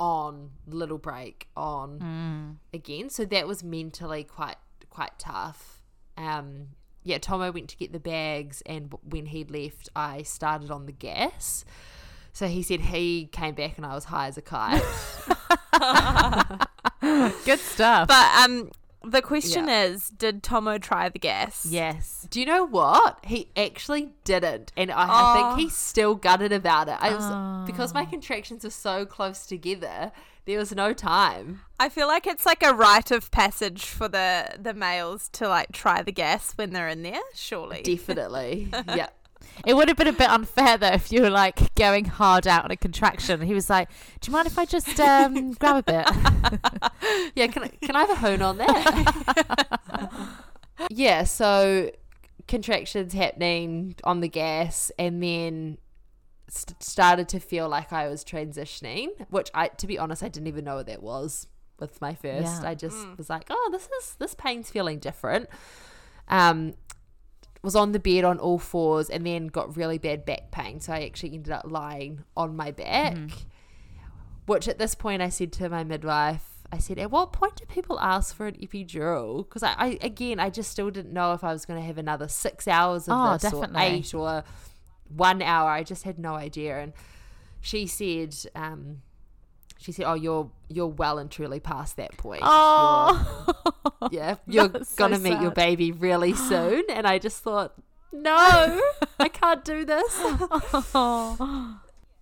on, 0.00 0.50
little 0.66 0.98
break, 0.98 1.48
on 1.56 2.58
again. 2.72 3.10
So 3.10 3.24
that 3.26 3.46
was 3.46 3.62
mentally 3.62 4.24
quite 4.24 4.56
quite 4.90 5.18
tough. 5.18 5.82
Um, 6.16 6.68
yeah, 7.04 7.18
Tomo 7.18 7.50
went 7.50 7.68
to 7.70 7.76
get 7.76 7.92
the 7.92 7.98
bags, 8.00 8.62
and 8.66 8.92
when 9.02 9.26
he 9.26 9.44
left, 9.44 9.88
I 9.96 10.22
started 10.22 10.70
on 10.70 10.86
the 10.86 10.92
gas. 10.92 11.64
So 12.32 12.46
he 12.48 12.62
said 12.62 12.80
he 12.80 13.26
came 13.26 13.54
back 13.54 13.76
and 13.76 13.84
I 13.86 13.94
was 13.94 14.04
high 14.04 14.28
as 14.28 14.38
a 14.38 14.42
kite. 14.42 14.82
Good 17.44 17.58
stuff. 17.60 18.08
But 18.08 18.44
um, 18.44 18.70
the 19.04 19.20
question 19.20 19.68
is, 19.68 20.08
did 20.10 20.42
Tomo 20.42 20.78
try 20.78 21.08
the 21.08 21.18
gas? 21.18 21.66
yes. 21.68 22.26
Do 22.30 22.40
you 22.40 22.46
know 22.46 22.64
what? 22.64 23.18
He 23.24 23.48
actually 23.56 24.10
didn't, 24.24 24.72
and 24.76 24.90
I, 24.90 25.06
I 25.08 25.08
Oh. 25.10 25.34
think 25.56 25.60
he's 25.60 25.76
still 25.76 26.14
gutted 26.14 26.52
about 26.52 26.88
it. 26.88 26.96
I 27.00 27.10
was 27.14 27.66
because 27.66 27.92
my 27.92 28.04
contractions 28.04 28.64
are 28.64 28.70
so 28.70 29.04
close 29.04 29.44
together. 29.46 30.12
There 30.44 30.58
was 30.58 30.74
no 30.74 30.92
time. 30.92 31.60
I 31.78 31.88
feel 31.88 32.06
like 32.08 32.26
it's 32.26 32.46
like 32.46 32.62
a 32.64 32.72
rite 32.74 33.10
of 33.10 33.30
passage 33.30 33.84
for 33.84 34.08
the 34.08 34.56
the 34.58 34.74
males 34.74 35.28
to 35.34 35.48
like 35.48 35.72
try 35.72 36.02
the 36.02 36.12
gas 36.12 36.52
when 36.54 36.70
they're 36.70 36.88
in 36.88 37.02
there. 37.02 37.20
Surely. 37.34 37.82
Definitely, 37.82 38.68
yeah. 38.88 39.08
It 39.64 39.74
would 39.74 39.88
have 39.88 39.96
been 39.96 40.08
a 40.08 40.12
bit 40.12 40.28
unfair 40.28 40.76
though 40.76 40.88
if 40.88 41.12
you 41.12 41.22
were 41.22 41.30
like 41.30 41.74
going 41.74 42.04
hard 42.06 42.46
out 42.46 42.64
on 42.64 42.70
a 42.70 42.76
contraction. 42.76 43.40
He 43.42 43.54
was 43.54 43.70
like, 43.70 43.88
"Do 44.20 44.30
you 44.30 44.32
mind 44.32 44.46
if 44.46 44.58
I 44.58 44.64
just 44.64 44.98
um, 45.00 45.52
grab 45.52 45.76
a 45.76 45.82
bit?" 45.82 46.92
Yeah, 47.34 47.46
can 47.48 47.64
I, 47.64 47.68
can 47.68 47.96
I 47.96 48.00
have 48.04 48.10
a 48.10 48.16
hoon 48.16 48.42
on 48.42 48.58
that? 48.58 50.28
yeah, 50.90 51.24
so 51.24 51.90
contractions 52.46 53.12
happening 53.12 53.96
on 54.04 54.20
the 54.20 54.28
gas, 54.28 54.90
and 54.98 55.22
then 55.22 55.78
st- 56.48 56.82
started 56.82 57.28
to 57.30 57.40
feel 57.40 57.68
like 57.68 57.92
I 57.92 58.08
was 58.08 58.24
transitioning, 58.24 59.08
which 59.30 59.50
I, 59.54 59.68
to 59.68 59.86
be 59.86 59.98
honest, 59.98 60.22
I 60.22 60.28
didn't 60.28 60.46
even 60.48 60.64
know 60.64 60.76
what 60.76 60.86
that 60.86 61.02
was 61.02 61.48
with 61.78 62.00
my 62.00 62.14
first. 62.14 62.62
Yeah. 62.62 62.68
I 62.68 62.74
just 62.74 63.06
was 63.16 63.28
like, 63.28 63.46
oh, 63.50 63.68
this 63.72 63.88
is 64.00 64.16
this 64.18 64.34
pain's 64.34 64.70
feeling 64.70 64.98
different. 64.98 65.48
Um, 66.28 66.74
was 67.62 67.76
on 67.76 67.92
the 67.92 67.98
bed 68.00 68.24
on 68.24 68.38
all 68.38 68.58
fours, 68.58 69.08
and 69.08 69.24
then 69.26 69.46
got 69.46 69.76
really 69.76 69.98
bad 69.98 70.24
back 70.24 70.50
pain, 70.50 70.80
so 70.80 70.92
I 70.92 71.04
actually 71.04 71.34
ended 71.34 71.52
up 71.52 71.64
lying 71.66 72.24
on 72.36 72.56
my 72.56 72.70
back 72.70 73.16
which 74.46 74.66
at 74.68 74.78
this 74.78 74.94
point 74.94 75.22
I 75.22 75.28
said 75.28 75.52
to 75.52 75.68
my 75.68 75.84
midwife, 75.84 76.44
I 76.72 76.78
said, 76.78 76.98
at 76.98 77.10
what 77.10 77.32
point 77.32 77.56
do 77.56 77.64
people 77.66 78.00
ask 78.00 78.34
for 78.34 78.46
an 78.46 78.56
epidural? 78.56 79.46
Because 79.46 79.62
I, 79.62 79.74
I, 79.78 79.98
again, 80.00 80.40
I 80.40 80.50
just 80.50 80.70
still 80.70 80.90
didn't 80.90 81.12
know 81.12 81.32
if 81.32 81.44
I 81.44 81.52
was 81.52 81.64
going 81.64 81.78
to 81.78 81.86
have 81.86 81.98
another 81.98 82.28
six 82.28 82.66
hours 82.66 83.08
of 83.08 83.14
Oh, 83.16 83.32
this 83.34 83.42
definitely. 83.42 83.76
or 83.76 83.82
eight 83.84 84.14
or 84.14 84.44
one 85.08 85.42
hour. 85.42 85.70
I 85.70 85.84
just 85.84 86.02
had 86.02 86.18
no 86.18 86.34
idea. 86.34 86.80
And 86.80 86.92
she 87.60 87.86
said, 87.86 88.34
um, 88.54 89.02
she 89.82 89.92
said, 89.92 90.06
oh, 90.06 90.14
you're 90.14 90.50
you're 90.68 90.86
well 90.86 91.18
and 91.18 91.30
truly 91.30 91.60
past 91.60 91.96
that 91.96 92.16
point. 92.16 92.42
Oh, 92.44 93.54
You're- 94.10 94.12
yeah, 94.12 94.36
you're 94.46 94.68
gonna 94.96 95.18
meet 95.18 95.40
your 95.40 95.50
baby 95.50 95.92
really 95.92 96.32
soon. 96.50 96.84
And 96.88 97.06
I 97.06 97.18
just 97.18 97.42
thought, 97.42 97.74
no, 98.12 98.80
I 99.18 99.28
can't 99.32 99.64
do 99.64 99.84
this. 99.84 100.20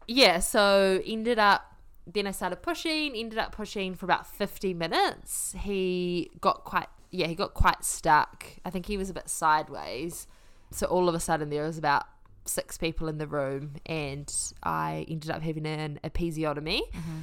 yeah, 0.06 0.38
so 0.40 1.00
ended 1.04 1.38
up 1.38 1.66
then 2.12 2.26
I 2.26 2.32
started 2.32 2.62
pushing, 2.62 3.14
ended 3.14 3.38
up 3.38 3.52
pushing 3.52 3.94
for 3.94 4.06
about 4.06 4.26
50 4.26 4.74
minutes. 4.74 5.54
He 5.58 6.30
got 6.40 6.64
quite 6.64 6.88
yeah, 7.10 7.26
he 7.26 7.34
got 7.34 7.54
quite 7.54 7.84
stuck. 7.84 8.46
I 8.64 8.70
think 8.70 8.86
he 8.86 8.96
was 8.96 9.10
a 9.10 9.14
bit 9.14 9.28
sideways. 9.28 10.26
So 10.70 10.86
all 10.86 11.08
of 11.08 11.14
a 11.14 11.20
sudden 11.20 11.50
there 11.50 11.64
was 11.64 11.76
about 11.76 12.04
six 12.46 12.78
people 12.78 13.06
in 13.08 13.18
the 13.18 13.26
room 13.26 13.74
and 13.86 14.32
I 14.62 15.04
ended 15.08 15.30
up 15.30 15.42
having 15.42 15.66
an 15.66 16.00
episiotomy. 16.04 16.80
Mm-hmm. 16.92 17.18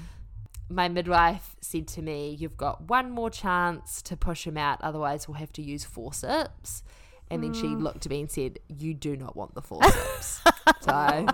My 0.70 0.90
midwife 0.90 1.56
said 1.62 1.88
to 1.90 2.02
me, 2.02 2.36
You've 2.38 2.58
got 2.58 2.90
one 2.90 3.10
more 3.12 3.30
chance 3.30 4.02
to 4.04 4.18
push 4.18 4.46
him 4.46 4.58
out, 4.58 4.80
otherwise, 4.82 5.28
we'll 5.28 5.38
have 5.38 5.54
to 5.54 5.62
use 5.62 5.86
forceps. 5.86 6.84
And 7.30 7.44
then 7.44 7.54
she 7.54 7.68
looked 7.68 8.06
at 8.06 8.10
me 8.10 8.22
and 8.22 8.32
said, 8.32 8.60
You 8.68 8.94
do 8.94 9.18
not 9.18 9.36
want 9.36 9.54
the 9.54 9.62
forceps. 9.62 10.42
so 10.82 11.28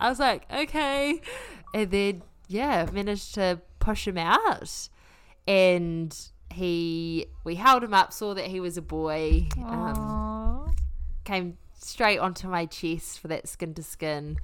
I 0.00 0.08
was 0.08 0.18
like, 0.18 0.50
Okay. 0.52 1.20
And 1.74 1.90
then, 1.90 2.22
yeah, 2.48 2.88
managed 2.92 3.34
to 3.34 3.60
push 3.78 4.06
him 4.06 4.18
out. 4.18 4.88
And 5.46 6.16
he, 6.52 7.26
we 7.44 7.56
held 7.56 7.82
him 7.82 7.94
up, 7.94 8.12
saw 8.12 8.34
that 8.34 8.46
he 8.46 8.60
was 8.60 8.76
a 8.76 8.82
boy, 8.82 9.48
um, 9.64 10.74
came 11.24 11.58
straight 11.74 12.18
onto 12.18 12.48
my 12.48 12.66
chest 12.66 13.18
for 13.18 13.28
that 13.28 13.48
skin 13.48 13.74
to 13.74 13.82
skin. 13.82 14.38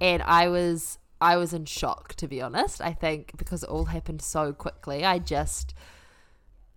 And 0.00 0.22
I 0.22 0.48
was 0.48 0.98
I 1.24 1.36
was 1.36 1.52
in 1.54 1.64
shock 1.64 2.14
to 2.16 2.28
be 2.28 2.40
honest. 2.42 2.80
I 2.80 2.92
think 2.92 3.32
because 3.36 3.62
it 3.62 3.68
all 3.68 3.86
happened 3.86 4.22
so 4.22 4.52
quickly. 4.52 5.04
I 5.04 5.18
just 5.18 5.74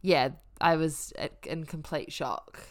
yeah, 0.01 0.29
I 0.62 0.75
was 0.77 1.12
in 1.45 1.65
complete 1.65 2.12
shock. 2.13 2.62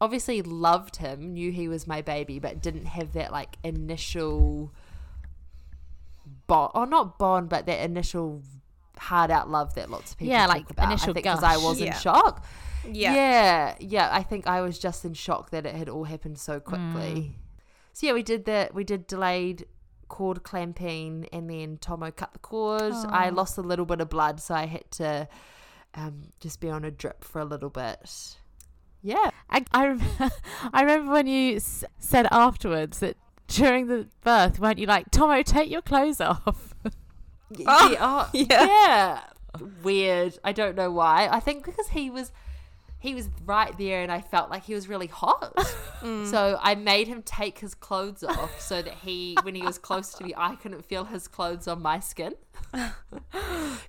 Obviously 0.00 0.42
loved 0.42 0.96
him, 0.96 1.32
knew 1.32 1.50
he 1.52 1.68
was 1.68 1.86
my 1.86 2.02
baby, 2.02 2.38
but 2.38 2.60
didn't 2.60 2.86
have 2.86 3.12
that 3.12 3.32
like 3.32 3.56
initial 3.62 4.72
bond 6.46 6.72
or 6.74 6.86
not 6.86 7.18
bond, 7.18 7.48
but 7.48 7.66
that 7.66 7.80
initial 7.84 8.42
hard 8.98 9.30
out 9.30 9.48
love 9.50 9.74
that 9.74 9.90
lots 9.90 10.12
of 10.12 10.18
people 10.18 10.32
Yeah, 10.32 10.46
talk 10.46 10.54
like 10.56 10.70
about. 10.70 10.86
initial 10.86 11.10
I 11.10 11.12
think 11.14 11.16
because 11.24 11.42
I 11.42 11.56
was 11.56 11.80
in 11.80 11.86
Yeah. 11.88 11.98
shock. 11.98 12.44
Yeah. 12.88 13.14
Yeah, 13.14 13.74
yeah. 13.80 14.08
I 14.12 14.22
think 14.22 14.46
I 14.46 14.60
was 14.60 14.78
just 14.78 15.04
in 15.04 15.14
shock 15.14 15.50
that 15.50 15.66
it 15.66 15.74
had 15.74 15.88
all 15.88 16.04
happened 16.04 16.38
so 16.38 16.60
quickly. 16.60 17.14
Mm. 17.14 17.32
So 17.92 18.06
yeah, 18.06 18.12
we 18.12 18.22
did 18.22 18.44
that. 18.46 18.74
We 18.74 18.84
did 18.84 19.06
delayed 19.06 19.66
cord 20.08 20.42
clamping, 20.42 21.28
and 21.32 21.48
then 21.50 21.78
Tomo 21.78 22.10
cut 22.10 22.32
the 22.32 22.38
cord. 22.38 22.92
I 23.08 23.30
lost 23.30 23.58
a 23.58 23.62
little 23.62 23.84
bit 23.86 24.00
of 24.00 24.08
blood, 24.08 24.40
so 24.40 24.54
I 24.54 24.66
had 24.66 24.90
to 24.92 25.28
um, 25.94 26.32
just 26.40 26.60
be 26.60 26.68
on 26.70 26.84
a 26.84 26.90
drip 26.90 27.24
for 27.24 27.40
a 27.40 27.44
little 27.44 27.70
bit. 27.70 28.36
Yeah, 29.02 29.30
I, 29.50 29.64
I, 29.72 29.86
rem- 29.88 30.02
I 30.72 30.80
remember 30.82 31.12
when 31.12 31.26
you 31.26 31.56
s- 31.56 31.84
said 31.98 32.26
afterwards 32.32 32.98
that 33.00 33.16
during 33.48 33.86
the 33.86 34.08
birth, 34.24 34.58
weren't 34.58 34.78
you 34.78 34.86
like, 34.86 35.10
Tomo, 35.10 35.42
take 35.42 35.70
your 35.70 35.82
clothes 35.82 36.20
off? 36.20 36.74
Oh, 37.64 38.28
yeah. 38.34 38.66
yeah. 38.66 39.20
Weird. 39.84 40.36
I 40.42 40.50
don't 40.50 40.74
know 40.74 40.90
why. 40.90 41.28
I 41.30 41.38
think 41.38 41.64
because 41.64 41.88
he 41.90 42.10
was 42.10 42.32
he 43.06 43.14
was 43.14 43.28
right 43.44 43.76
there 43.78 44.02
and 44.02 44.10
I 44.10 44.20
felt 44.20 44.50
like 44.50 44.64
he 44.64 44.74
was 44.74 44.88
really 44.88 45.06
hot. 45.06 45.56
So 46.26 46.56
I 46.62 46.76
made 46.76 47.08
him 47.08 47.22
take 47.22 47.58
his 47.58 47.74
clothes 47.74 48.22
off 48.22 48.60
so 48.60 48.80
that 48.80 48.94
he 48.94 49.36
when 49.42 49.56
he 49.56 49.62
was 49.62 49.76
close 49.76 50.14
to 50.14 50.24
me 50.24 50.32
I 50.36 50.54
couldn't 50.54 50.84
feel 50.84 51.04
his 51.04 51.26
clothes 51.26 51.66
on 51.66 51.82
my 51.82 51.98
skin. 51.98 52.34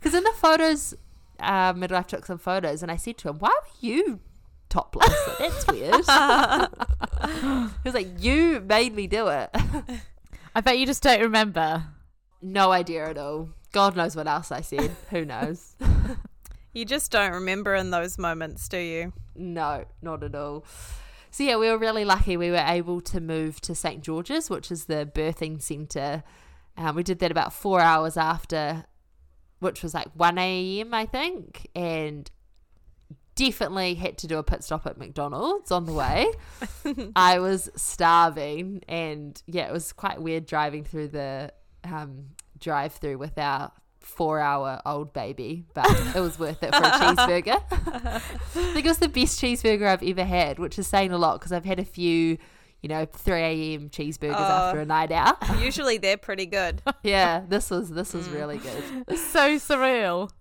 Cuz 0.01 0.13
in 0.15 0.23
the 0.23 0.33
photos 0.35 0.95
uh, 1.39 1.73
midwife 1.75 2.07
took 2.07 2.25
some 2.25 2.39
photos 2.39 2.81
and 2.81 2.91
I 2.91 2.95
said 2.95 3.17
to 3.19 3.29
him, 3.29 3.37
"Why 3.37 3.49
were 3.49 3.77
you 3.81 4.19
topless? 4.69 5.13
That's 5.37 5.67
weird." 5.67 5.93
he 7.83 7.83
was 7.83 7.93
like, 7.93 8.09
"You 8.17 8.61
made 8.61 8.95
me 8.95 9.05
do 9.05 9.27
it." 9.27 9.49
I 10.55 10.61
bet 10.61 10.79
you 10.79 10.87
just 10.87 11.03
don't 11.03 11.21
remember. 11.21 11.83
no 12.41 12.71
idea 12.71 13.09
at 13.09 13.17
all. 13.19 13.49
God 13.73 13.95
knows 13.95 14.15
what 14.15 14.27
else 14.27 14.51
I 14.51 14.61
said. 14.61 14.89
Who 15.11 15.23
knows? 15.25 15.75
You 16.77 16.85
just 16.85 17.09
don't 17.09 17.31
remember 17.31 17.73
in 17.73 17.89
those 17.89 18.19
moments, 18.19 18.67
do 18.67 18.77
you? 18.77 19.11
No, 19.35 19.85
not 20.03 20.21
at 20.23 20.35
all. 20.35 20.63
So 21.31 21.43
yeah, 21.43 21.57
we 21.57 21.71
were 21.71 21.77
really 21.79 22.05
lucky. 22.05 22.37
We 22.37 22.51
were 22.51 22.63
able 22.67 23.01
to 23.01 23.19
move 23.19 23.59
to 23.61 23.73
St 23.73 24.03
George's, 24.03 24.47
which 24.47 24.69
is 24.71 24.85
the 24.85 25.09
birthing 25.11 25.59
centre. 25.59 26.21
Um, 26.77 26.95
we 26.95 27.01
did 27.01 27.17
that 27.17 27.31
about 27.31 27.51
four 27.51 27.81
hours 27.81 28.15
after, 28.15 28.85
which 29.57 29.81
was 29.81 29.95
like 29.95 30.09
one 30.13 30.37
a.m. 30.37 30.93
I 30.93 31.07
think, 31.07 31.67
and 31.73 32.29
definitely 33.33 33.95
had 33.95 34.19
to 34.19 34.27
do 34.27 34.37
a 34.37 34.43
pit 34.43 34.63
stop 34.63 34.85
at 34.85 34.99
McDonald's 34.99 35.71
on 35.71 35.85
the 35.85 35.93
way. 35.93 36.27
I 37.15 37.39
was 37.39 37.71
starving, 37.75 38.83
and 38.87 39.41
yeah, 39.47 39.67
it 39.67 39.73
was 39.73 39.93
quite 39.93 40.21
weird 40.21 40.45
driving 40.45 40.83
through 40.83 41.07
the 41.07 41.51
um, 41.83 42.35
drive-through 42.59 43.17
with 43.17 43.35
our 43.39 43.71
four-hour-old 44.07 45.13
baby, 45.13 45.65
but 45.73 45.85
it 46.15 46.19
was 46.19 46.39
worth 46.39 46.63
it 46.63 46.73
for 46.73 46.83
a 46.83 46.91
cheeseburger. 46.91 47.61
I 47.71 48.19
think 48.49 48.85
it 48.85 48.89
was 48.89 48.99
the 48.99 49.09
best 49.09 49.39
cheeseburger 49.39 49.87
I've 49.87 50.03
ever 50.03 50.23
had, 50.23 50.59
which 50.59 50.79
is 50.79 50.87
saying 50.87 51.11
a 51.11 51.17
lot 51.17 51.39
because 51.39 51.51
I've 51.51 51.65
had 51.65 51.79
a 51.79 51.85
few, 51.85 52.37
you 52.81 52.89
know, 52.89 53.05
3 53.05 53.33
a.m. 53.41 53.89
cheeseburgers 53.89 54.35
Oh. 54.37 54.67
after 54.67 54.79
a 54.79 54.85
night 54.85 55.11
out. 55.11 55.37
Usually 55.59 55.97
they're 55.97 56.17
pretty 56.17 56.45
good. 56.45 56.81
yeah, 57.03 57.43
this 57.47 57.69
was 57.69 57.89
this 57.89 58.13
was 58.13 58.27
mm. 58.27 58.33
really 58.33 58.57
good. 58.57 59.17
So 59.19 59.57
surreal. 59.57 60.31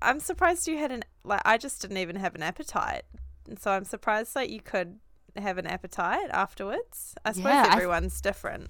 I'm 0.00 0.20
surprised 0.20 0.68
you 0.68 0.78
had 0.78 0.92
an 0.92 1.02
like. 1.24 1.42
I 1.44 1.56
just 1.58 1.80
didn't 1.80 1.98
even 1.98 2.16
have 2.16 2.34
an 2.34 2.42
appetite, 2.42 3.04
and 3.48 3.58
so 3.58 3.70
I'm 3.70 3.84
surprised 3.84 4.34
that 4.34 4.50
you 4.50 4.60
could 4.60 4.98
have 5.36 5.56
an 5.58 5.66
appetite 5.66 6.28
afterwards. 6.30 7.14
I 7.24 7.32
suppose 7.32 7.50
Yeah, 7.52 7.66
I- 7.68 7.74
everyone's 7.76 8.20
different. 8.20 8.68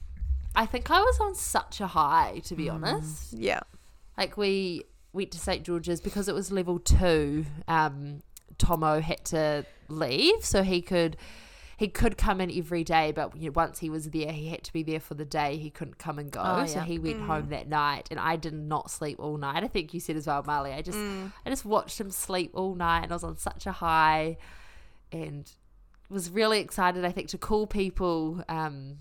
I 0.55 0.67
think 0.67 0.91
I 0.91 1.01
was 1.01 1.19
on 1.19 1.35
such 1.35 1.81
a 1.81 1.87
high, 1.87 2.41
to 2.45 2.55
be 2.55 2.67
mm. 2.67 2.75
honest. 2.75 3.33
Yeah. 3.33 3.61
Like 4.17 4.37
we 4.37 4.85
went 5.13 5.31
to 5.33 5.39
St 5.39 5.63
George's 5.63 6.01
because 6.01 6.29
it 6.29 6.35
was 6.35 6.51
level 6.53 6.79
two. 6.79 7.45
Um, 7.69 8.23
Tomo 8.59 9.01
had 9.01 9.25
to 9.27 9.65
leave, 9.89 10.45
so 10.45 10.63
he 10.63 10.83
could 10.83 11.17
he 11.79 11.89
could 11.89 12.17
come 12.17 12.41
in 12.41 12.51
every 12.57 12.85
day, 12.85 13.11
but 13.11 13.35
you 13.37 13.47
know, 13.47 13.53
once 13.57 13.81
he 13.81 13.91
was 13.91 14.11
there, 14.11 14.31
he 14.31 14.49
had 14.51 14.63
to 14.65 14.73
be 14.73 14.83
there 14.85 15.01
for 15.01 15.15
the 15.15 15.25
day. 15.25 15.57
He 15.57 15.69
couldn't 15.69 15.99
come 15.99 16.19
and 16.19 16.31
go, 16.31 16.41
Oh, 16.45 16.65
so 16.67 16.79
yeah. 16.79 16.85
he 16.85 16.99
went 16.99 17.23
home 17.23 17.49
that 17.49 17.67
night, 17.69 18.07
and 18.11 18.21
I 18.21 18.37
did 18.37 18.53
not 18.55 18.91
sleep 18.91 19.19
all 19.19 19.37
night. 19.37 19.65
I 19.65 19.69
think 19.69 19.93
you 19.93 19.99
said 19.99 20.17
as 20.17 20.27
well, 20.29 20.45
Marley. 20.47 20.73
I 20.73 20.83
just 20.83 20.99
I 20.99 21.49
just 21.51 21.65
watched 21.65 22.01
him 22.01 22.11
sleep 22.11 22.51
all 22.55 22.75
night, 22.77 23.03
and 23.05 23.11
I 23.13 23.15
was 23.17 23.25
on 23.25 23.37
such 23.37 23.67
a 23.67 23.73
high, 23.73 24.37
and 25.11 25.51
was 26.09 26.31
really 26.31 26.61
excited. 26.61 27.05
I 27.05 27.11
think 27.11 27.29
to 27.31 27.39
call 27.39 27.67
people 27.67 28.45
um, 28.49 28.99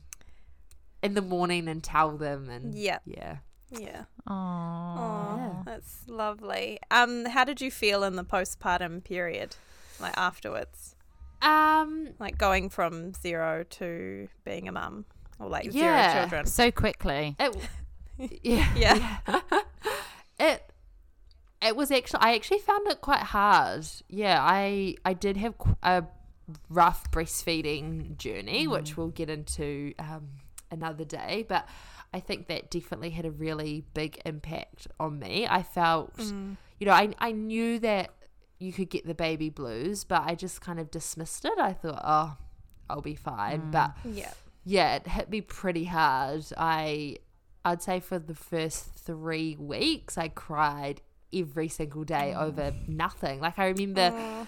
in 1.03 1.13
the 1.13 1.21
morning 1.21 1.67
and 1.67 1.83
tell 1.83 2.17
them, 2.17 2.49
and 2.49 2.73
Yeah. 2.73 2.99
yeah. 3.05 3.37
Yeah. 3.69 4.03
Aww. 4.27 4.97
Oh, 4.97 5.35
Yeah. 5.37 5.63
that's 5.65 6.03
lovely. 6.07 6.79
Um, 6.89 7.25
how 7.25 7.43
did 7.43 7.61
you 7.61 7.71
feel 7.71 8.03
in 8.03 8.15
the 8.15 8.23
postpartum 8.23 9.03
period, 9.03 9.55
like 9.99 10.13
afterwards, 10.17 10.95
Um, 11.41 12.09
like 12.19 12.37
going 12.37 12.69
from 12.69 13.13
zero 13.13 13.63
to 13.63 14.27
being 14.45 14.67
a 14.67 14.71
mum, 14.71 15.05
or 15.39 15.47
like 15.49 15.65
Yeah. 15.73 16.11
zero 16.11 16.21
children? 16.21 16.45
So 16.45 16.71
quickly. 16.71 17.35
It, 17.39 17.55
yeah, 18.43 18.73
Yeah. 18.75 19.17
it 20.39 20.71
it 21.61 21.75
was 21.75 21.91
actually 21.91 22.19
I 22.21 22.35
actually 22.35 22.59
found 22.59 22.87
it 22.87 23.01
quite 23.01 23.21
hard. 23.23 23.85
Yeah, 24.07 24.39
I 24.41 24.95
I 25.05 25.13
did 25.13 25.37
have 25.37 25.55
a 25.81 26.03
rough 26.69 27.09
breastfeeding 27.11 28.17
journey, 28.17 28.67
which 28.67 28.97
we'll 28.97 29.07
get 29.09 29.29
into 29.29 29.93
um, 29.99 30.27
another 30.69 31.05
day, 31.05 31.45
but 31.47 31.67
I 32.13 32.19
think 32.19 32.47
that 32.47 32.69
definitely 32.69 33.11
had 33.11 33.25
a 33.25 33.31
really 33.31 33.85
big 33.93 34.21
impact 34.25 34.87
on 34.99 35.19
me. 35.19 35.47
I 35.49 35.63
felt, 35.63 36.17
mm. 36.17 36.57
you 36.79 36.85
know, 36.85 36.93
I 36.93 37.13
I 37.19 37.31
knew 37.31 37.79
that 37.79 38.13
you 38.59 38.73
could 38.73 38.89
get 38.89 39.07
the 39.07 39.15
baby 39.15 39.49
blues, 39.49 40.03
but 40.03 40.23
I 40.25 40.35
just 40.35 40.61
kind 40.61 40.79
of 40.79 40.91
dismissed 40.91 41.45
it. 41.45 41.57
I 41.57 41.73
thought, 41.73 42.01
oh, 42.03 42.37
I'll 42.89 43.01
be 43.01 43.15
fine, 43.15 43.71
but 43.71 43.91
mm. 44.05 44.17
Yeah. 44.17 44.33
yeah, 44.65 44.95
it 44.95 45.07
hit 45.07 45.29
me 45.29 45.41
pretty 45.41 45.85
hard. 45.85 46.45
I 46.57 47.17
I'd 47.63 47.81
say 47.81 47.99
for 47.99 48.19
the 48.19 48.35
first 48.35 48.93
three 48.93 49.55
weeks 49.57 50.17
I 50.17 50.27
cried 50.27 51.01
every 51.33 51.69
single 51.69 52.03
day 52.03 52.33
mm. 52.35 52.41
over 52.41 52.73
nothing. 52.87 53.39
Like 53.39 53.57
I 53.57 53.67
remember 53.69 54.47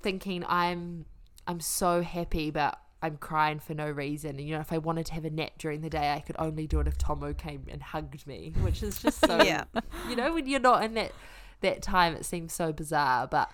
thinking 0.00 0.44
I'm 0.48 1.06
I'm 1.46 1.60
so 1.60 2.02
happy 2.02 2.50
but 2.50 2.78
I'm 3.04 3.18
crying 3.18 3.58
for 3.58 3.74
no 3.74 3.90
reason. 3.90 4.30
And 4.30 4.40
you 4.40 4.54
know, 4.54 4.60
if 4.60 4.72
I 4.72 4.78
wanted 4.78 5.04
to 5.06 5.12
have 5.12 5.26
a 5.26 5.30
nap 5.30 5.52
during 5.58 5.82
the 5.82 5.90
day 5.90 6.14
I 6.14 6.20
could 6.20 6.36
only 6.38 6.66
do 6.66 6.80
it 6.80 6.88
if 6.88 6.96
Tomo 6.96 7.34
came 7.34 7.66
and 7.70 7.82
hugged 7.82 8.26
me. 8.26 8.54
Which 8.62 8.82
is 8.82 8.98
just 8.98 9.20
so 9.20 9.42
Yeah. 9.42 9.64
you 10.08 10.16
know, 10.16 10.32
when 10.32 10.46
you're 10.46 10.58
not 10.58 10.82
in 10.82 10.94
that 10.94 11.12
that 11.60 11.82
time 11.82 12.14
it 12.14 12.24
seems 12.24 12.54
so 12.54 12.72
bizarre. 12.72 13.26
But 13.26 13.50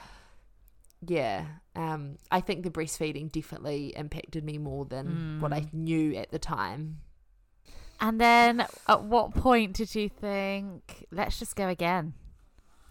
yeah, 1.05 1.47
um, 1.75 2.19
I 2.31 2.41
think 2.41 2.63
the 2.63 2.71
breastfeeding 2.71 3.33
definitely 3.33 3.89
impacted 3.97 4.45
me 4.45 4.57
more 4.57 4.85
than 4.85 5.41
what 5.41 5.53
I 5.53 5.67
knew 5.73 6.15
at 6.15 6.31
the 6.31 6.39
time. 6.39 6.99
And 8.01 8.21
then 8.21 8.67
at 8.87 9.03
what 9.03 9.35
point 9.35 9.75
did 9.75 9.95
you 9.97 10.09
think, 10.09 11.07
let's 11.11 11.41
just 11.41 11.57
go 11.57 11.69
again? 11.69 12.15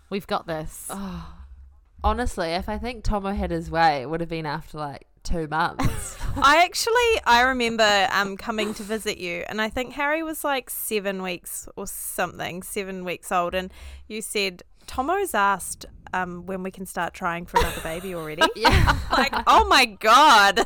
We've 0.09 0.27
got 0.27 0.45
this. 0.45 0.87
Oh, 0.89 1.35
honestly, 2.03 2.49
if 2.49 2.67
I 2.67 2.77
think 2.77 3.05
Tomo 3.05 3.31
had 3.31 3.51
his 3.51 3.71
way, 3.71 4.01
it 4.01 4.09
would 4.09 4.19
have 4.19 4.29
been 4.29 4.45
after 4.45 4.77
like 4.77 5.07
two 5.23 5.47
months. 5.47 6.17
I 6.37 6.63
actually 6.63 7.21
I 7.25 7.41
remember 7.41 8.07
um 8.11 8.37
coming 8.37 8.73
to 8.75 8.83
visit 8.83 9.17
you 9.17 9.43
and 9.47 9.61
I 9.61 9.69
think 9.69 9.93
Harry 9.93 10.21
was 10.23 10.43
like 10.43 10.69
seven 10.69 11.21
weeks 11.23 11.67
or 11.75 11.87
something, 11.87 12.63
seven 12.63 13.03
weeks 13.03 13.31
old, 13.31 13.53
and 13.55 13.71
you 14.07 14.21
said 14.21 14.63
Tomo's 14.87 15.33
asked 15.33 15.85
um 16.13 16.45
when 16.45 16.63
we 16.63 16.71
can 16.71 16.85
start 16.85 17.13
trying 17.13 17.45
for 17.45 17.59
another 17.59 17.81
baby 17.81 18.13
already. 18.15 18.43
yeah, 18.55 18.97
like, 19.11 19.33
oh 19.47 19.67
my 19.67 19.85
god. 19.85 20.65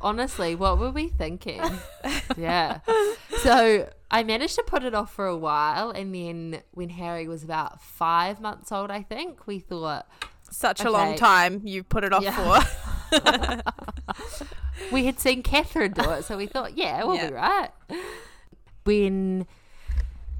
honestly, 0.00 0.54
what 0.54 0.78
were 0.78 0.90
we 0.90 1.08
thinking? 1.08 1.60
yeah. 2.36 2.80
So 3.42 3.88
I 4.10 4.22
managed 4.22 4.54
to 4.56 4.62
put 4.62 4.84
it 4.84 4.94
off 4.94 5.12
for 5.12 5.26
a 5.26 5.36
while, 5.36 5.90
and 5.90 6.14
then 6.14 6.62
when 6.72 6.88
Harry 6.90 7.28
was 7.28 7.42
about 7.42 7.82
five 7.82 8.40
months 8.40 8.72
old, 8.72 8.90
I 8.90 9.02
think 9.02 9.46
we 9.46 9.58
thought 9.58 10.06
Such 10.50 10.84
a 10.84 10.90
long 10.90 11.16
time 11.16 11.62
you 11.64 11.82
put 11.82 12.04
it 12.04 12.12
off 12.12 12.22
Yeah. 12.22 12.60
for. 12.62 12.87
we 14.92 15.04
had 15.06 15.18
seen 15.18 15.42
Catherine 15.42 15.92
do 15.92 16.08
it, 16.10 16.24
so 16.24 16.36
we 16.36 16.46
thought, 16.46 16.76
yeah, 16.76 17.04
we'll 17.04 17.16
Yeah. 17.16 17.28
be 17.28 17.34
right. 17.34 17.70
When 18.84 19.46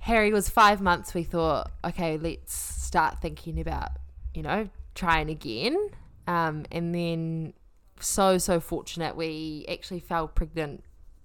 Harry 0.01 0.33
was 0.33 0.49
five 0.49 0.81
months, 0.81 1.15
we 1.15 1.23
thought, 1.23 1.71
okay, 1.85 2.17
let's 2.17 2.55
start 2.55 3.21
thinking 3.21 3.61
about, 3.61 3.91
you 4.35 4.43
know, 4.43 4.69
trying 4.95 5.29
again. 5.29 5.91
Um, 6.27 6.65
and 6.73 6.95
then, 6.95 7.53
so, 8.01 8.39
so 8.39 8.61
fortunate, 8.61 9.17
we 9.17 9.67
actually 9.69 10.01
fell 10.01 10.29
pregnant 10.29 10.85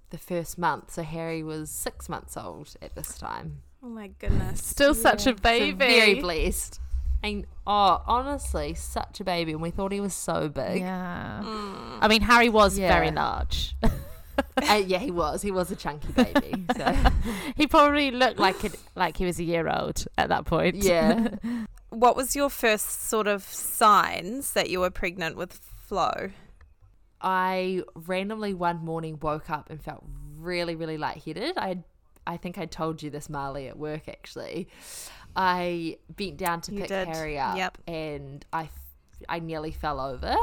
the 0.10 0.18
first 0.18 0.58
month. 0.58 0.92
So 0.92 1.04
Harry 1.04 1.44
was 1.44 1.70
six 1.70 2.10
months 2.10 2.36
old 2.38 2.76
at 2.82 2.96
this 2.96 3.18
time. 3.18 3.62
oh 3.84 3.88
my 3.90 4.08
goodness. 4.20 4.64
Still 4.64 4.94
such 4.94 5.22
a 5.22 5.32
So 5.32 5.34
baby. 5.36 5.72
very 5.72 6.16
blessed. 6.16 6.80
And 7.24 7.46
oh, 7.66 8.02
honestly, 8.06 8.74
such 8.74 9.20
a 9.22 9.24
baby. 9.24 9.54
And 9.54 9.62
we 9.62 9.72
thought 9.72 9.92
he 9.94 10.02
was 10.02 10.14
so 10.14 10.50
big. 10.50 10.82
Yeah. 10.82 11.42
I 11.44 12.08
mean, 12.10 12.22
Harry 12.22 12.50
was 12.50 12.78
Yeah. 12.78 12.90
very 12.94 13.12
large. 13.12 13.76
Uh, 14.68 14.82
yeah, 14.88 14.98
he 14.98 15.12
was. 15.12 15.44
He 15.44 15.52
was 15.52 15.70
a 15.70 15.76
chunky 15.76 16.12
baby. 16.12 16.66
So 16.76 16.96
he 17.56 17.68
probably 17.68 18.10
looked 18.10 18.40
like 18.40 18.64
it, 18.64 18.74
like 18.96 19.16
he 19.16 19.26
was 19.26 19.38
a 19.40 19.44
year 19.44 19.70
old 19.70 20.06
at 20.18 20.30
that 20.30 20.46
point. 20.46 20.78
yeah. 20.78 21.28
What 21.90 22.16
was 22.16 22.36
your 22.36 22.50
first 22.50 23.08
sort 23.10 23.28
of 23.28 23.44
signs 23.44 24.54
that 24.54 24.72
you 24.72 24.80
were 24.80 24.90
pregnant 24.90 25.38
with 25.38 25.54
Flo? 25.54 26.32
I 27.22 27.84
randomly 27.94 28.56
one 28.56 28.84
morning 28.84 29.20
woke 29.22 29.52
up 29.52 29.70
and 29.70 29.80
felt 29.80 30.04
really, 30.38 30.74
really 30.76 30.98
lightheaded. 30.98 31.56
I, 31.58 31.84
I 32.26 32.38
think 32.38 32.58
I 32.58 32.66
told 32.66 33.04
you 33.04 33.12
this, 33.12 33.30
Marley, 33.30 33.68
at 33.68 33.78
work 33.78 34.08
actually. 34.08 34.68
I 35.36 35.98
bent 36.10 36.38
down 36.38 36.62
to 36.62 36.74
You 36.74 36.80
pick 36.82 36.88
did. 36.90 37.08
Harry 37.08 37.38
up, 37.40 37.58
Yep. 37.58 37.78
and 37.88 38.46
I, 38.54 38.70
I 39.28 39.40
nearly 39.40 39.72
fell 39.72 40.00
over. 40.00 40.36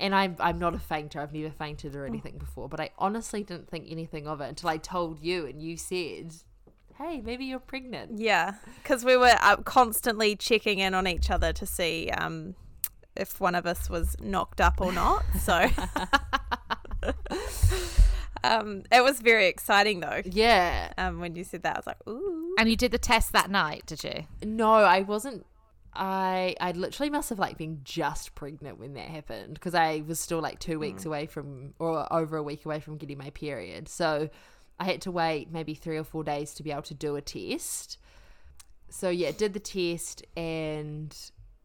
And 0.00 0.14
I'm, 0.14 0.36
I'm 0.38 0.58
not 0.60 0.74
a 0.74 0.78
fainter. 0.78 1.20
I've 1.20 1.32
never 1.32 1.50
fainted 1.50 1.96
or 1.96 2.06
anything 2.06 2.38
before, 2.38 2.68
but 2.68 2.78
I 2.78 2.90
honestly 2.98 3.42
didn't 3.42 3.68
think 3.68 3.86
anything 3.90 4.28
of 4.28 4.40
it 4.40 4.48
until 4.48 4.68
I 4.68 4.76
told 4.76 5.18
you, 5.20 5.44
and 5.46 5.60
you 5.60 5.76
said, 5.76 6.34
"Hey, 6.96 7.20
maybe 7.20 7.46
you're 7.46 7.58
pregnant." 7.58 8.12
Yeah, 8.16 8.52
because 8.80 9.04
we 9.04 9.16
were 9.16 9.34
uh, 9.40 9.56
constantly 9.56 10.36
checking 10.36 10.78
in 10.78 10.94
on 10.94 11.08
each 11.08 11.30
other 11.32 11.52
to 11.52 11.66
see 11.66 12.10
um, 12.10 12.54
if 13.16 13.40
one 13.40 13.56
of 13.56 13.66
us 13.66 13.90
was 13.90 14.14
knocked 14.20 14.60
up 14.60 14.80
or 14.80 14.92
not. 14.92 15.24
So 15.40 15.66
um, 18.44 18.82
it 18.92 19.02
was 19.02 19.20
very 19.20 19.46
exciting 19.46 20.00
though. 20.00 20.22
Yeah. 20.24 20.92
Um, 20.98 21.20
when 21.20 21.34
you 21.36 21.44
said 21.44 21.62
that, 21.62 21.76
I 21.76 21.78
was 21.78 21.86
like, 21.86 22.08
ooh. 22.08 22.54
And 22.58 22.68
you 22.68 22.76
did 22.76 22.92
the 22.92 22.98
test 22.98 23.32
that 23.32 23.50
night, 23.50 23.84
did 23.86 24.04
you? 24.04 24.24
No, 24.42 24.72
I 24.72 25.02
wasn't. 25.02 25.46
I 25.94 26.54
I 26.60 26.72
literally 26.72 27.10
must 27.10 27.28
have 27.30 27.38
like 27.38 27.56
been 27.56 27.80
just 27.82 28.34
pregnant 28.34 28.78
when 28.78 28.94
that 28.94 29.08
happened 29.08 29.54
because 29.54 29.74
I 29.74 30.02
was 30.06 30.20
still 30.20 30.40
like 30.40 30.60
two 30.60 30.78
weeks 30.78 31.04
away 31.04 31.26
from 31.26 31.74
or 31.78 32.10
over 32.12 32.36
a 32.36 32.42
week 32.42 32.64
away 32.64 32.80
from 32.80 32.98
getting 32.98 33.18
my 33.18 33.30
period. 33.30 33.88
So 33.88 34.28
I 34.78 34.84
had 34.84 35.02
to 35.02 35.10
wait 35.10 35.50
maybe 35.50 35.74
three 35.74 35.96
or 35.96 36.04
four 36.04 36.22
days 36.22 36.54
to 36.54 36.62
be 36.62 36.70
able 36.70 36.82
to 36.82 36.94
do 36.94 37.16
a 37.16 37.20
test. 37.20 37.98
So 38.90 39.08
yeah, 39.08 39.32
did 39.32 39.54
the 39.54 39.60
test 39.60 40.24
and 40.36 41.16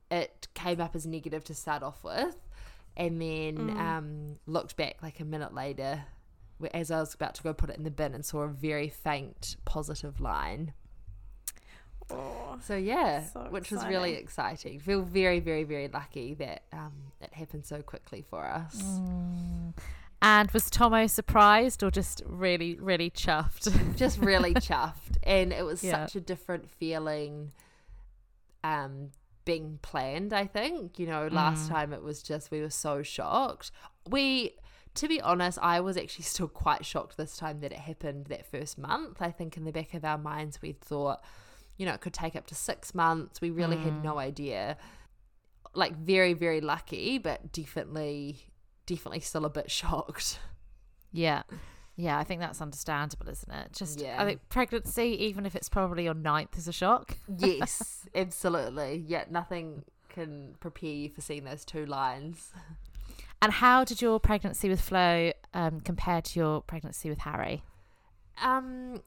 it 0.10 0.48
came 0.54 0.82
up 0.82 0.96
as 0.96 1.06
negative 1.06 1.44
to 1.46 1.54
start 1.54 1.84
off 1.84 2.04
with, 2.04 2.36
and 2.98 3.22
then 3.22 3.76
um, 3.78 4.36
looked 4.46 4.76
back 4.78 4.98
like 5.02 5.20
a 5.20 5.26
minute 5.26 5.54
later 5.54 6.04
wh- 6.04 6.23
as 6.74 6.92
I 6.92 7.00
was 7.00 7.14
about 7.14 7.36
to 7.36 7.44
go 7.44 7.54
put 7.54 7.70
it 7.70 7.78
in 7.78 7.84
the 7.84 7.92
bin 7.92 8.14
and 8.14 8.26
saw 8.26 8.42
a 8.42 8.48
very 8.48 8.90
faint 8.90 9.58
positive 9.66 10.20
line. 10.20 10.74
Oh, 12.12 12.58
So 12.62 12.76
yeah, 12.76 13.24
So 13.26 13.48
which 13.50 13.72
was 13.72 13.86
really 13.86 14.14
exciting. 14.14 14.80
Feel 14.80 15.02
very, 15.02 15.40
very, 15.40 15.64
very 15.64 15.88
lucky 15.88 16.34
that 16.36 16.64
um, 16.74 16.92
it 17.22 17.34
happened 17.34 17.66
so 17.66 17.82
quickly 17.82 18.24
for 18.30 18.46
us. 18.46 18.76
Mm. 18.82 19.74
And 20.22 20.52
was 20.52 20.70
Tomo 20.70 21.08
surprised 21.08 21.84
or 21.84 21.92
just 21.92 22.22
really, 22.26 22.76
really 22.76 23.10
chuffed? 23.10 23.68
Just 23.98 24.20
really 24.20 24.54
chuffed, 24.70 25.18
and 25.24 25.52
it 25.52 25.66
was 25.66 25.84
Yeah. 25.84 26.06
such 26.06 26.16
a 26.16 26.22
different 26.22 26.70
feeling. 26.70 27.52
Um, 28.64 29.10
being 29.46 29.80
planned, 29.82 30.32
I 30.32 30.46
think 30.48 30.98
you 30.98 31.06
know, 31.06 31.28
last 31.30 31.68
time 31.68 31.92
it 31.92 32.02
was 32.02 32.24
just 32.24 32.50
we 32.50 32.62
were 32.62 32.70
so 32.70 33.04
shocked. 33.04 33.72
We, 34.10 34.56
to 34.96 35.08
be 35.08 35.22
honest, 35.22 35.58
I 35.62 35.80
was 35.80 35.98
actually 35.98 36.24
still 36.26 36.48
quite 36.48 36.86
shocked 36.86 37.18
this 37.18 37.38
time 37.38 37.60
that 37.62 37.72
it 37.72 37.80
happened 37.80 38.26
that 38.26 38.46
first 38.46 38.78
month. 38.78 39.22
I 39.22 39.32
think 39.32 39.58
in 39.58 39.66
the 39.66 39.72
back 39.72 39.94
of 39.94 40.06
our 40.06 40.18
minds 40.18 40.62
we'd 40.62 40.82
thought, 40.82 41.24
you 41.78 41.86
know, 41.86 41.94
it 41.94 42.02
could 42.02 42.14
take 42.14 42.36
up 42.36 42.48
to 42.48 42.56
six 42.56 42.94
months. 42.94 43.42
We 43.42 43.50
really 43.50 43.78
had 43.78 44.04
no 44.04 44.16
mm. 44.16 44.20
idea. 44.20 44.78
Like 45.74 45.98
very, 45.98 46.34
very 46.34 46.62
lucky, 46.62 47.18
but 47.18 47.52
definitely, 47.52 48.38
definitely 48.86 49.22
still 49.22 49.46
a 49.46 49.50
bit 49.50 49.72
shocked. 49.80 50.40
yeah. 51.12 51.44
Yeah, 51.96 52.18
I 52.18 52.24
think 52.24 52.42
that's 52.42 52.60
understandable, 52.60 53.30
isn't 53.30 53.52
it? 53.52 53.72
Just 53.72 54.02
Yeah. 54.02 54.20
I 54.20 54.26
think 54.26 54.50
pregnancy, 54.50 55.26
even 55.26 55.46
if 55.46 55.56
it's 55.56 55.70
probably 55.70 56.06
your 56.06 56.16
ninth, 56.16 56.58
is 56.58 56.68
a 56.68 56.72
shock. 56.72 57.18
Yes, 57.38 58.08
absolutely. 58.16 59.06
Yeah, 59.08 59.26
nothing 59.30 59.84
can 60.10 60.56
prepare 60.60 60.90
you 60.90 61.10
for 61.10 61.22
seeing 61.22 61.44
those 61.44 61.64
two 61.64 61.86
lines. 61.86 62.52
And 63.44 63.52
how 63.52 63.84
did 63.84 64.02
your 64.02 64.22
pregnancy 64.22 64.70
with 64.70 64.80
Flo 64.80 65.34
um, 65.54 65.82
compare 65.82 66.22
to 66.22 66.40
your 66.40 66.62
pregnancy 66.62 67.10
with 67.10 67.20
Harry? 67.20 67.62
Um, 68.42 69.02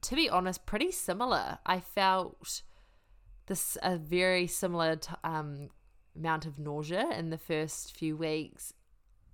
to 0.00 0.16
be 0.16 0.28
honest, 0.28 0.66
pretty 0.66 0.90
similar. 0.90 1.58
I 1.64 1.78
felt 1.78 2.62
this 3.46 3.78
a 3.80 3.96
very 3.96 4.48
similar 4.48 4.96
t- 4.96 5.12
um 5.22 5.68
amount 6.16 6.46
of 6.46 6.58
nausea 6.58 7.08
in 7.16 7.30
the 7.30 7.38
first 7.38 7.96
few 7.96 8.16
weeks. 8.16 8.72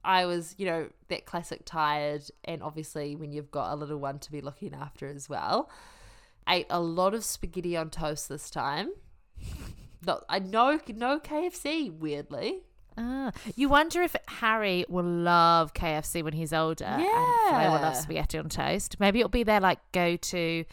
I 0.05 0.27
was, 0.27 0.55
you 0.59 0.67
know, 0.67 0.91
that 1.09 1.25
classic 1.25 1.63
tired, 1.65 2.25
and 2.45 2.63
obviously 2.63 3.17
when 3.17 3.33
you've 3.33 3.51
got 3.51 3.73
a 3.73 3.77
little 3.77 3.97
one 3.97 4.19
to 4.19 4.31
be 4.31 4.43
looking 4.43 4.75
after 4.75 5.09
as 5.09 5.31
well. 5.31 5.71
Ate 6.47 6.67
a 6.69 6.79
lot 6.81 7.15
of 7.15 7.25
spaghetti 7.25 7.75
on 7.75 7.89
toast 7.89 8.29
this 8.29 8.51
time. 8.51 8.91
Not, 10.07 10.27
I 10.29 10.41
know, 10.41 10.79
no 10.89 11.19
KFC. 11.21 11.91
Weirdly, 11.91 12.65
Ah, 12.97 13.33
you 13.57 13.69
wonder 13.69 14.03
if 14.03 14.15
Harry 14.27 14.85
will 14.89 15.05
love 15.05 15.73
KFC 15.75 16.23
when 16.23 16.33
he's 16.33 16.53
older, 16.53 16.85
and 16.85 17.05
Flo 17.49 17.73
will 17.73 17.83
love 17.83 17.97
spaghetti 17.97 18.39
on 18.39 18.49
toast. 18.49 18.99
Maybe 19.01 19.21
it'll 19.21 19.31
be 19.31 19.43
their 19.43 19.61
like 19.61 19.79
go 19.93 20.17
to, 20.17 20.65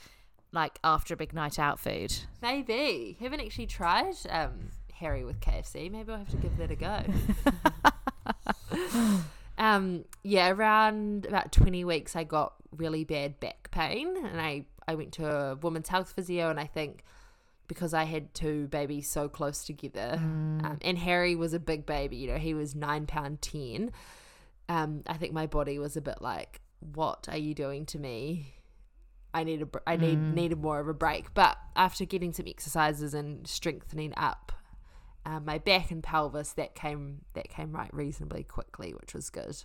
like 0.51 0.79
after 0.83 1.13
a 1.13 1.17
big 1.17 1.33
night 1.33 1.59
out 1.59 1.79
food. 1.79 2.13
maybe 2.41 3.17
haven't 3.19 3.41
actually 3.41 3.67
tried 3.67 4.15
um 4.29 4.71
Harry 4.99 5.23
with 5.23 5.39
KFC. 5.39 5.91
Maybe 5.91 6.11
I'll 6.11 6.17
have 6.19 6.29
to 6.29 6.37
give 6.37 6.57
that 6.57 6.71
a 6.71 6.75
go. 6.75 7.03
um, 9.57 10.05
yeah, 10.23 10.49
around 10.49 11.25
about 11.25 11.51
20 11.51 11.85
weeks, 11.85 12.15
I 12.15 12.23
got 12.23 12.53
really 12.75 13.03
bad 13.03 13.39
back 13.39 13.69
pain, 13.71 14.15
and 14.25 14.41
I, 14.41 14.65
I 14.87 14.95
went 14.95 15.13
to 15.13 15.27
a 15.27 15.55
woman's 15.55 15.89
health 15.89 16.13
physio, 16.15 16.49
and 16.49 16.59
I 16.59 16.65
think 16.65 17.03
because 17.67 17.93
I 17.93 18.05
had 18.05 18.33
two 18.33 18.67
babies 18.67 19.09
so 19.09 19.27
close 19.29 19.63
together, 19.63 20.13
um, 20.17 20.77
and 20.81 20.97
Harry 20.97 21.35
was 21.35 21.53
a 21.53 21.59
big 21.59 21.85
baby, 21.85 22.17
you 22.17 22.27
know, 22.27 22.37
he 22.37 22.53
was 22.53 22.75
nine 22.75 23.05
pound 23.05 23.41
ten. 23.41 23.91
Um, 24.69 25.03
I 25.07 25.15
think 25.15 25.33
my 25.33 25.47
body 25.47 25.79
was 25.79 25.95
a 25.95 26.01
bit 26.01 26.21
like, 26.21 26.61
"What 26.79 27.27
are 27.29 27.37
you 27.37 27.53
doing 27.53 27.85
to 27.87 27.99
me?" 27.99 28.53
I 29.33 29.43
need 29.43 29.61
a, 29.61 29.67
I 29.85 29.97
need 29.97 30.17
needed 30.33 30.59
more 30.59 30.79
of 30.79 30.87
a 30.87 30.93
break. 30.93 31.33
But 31.33 31.57
after 31.75 32.05
getting 32.05 32.33
some 32.33 32.47
exercises 32.47 33.13
and 33.13 33.47
strengthening 33.47 34.13
up 34.17 34.51
uh, 35.25 35.39
my 35.39 35.57
back 35.57 35.91
and 35.91 36.01
pelvis, 36.01 36.53
that 36.53 36.73
came 36.73 37.21
that 37.33 37.49
came 37.49 37.71
right 37.71 37.93
reasonably 37.93 38.43
quickly, 38.43 38.93
which 38.93 39.13
was 39.13 39.29
good. 39.29 39.63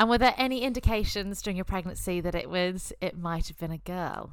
And 0.00 0.08
were 0.08 0.18
there 0.18 0.34
any 0.36 0.62
indications 0.62 1.40
during 1.42 1.56
your 1.56 1.64
pregnancy 1.64 2.20
that 2.20 2.34
it 2.34 2.48
was 2.48 2.92
it 3.00 3.18
might 3.18 3.48
have 3.48 3.58
been 3.58 3.70
a 3.70 3.78
girl? 3.78 4.32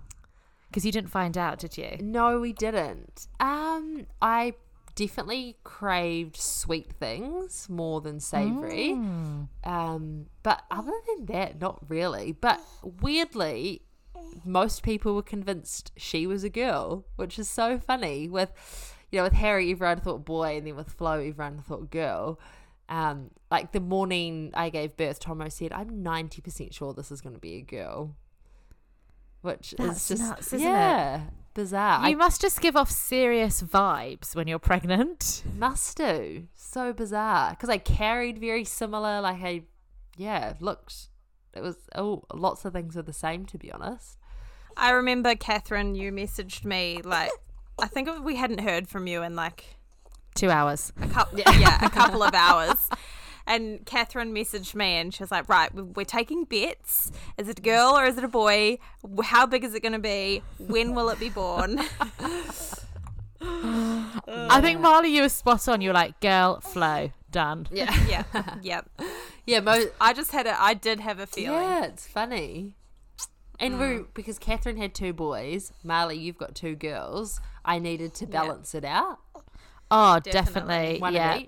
Because 0.72 0.86
you 0.86 0.91
didn't 0.93 1.09
find 1.09 1.38
out, 1.38 1.59
did 1.59 1.78
you? 1.78 1.97
No, 1.99 2.39
we 2.39 2.53
didn't. 2.53 3.28
Um, 3.41 4.07
I 4.22 4.53
definitely 4.95 5.57
craved 5.65 6.38
sweet 6.38 6.93
things 6.93 7.67
more 7.69 7.99
than 7.99 8.22
savory. 8.22 8.91
Um, 9.65 10.28
but 10.43 10.63
other 10.72 10.93
than 11.07 11.26
that, 11.26 11.59
not 11.59 11.80
really. 11.89 12.32
But 12.32 12.61
weirdly, 13.01 13.82
most 14.45 14.82
people 14.82 15.13
were 15.13 15.22
convinced 15.22 15.91
she 15.97 16.26
was 16.26 16.45
a 16.45 16.49
girl, 16.49 17.05
which 17.17 17.38
is 17.38 17.49
so 17.49 17.78
funny. 17.78 18.30
With 18.30 18.51
you 19.11 19.17
know, 19.17 19.24
with 19.24 19.34
Harry, 19.34 19.72
everyone 19.72 19.99
thought 19.99 20.24
boy, 20.24 20.55
and 20.57 20.65
then 20.67 20.78
with 20.78 20.89
Flo, 20.89 21.19
everyone 21.19 21.61
thought 21.61 21.91
girl. 21.91 22.39
Um, 22.88 23.32
like 23.49 23.74
the 23.74 23.80
morning 23.82 24.51
I 24.53 24.69
gave 24.69 24.95
birth, 24.95 25.19
Tomo 25.19 25.49
said, 25.49 25.74
"I'm 25.74 26.01
ninety 26.01 26.41
percent 26.41 26.74
sure 26.74 26.93
this 26.93 27.11
is 27.11 27.19
going 27.22 27.36
to 27.36 27.39
be 27.39 27.55
a 27.55 27.61
girl," 27.61 28.15
which 29.42 29.74
That's 29.78 30.10
is 30.12 30.20
just 30.20 30.30
nuts, 30.30 30.48
isn't 30.48 30.60
it? 30.60 30.64
yeah, 30.64 31.22
bizarre. 31.54 32.02
You 32.02 32.14
I 32.14 32.16
must 32.16 32.42
just 32.42 32.62
give 32.62 32.76
off 32.76 32.92
serious 32.92 33.62
vibes 33.62 34.36
when 34.36 34.48
you're 34.48 34.60
pregnant. 34.60 35.44
must 35.58 35.98
do 35.98 36.48
so 36.56 36.94
bizarre 36.94 37.52
because 37.52 37.70
I 37.70 37.78
carried 37.78 38.39
very 38.39 38.64
similar. 38.64 39.22
Like 39.22 39.42
I, 39.44 39.64
yeah, 40.18 40.54
looked. 40.60 41.10
It 41.54 41.62
was 41.62 41.76
oh, 41.96 42.24
lots 42.34 42.64
of 42.66 42.74
things 42.74 42.96
are 42.96 43.02
the 43.02 43.14
same 43.14 43.46
to 43.48 43.58
be 43.58 43.72
honest. 43.72 44.18
I 44.78 44.92
remember 44.92 45.36
Catherine, 45.36 45.96
you 45.96 46.12
messaged 46.12 46.64
me 46.64 47.02
like 47.04 47.32
I 47.80 47.88
think 47.88 48.10
we 48.24 48.36
hadn't 48.36 48.62
heard 48.62 48.88
from 48.88 49.08
you 49.08 49.22
in 49.24 49.36
like 49.36 49.66
Two 50.36 50.50
hours. 50.50 50.94
a 51.02 51.08
couple, 51.08 51.39
yeah, 51.60 51.84
a 51.86 51.89
couple 51.89 52.24
of 52.24 52.34
hours. 52.34 52.78
And 53.48 53.86
Catherine 53.86 54.34
messaged 54.34 54.76
me 54.76 54.94
and 54.98 55.14
she 55.14 55.24
was 55.24 55.32
like, 55.32 55.50
Right, 55.50 55.74
we- 55.74 55.82
we're 55.84 56.06
taking 56.06 56.46
bets. 56.46 57.12
Is 57.38 57.48
it 57.50 57.60
a 57.60 57.62
girl 57.62 57.98
or 57.98 58.06
is 58.06 58.18
it 58.18 58.24
a 58.24 58.28
boy? 58.28 58.78
How 59.24 59.46
big 59.46 59.64
is 59.64 59.74
it 59.74 59.82
going 59.82 59.94
to 59.94 60.00
be? 60.00 60.42
When 60.60 60.96
will 60.96 61.10
it 61.10 61.20
be 61.20 61.30
born? 61.30 61.82
I 63.42 64.60
think 64.62 64.80
Marley, 64.80 65.10
you 65.16 65.24
were 65.24 65.30
spot 65.30 65.68
on. 65.68 65.82
You 65.82 65.89
were 65.89 65.94
like, 65.96 66.20
girl, 66.20 66.60
Flo, 66.62 67.12
done. 67.32 67.68
Yeah, 67.72 67.94
yeah, 68.10 68.56
yep. 68.62 68.89
yeah, 69.46 69.60
mo- 69.60 69.88
I 70.00 70.14
just 70.14 70.32
had 70.32 70.48
a, 70.48 70.62
I 70.62 70.74
did 70.74 71.00
have 71.00 71.20
a 71.20 71.26
feeling. 71.28 71.60
yeah, 71.60 71.86
it's 71.86 72.06
funny. 72.08 72.76
And 73.60 73.80
we 73.80 73.86
mm. 73.86 74.08
because 74.16 74.39
Catherine 74.39 74.78
had 74.78 74.96
two 74.96 75.14
boys, 75.14 75.72
Marley, 75.84 76.18
you've 76.18 76.38
got 76.38 76.56
two 76.56 76.76
girls. 76.76 77.39
I 77.64 77.78
needed 77.78 78.14
to 78.16 78.26
balance 78.26 78.74
it 78.74 78.84
out, 78.84 79.20
Oh, 79.92 80.20
Definitely. 80.20 80.32
definitely. 80.32 81.00
one 81.00 81.14
yeah. 81.14 81.39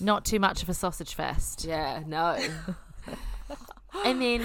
Not 0.00 0.24
too 0.24 0.38
much 0.38 0.62
of 0.62 0.68
a 0.68 0.74
sausage 0.74 1.14
fest. 1.14 1.64
Yeah, 1.64 2.02
no. 2.06 2.38
and 4.04 4.20
then 4.20 4.42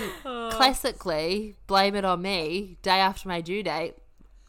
classically, 0.51 1.55
blame 1.67 1.95
it 1.95 2.05
on 2.05 2.21
me. 2.21 2.78
Day 2.82 2.99
after 2.99 3.28
my 3.28 3.41
due 3.41 3.63
date, 3.63 3.95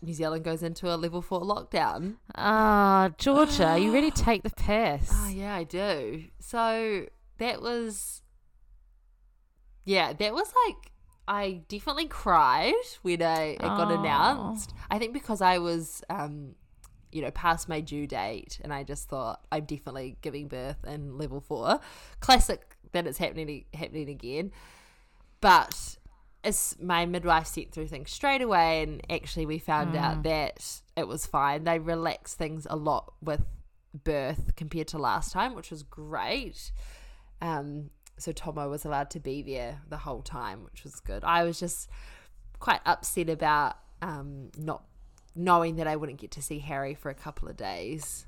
New 0.03 0.13
Zealand 0.15 0.45
goes 0.45 0.63
into 0.63 0.93
a 0.93 0.97
level 0.97 1.23
four 1.23 1.41
lockdown. 1.41 2.17
Ah, 2.37 3.11
Georgia, 3.19 3.79
you 3.79 3.93
really 3.93 4.11
take 4.11 4.43
the 4.43 4.51
piss. 4.51 5.11
Oh, 5.13 5.29
yeah, 5.29 5.55
I 5.55 5.65
do. 5.65 6.25
So 6.41 7.07
that 7.39 7.61
was, 7.63 8.23
yeah, 9.85 10.13
that 10.13 10.35
was 10.35 10.53
like, 10.67 10.93
I 11.27 11.63
definitely 11.69 12.07
cried 12.07 12.73
when 13.03 13.23
I, 13.23 13.43
it 13.51 13.59
got 13.59 13.91
Aw. 13.91 14.01
announced. 14.01 14.73
I 14.91 14.99
think 14.99 15.13
because 15.13 15.41
I 15.43 15.59
was, 15.59 16.03
um, 16.09 16.55
you 17.13 17.23
know, 17.23 17.31
past 17.31 17.69
my 17.69 17.81
due 17.81 18.07
date, 18.07 18.59
and 18.63 18.73
I 18.73 18.85
just 18.85 19.09
thought 19.09 19.41
I'm 19.51 19.65
definitely 19.65 20.17
giving 20.21 20.49
birth 20.49 20.85
in 20.87 21.17
level 21.19 21.41
four. 21.41 21.81
Classic 22.21 22.77
that 22.93 23.07
it's 23.07 23.19
happening 23.19 23.65
happening 23.75 24.09
again, 24.09 24.53
but 25.41 25.97
as 26.45 26.77
my 26.81 27.05
midwife 27.05 27.47
sent 27.47 27.73
through 27.73 27.89
things 27.89 28.11
straight 28.11 28.43
away, 28.43 28.83
and 28.83 29.03
actually 29.11 29.47
we 29.47 29.59
found 29.59 29.97
out 29.97 30.23
that 30.23 30.81
it 30.97 31.07
was 31.09 31.27
fine. 31.27 31.65
They 31.65 31.79
relaxed 31.79 32.39
things 32.39 32.67
a 32.71 32.77
lot 32.77 33.13
with 33.21 33.43
birth 34.05 34.55
compared 34.57 34.89
to 34.89 34.99
last 34.99 35.33
time, 35.33 35.55
which 35.55 35.71
was 35.71 35.83
great. 35.83 36.73
Um, 37.41 37.91
so 38.19 38.33
Tomo 38.33 38.69
was 38.69 38.85
allowed 38.85 39.11
to 39.11 39.21
be 39.21 39.43
there 39.43 39.81
the 39.89 39.97
whole 39.97 40.23
time, 40.23 40.65
which 40.65 40.85
was 40.85 41.01
good. 41.01 41.25
I 41.25 41.45
was 41.45 41.59
just 41.59 41.89
quite 42.59 42.81
upset 42.85 43.29
about 43.29 43.77
um, 44.03 44.51
not 44.57 44.85
knowing 45.35 45.77
that 45.77 45.87
I 45.87 45.97
wouldn't 45.97 46.19
get 46.21 46.31
to 46.33 46.43
see 46.43 46.59
Harry 46.61 46.95
for 46.95 47.11
a 47.11 47.15
couple 47.15 47.49
of 47.49 47.57
days. 47.57 48.27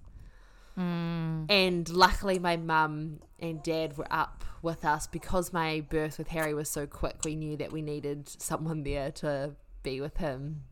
Mm. 0.79 1.51
And 1.51 1.89
luckily, 1.89 2.39
my 2.39 2.57
mum 2.57 3.21
and 3.39 3.63
dad 3.63 3.99
were 3.99 4.07
up 4.11 4.45
with 4.63 4.85
us 4.85 5.07
because 5.07 5.53
my 5.53 5.81
birth 5.81 6.19
with 6.19 6.29
Harry 6.29 6.55
was 6.55 6.69
so 6.69 6.87
quick. 6.87 7.17
We 7.25 7.35
knew 7.35 7.57
that 7.57 7.73
we 7.73 7.83
needed 7.83 8.29
someone 8.29 8.83
there 8.85 9.11
to 9.13 9.53
be 9.83 10.01
with 10.01 10.19
him. 10.19 10.63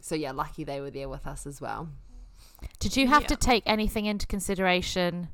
So, 0.00 0.14
yeah, 0.14 0.32
lucky 0.32 0.64
they 0.64 0.80
were 0.80 0.90
there 0.90 1.08
with 1.08 1.26
us 1.26 1.46
as 1.46 1.60
well. 1.60 1.88
Did 2.78 2.96
you 2.96 3.06
have 3.08 3.22
Yeah. 3.22 3.28
to 3.28 3.36
take 3.36 3.62
anything 3.66 4.06
into 4.06 4.26
consideration 4.26 5.28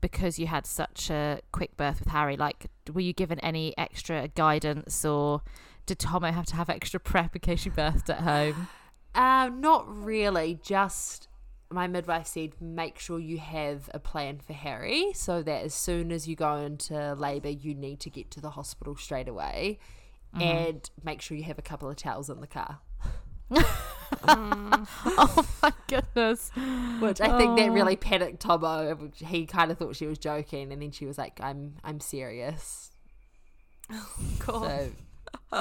because 0.00 0.38
you 0.38 0.46
had 0.46 0.66
such 0.66 1.10
a 1.10 1.40
quick 1.52 1.76
birth 1.76 2.00
with 2.00 2.08
Harry? 2.08 2.36
Like, 2.36 2.66
were 2.92 3.00
you 3.00 3.12
given 3.12 3.38
any 3.40 3.76
extra 3.78 4.28
guidance 4.28 5.04
or 5.04 5.42
did 5.86 5.98
Tomo 5.98 6.30
have 6.30 6.46
to 6.46 6.56
have 6.56 6.68
extra 6.70 7.00
prep 7.10 7.34
in 7.36 7.40
case 7.40 7.64
you 7.64 7.72
birthed 7.72 8.08
at 8.10 8.20
home? 8.20 8.68
Uh, 9.14 9.50
not 9.52 9.86
really. 9.88 10.58
Just 10.62 11.28
my 11.70 11.86
midwife 11.86 12.26
said, 12.26 12.52
make 12.60 12.98
sure 12.98 13.18
you 13.18 13.38
have 13.38 13.88
a 13.94 13.98
plan 13.98 14.38
for 14.38 14.52
Harry 14.52 15.12
so 15.14 15.42
that 15.42 15.64
as 15.64 15.74
soon 15.74 16.10
as 16.10 16.26
you 16.26 16.34
go 16.36 16.56
into 16.56 17.14
labour, 17.14 17.50
you 17.50 17.74
need 17.74 18.00
to 18.00 18.10
get 18.10 18.30
to 18.32 18.40
the 18.40 18.50
hospital 18.50 18.96
straight 18.96 19.28
away 19.28 19.78
and 20.38 20.90
make 21.02 21.20
sure 21.20 21.36
you 21.36 21.44
have 21.44 21.58
a 21.58 21.62
couple 21.62 21.88
of 21.88 21.96
towels 21.96 22.30
in 22.30 22.40
the 22.40 22.46
car. 22.46 22.78
oh 24.28 25.46
my 25.62 25.72
goodness. 25.88 26.50
Which 27.00 27.20
I 27.20 27.36
think 27.36 27.58
that 27.58 27.70
really 27.72 27.96
panicked 27.96 28.40
Tomo. 28.40 29.10
He 29.16 29.46
kind 29.46 29.70
of 29.70 29.78
thought 29.78 29.96
she 29.96 30.06
was 30.06 30.18
joking, 30.18 30.72
and 30.72 30.80
then 30.80 30.92
she 30.92 31.06
was 31.06 31.18
like, 31.18 31.40
"I'm, 31.40 31.74
I'm 31.82 32.00
serious." 32.00 32.90
Cool. 34.38 34.60
So, 34.60 34.90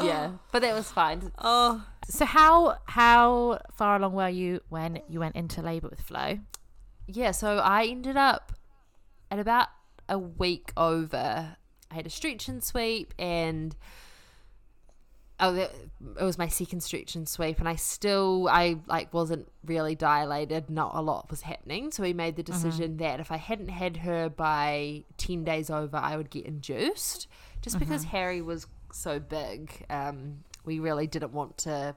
yeah, 0.04 0.34
but 0.52 0.62
that 0.62 0.76
was 0.76 0.91
fine. 0.91 1.32
Oh, 1.39 1.84
So 2.10 2.26
how 2.26 2.78
how 2.86 3.60
far 3.74 3.97
along 3.97 4.14
were 4.14 4.30
you 4.30 4.62
when 4.70 4.99
you 5.07 5.20
went 5.20 5.36
into 5.36 5.62
labour 5.62 5.89
with 5.89 6.01
Flo? 6.01 6.39
Yeah, 7.07 7.32
so 7.32 7.57
I 7.57 7.86
ended 7.86 8.18
up 8.18 8.51
at 9.32 9.39
about 9.39 9.68
a 10.07 10.18
week 10.18 10.74
over. 10.76 11.55
I 11.91 11.95
had 11.95 12.05
a 12.05 12.10
stretch 12.10 12.47
and 12.47 12.64
sweep, 12.64 13.14
and 13.18 13.76
oh, 15.39 15.55
it 15.55 15.72
was 16.20 16.38
my 16.38 16.47
second 16.47 16.82
stretch 16.82 17.16
and 17.16 17.28
sweep, 17.28 17.60
and 17.60 17.70
I 17.70 17.76
still, 17.76 18.47
I 18.49 18.78
like 18.88 19.14
wasn't 19.14 19.47
really 19.64 19.95
dilated. 19.95 20.70
Not 20.70 20.91
a 20.95 21.01
lot 21.01 21.30
was 21.30 21.41
happening, 21.41 21.91
so 21.91 22.03
we 22.03 22.14
made 22.14 22.36
the 22.36 22.43
decision 22.43 22.97
that 22.97 23.20
if 23.20 23.32
I 23.32 23.38
hadn't 23.38 23.70
had 23.70 23.97
her 23.97 24.30
by 24.30 25.05
ten 25.18 25.43
days 25.43 25.70
over, 25.70 25.97
I 25.97 26.18
would 26.18 26.30
get 26.30 26.45
induced. 26.45 27.28
Just 27.62 27.78
because 27.78 28.05
Harry 28.05 28.41
was 28.41 28.68
so 28.91 29.20
big, 29.20 29.86
um, 29.89 30.43
we 30.66 30.80
really 30.80 31.07
didn't 31.07 31.32
want 31.34 31.57
to 31.60 31.95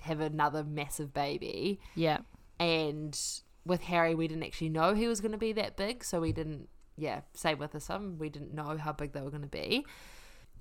have 0.00 0.20
another 0.20 0.62
massive 0.64 1.12
baby 1.12 1.80
Yeah. 1.94 2.18
and 2.60 3.18
with 3.64 3.82
Harry, 3.82 4.14
we 4.14 4.28
didn't 4.28 4.44
actually 4.44 4.68
know 4.68 4.94
he 4.94 5.08
was 5.08 5.20
going 5.20 5.32
to 5.32 5.38
be 5.38 5.52
that 5.54 5.76
big, 5.76 6.04
so 6.04 6.20
we 6.20 6.32
didn't. 6.32 6.68
Yeah, 6.96 7.22
same 7.34 7.58
with 7.58 7.74
us. 7.74 7.90
Um, 7.90 8.16
we 8.16 8.28
didn't 8.28 8.54
know 8.54 8.76
how 8.78 8.92
big 8.92 9.12
they 9.12 9.20
were 9.20 9.30
going 9.30 9.42
to 9.42 9.48
be. 9.48 9.84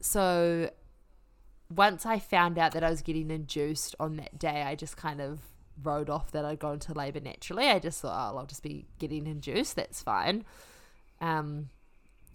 So 0.01 0.71
once 1.69 2.05
I 2.05 2.19
found 2.19 2.57
out 2.57 2.71
that 2.73 2.83
I 2.83 2.89
was 2.89 3.01
getting 3.01 3.29
induced 3.31 3.95
on 3.99 4.17
that 4.17 4.37
day, 4.39 4.63
I 4.63 4.75
just 4.75 4.97
kind 4.97 5.21
of 5.21 5.39
wrote 5.83 6.09
off 6.09 6.31
that 6.31 6.45
I'd 6.45 6.59
go 6.59 6.71
into 6.71 6.93
labour 6.93 7.19
naturally. 7.19 7.67
I 7.67 7.79
just 7.79 8.01
thought, 8.01 8.33
oh, 8.33 8.37
I'll 8.37 8.45
just 8.45 8.63
be 8.63 8.87
getting 8.99 9.27
induced. 9.27 9.75
That's 9.75 10.01
fine. 10.01 10.43
Um, 11.21 11.69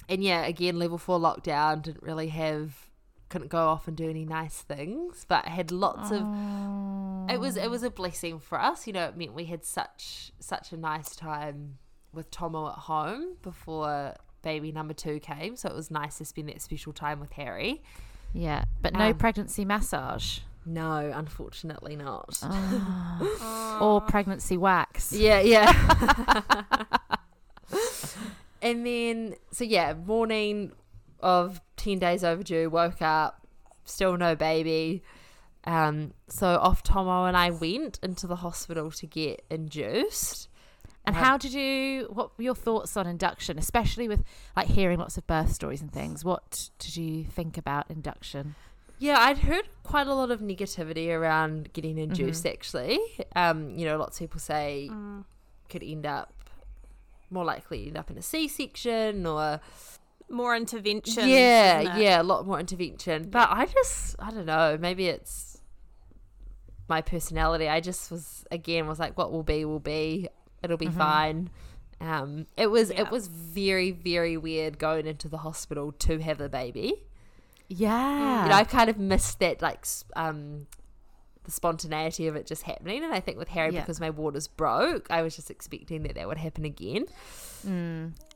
and 0.08 0.22
yeah, 0.22 0.44
again, 0.46 0.78
level 0.78 0.98
four 0.98 1.18
lockdown 1.18 1.82
didn't 1.82 2.02
really 2.02 2.28
have 2.28 2.89
couldn't 3.30 3.48
go 3.48 3.68
off 3.68 3.88
and 3.88 3.96
do 3.96 4.10
any 4.10 4.24
nice 4.26 4.58
things, 4.60 5.24
but 5.26 5.46
had 5.46 5.70
lots 5.72 6.10
of 6.10 6.20
it 7.30 7.40
was 7.40 7.56
it 7.56 7.70
was 7.70 7.82
a 7.82 7.90
blessing 7.90 8.38
for 8.38 8.60
us. 8.60 8.86
You 8.86 8.92
know, 8.92 9.06
it 9.06 9.16
meant 9.16 9.32
we 9.34 9.46
had 9.46 9.64
such 9.64 10.32
such 10.40 10.72
a 10.72 10.76
nice 10.76 11.16
time 11.16 11.78
with 12.12 12.30
Tomo 12.30 12.68
at 12.68 12.74
home 12.74 13.36
before 13.42 14.14
baby 14.42 14.72
number 14.72 14.94
two 14.94 15.20
came. 15.20 15.56
So 15.56 15.68
it 15.68 15.74
was 15.74 15.90
nice 15.90 16.18
to 16.18 16.24
spend 16.24 16.48
that 16.48 16.60
special 16.60 16.92
time 16.92 17.20
with 17.20 17.32
Harry. 17.32 17.82
Yeah. 18.32 18.64
But 18.82 18.94
no 18.94 19.08
Um, 19.08 19.14
pregnancy 19.18 19.64
massage 19.64 20.40
No, 20.66 21.10
unfortunately 21.14 21.96
not. 21.96 22.42
or 23.80 24.00
pregnancy 24.02 24.56
wax. 24.56 25.12
Yeah, 25.12 25.40
yeah. 25.40 26.42
and 28.62 28.86
then, 28.86 29.34
so 29.52 29.64
yeah, 29.64 29.94
morning 29.94 30.72
of 31.22 31.60
10 31.76 31.98
days 31.98 32.24
overdue, 32.24 32.68
woke 32.70 33.02
up, 33.02 33.46
still 33.84 34.16
no 34.16 34.34
baby. 34.34 35.02
Um, 35.64 36.14
so 36.28 36.46
off 36.56 36.82
Tomo 36.82 37.24
and 37.26 37.36
I 37.36 37.50
went 37.50 37.98
into 38.02 38.26
the 38.26 38.36
hospital 38.36 38.90
to 38.92 39.06
get 39.06 39.44
induced. 39.50 40.48
And 41.06 41.16
Um, 41.16 41.22
how 41.22 41.38
did 41.38 41.52
you? 41.54 42.08
What 42.12 42.36
were 42.36 42.44
your 42.44 42.54
thoughts 42.54 42.96
on 42.96 43.06
induction, 43.06 43.58
especially 43.58 44.06
with 44.08 44.22
like 44.56 44.68
hearing 44.68 44.98
lots 44.98 45.16
of 45.16 45.26
birth 45.26 45.52
stories 45.52 45.80
and 45.80 45.92
things? 45.92 46.24
What 46.24 46.70
did 46.78 46.96
you 46.96 47.24
think 47.24 47.56
about 47.56 47.90
induction? 47.90 48.54
Yeah, 48.98 49.18
I'd 49.18 49.38
heard 49.38 49.68
quite 49.82 50.06
a 50.06 50.14
lot 50.14 50.30
of 50.30 50.40
negativity 50.40 51.08
around 51.08 51.72
getting 51.72 51.96
induced 51.96 52.44
actually. 52.46 52.98
Um, 53.34 53.70
you 53.78 53.86
know, 53.86 53.96
lots 53.96 54.18
of 54.20 54.24
people 54.24 54.40
say 54.40 54.90
could 55.70 55.82
end 55.82 56.04
up 56.04 56.34
more 57.30 57.44
likely 57.44 57.86
end 57.86 57.96
up 57.96 58.10
in 58.10 58.18
a 58.18 58.22
C 58.22 58.46
section 58.48 59.24
or 59.24 59.60
More 60.30 60.56
intervention. 60.56 61.28
yeah, 61.28 61.98
yeah, 61.98 62.22
a 62.22 62.24
lot 62.24 62.46
more 62.46 62.60
intervention. 62.60 63.28
But 63.30 63.48
I 63.50 63.66
just, 63.66 64.16
I 64.18 64.30
don't 64.30 64.46
know. 64.46 64.78
Maybe 64.80 65.06
it's 65.08 65.60
my 66.88 67.02
personality. 67.02 67.68
I 67.68 67.80
just 67.80 68.10
was 68.10 68.44
again 68.50 68.86
was 68.86 68.98
like, 68.98 69.18
what 69.18 69.32
will 69.32 69.42
be 69.42 69.64
will 69.64 69.80
be. 69.80 70.28
It'll 70.62 70.76
be 70.76 70.88
fine. 70.88 71.50
Um, 72.00 72.46
it 72.56 72.68
was 72.68 72.90
Yeah. 72.90 73.02
it 73.02 73.10
was 73.10 73.26
very 73.28 73.90
very 73.90 74.36
weird 74.36 74.78
going 74.78 75.06
into 75.06 75.28
the 75.28 75.38
hospital 75.38 75.92
to 75.92 76.18
have 76.18 76.40
a 76.40 76.48
baby. 76.48 76.94
Yeah. 77.68 78.44
You 78.44 78.48
know, 78.50 78.54
I 78.56 78.64
kind 78.64 78.88
of 78.90 78.98
missed 78.98 79.38
that 79.40 79.60
like 79.62 79.84
um 80.16 80.66
the 81.44 81.50
spontaneity 81.50 82.26
of 82.26 82.36
it 82.36 82.46
just 82.46 82.62
happening. 82.64 83.02
And 83.04 83.12
I 83.14 83.20
think 83.20 83.38
with 83.38 83.48
Harry, 83.48 83.72
Yeah. 83.74 83.80
because 83.80 84.00
my 84.00 84.10
waters 84.10 84.48
broke, 84.48 85.10
I 85.10 85.22
was 85.22 85.36
just 85.36 85.50
expecting 85.50 86.02
that 86.02 86.14
that 86.14 86.28
would 86.28 86.38
happen 86.38 86.64
again. 86.64 87.06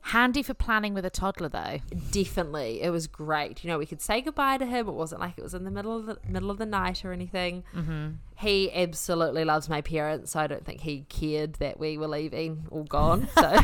Handy 0.01 0.43
for 0.43 0.53
planning 0.53 0.93
with 0.93 1.03
a 1.05 1.09
toddler, 1.09 1.49
though. 1.49 1.79
Definitely, 2.11 2.81
it 2.83 2.91
was 2.91 3.07
great. 3.07 3.63
You 3.63 3.69
know, 3.71 3.79
we 3.79 3.87
could 3.87 4.01
say 4.01 4.21
goodbye 4.21 4.59
to 4.59 4.65
him. 4.67 4.87
It 4.87 4.93
wasn't 4.93 5.19
like 5.21 5.33
it 5.37 5.43
was 5.43 5.55
in 5.55 5.63
the 5.63 5.71
middle 5.71 5.97
of 5.97 6.05
the 6.05 6.19
middle 6.29 6.51
of 6.51 6.59
the 6.59 6.65
night 6.67 7.03
or 7.03 7.11
anything. 7.11 7.63
Mm-hmm. 7.75 8.09
He 8.37 8.71
absolutely 8.71 9.43
loves 9.45 9.67
my 9.67 9.81
parents, 9.81 10.31
so 10.31 10.39
I 10.39 10.45
don't 10.47 10.63
think 10.63 10.81
he 10.81 11.05
cared 11.09 11.55
that 11.55 11.79
we 11.79 11.97
were 11.97 12.07
leaving 12.07 12.65
or 12.69 12.85
gone. 12.85 13.27
So. 13.35 13.57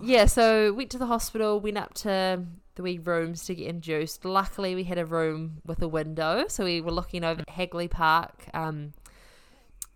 Yeah, 0.00 0.26
so 0.26 0.72
went 0.72 0.90
to 0.90 0.98
the 0.98 1.06
hospital, 1.06 1.60
went 1.60 1.78
up 1.78 1.94
to 1.94 2.44
the 2.78 2.82
wee 2.84 2.98
rooms 2.98 3.44
to 3.44 3.56
get 3.56 3.66
induced. 3.66 4.24
Luckily, 4.24 4.76
we 4.76 4.84
had 4.84 4.98
a 4.98 5.04
room 5.04 5.60
with 5.66 5.82
a 5.82 5.88
window, 5.88 6.44
so 6.46 6.64
we 6.64 6.80
were 6.80 6.92
looking 6.92 7.24
over 7.24 7.42
Hagley 7.48 7.88
Park. 7.88 8.46
Um, 8.54 8.92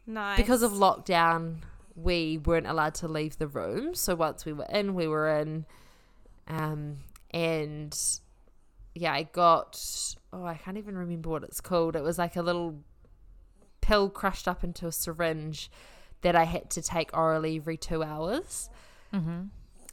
Nice. 0.05 0.37
because 0.37 0.65
of 0.65 0.73
lockdown, 0.73 1.59
we 1.95 2.39
weren't 2.39 2.67
allowed 2.67 2.95
to 2.97 3.07
leave 3.07 3.39
the 3.39 3.47
room. 3.47 3.95
So 3.95 4.17
once 4.17 4.45
we 4.45 4.53
were 4.53 4.67
in, 4.69 4.95
we 4.95 5.07
were 5.07 5.29
in. 5.39 5.65
Um, 6.49 6.99
and 7.31 7.97
yeah, 8.97 9.13
I 9.13 9.23
got 9.23 9.81
oh, 10.33 10.45
I 10.45 10.55
can't 10.55 10.77
even 10.77 10.99
remember 10.99 11.31
what 11.31 11.45
it's 11.45 11.61
called. 11.61 11.95
It 11.95 12.03
was 12.03 12.19
like 12.19 12.35
a 12.35 12.43
little 12.43 12.83
pill 13.81 14.11
crushed 14.11 14.49
up 14.49 14.65
into 14.65 14.89
a 14.89 14.93
syringe 14.93 15.71
that 16.23 16.35
I 16.35 16.45
had 16.45 16.69
to 16.71 16.83
take 16.83 17.17
orally 17.17 17.59
every 17.59 17.77
two 17.77 18.03
hours. 18.03 18.69
Mm-hmm. 19.15 19.43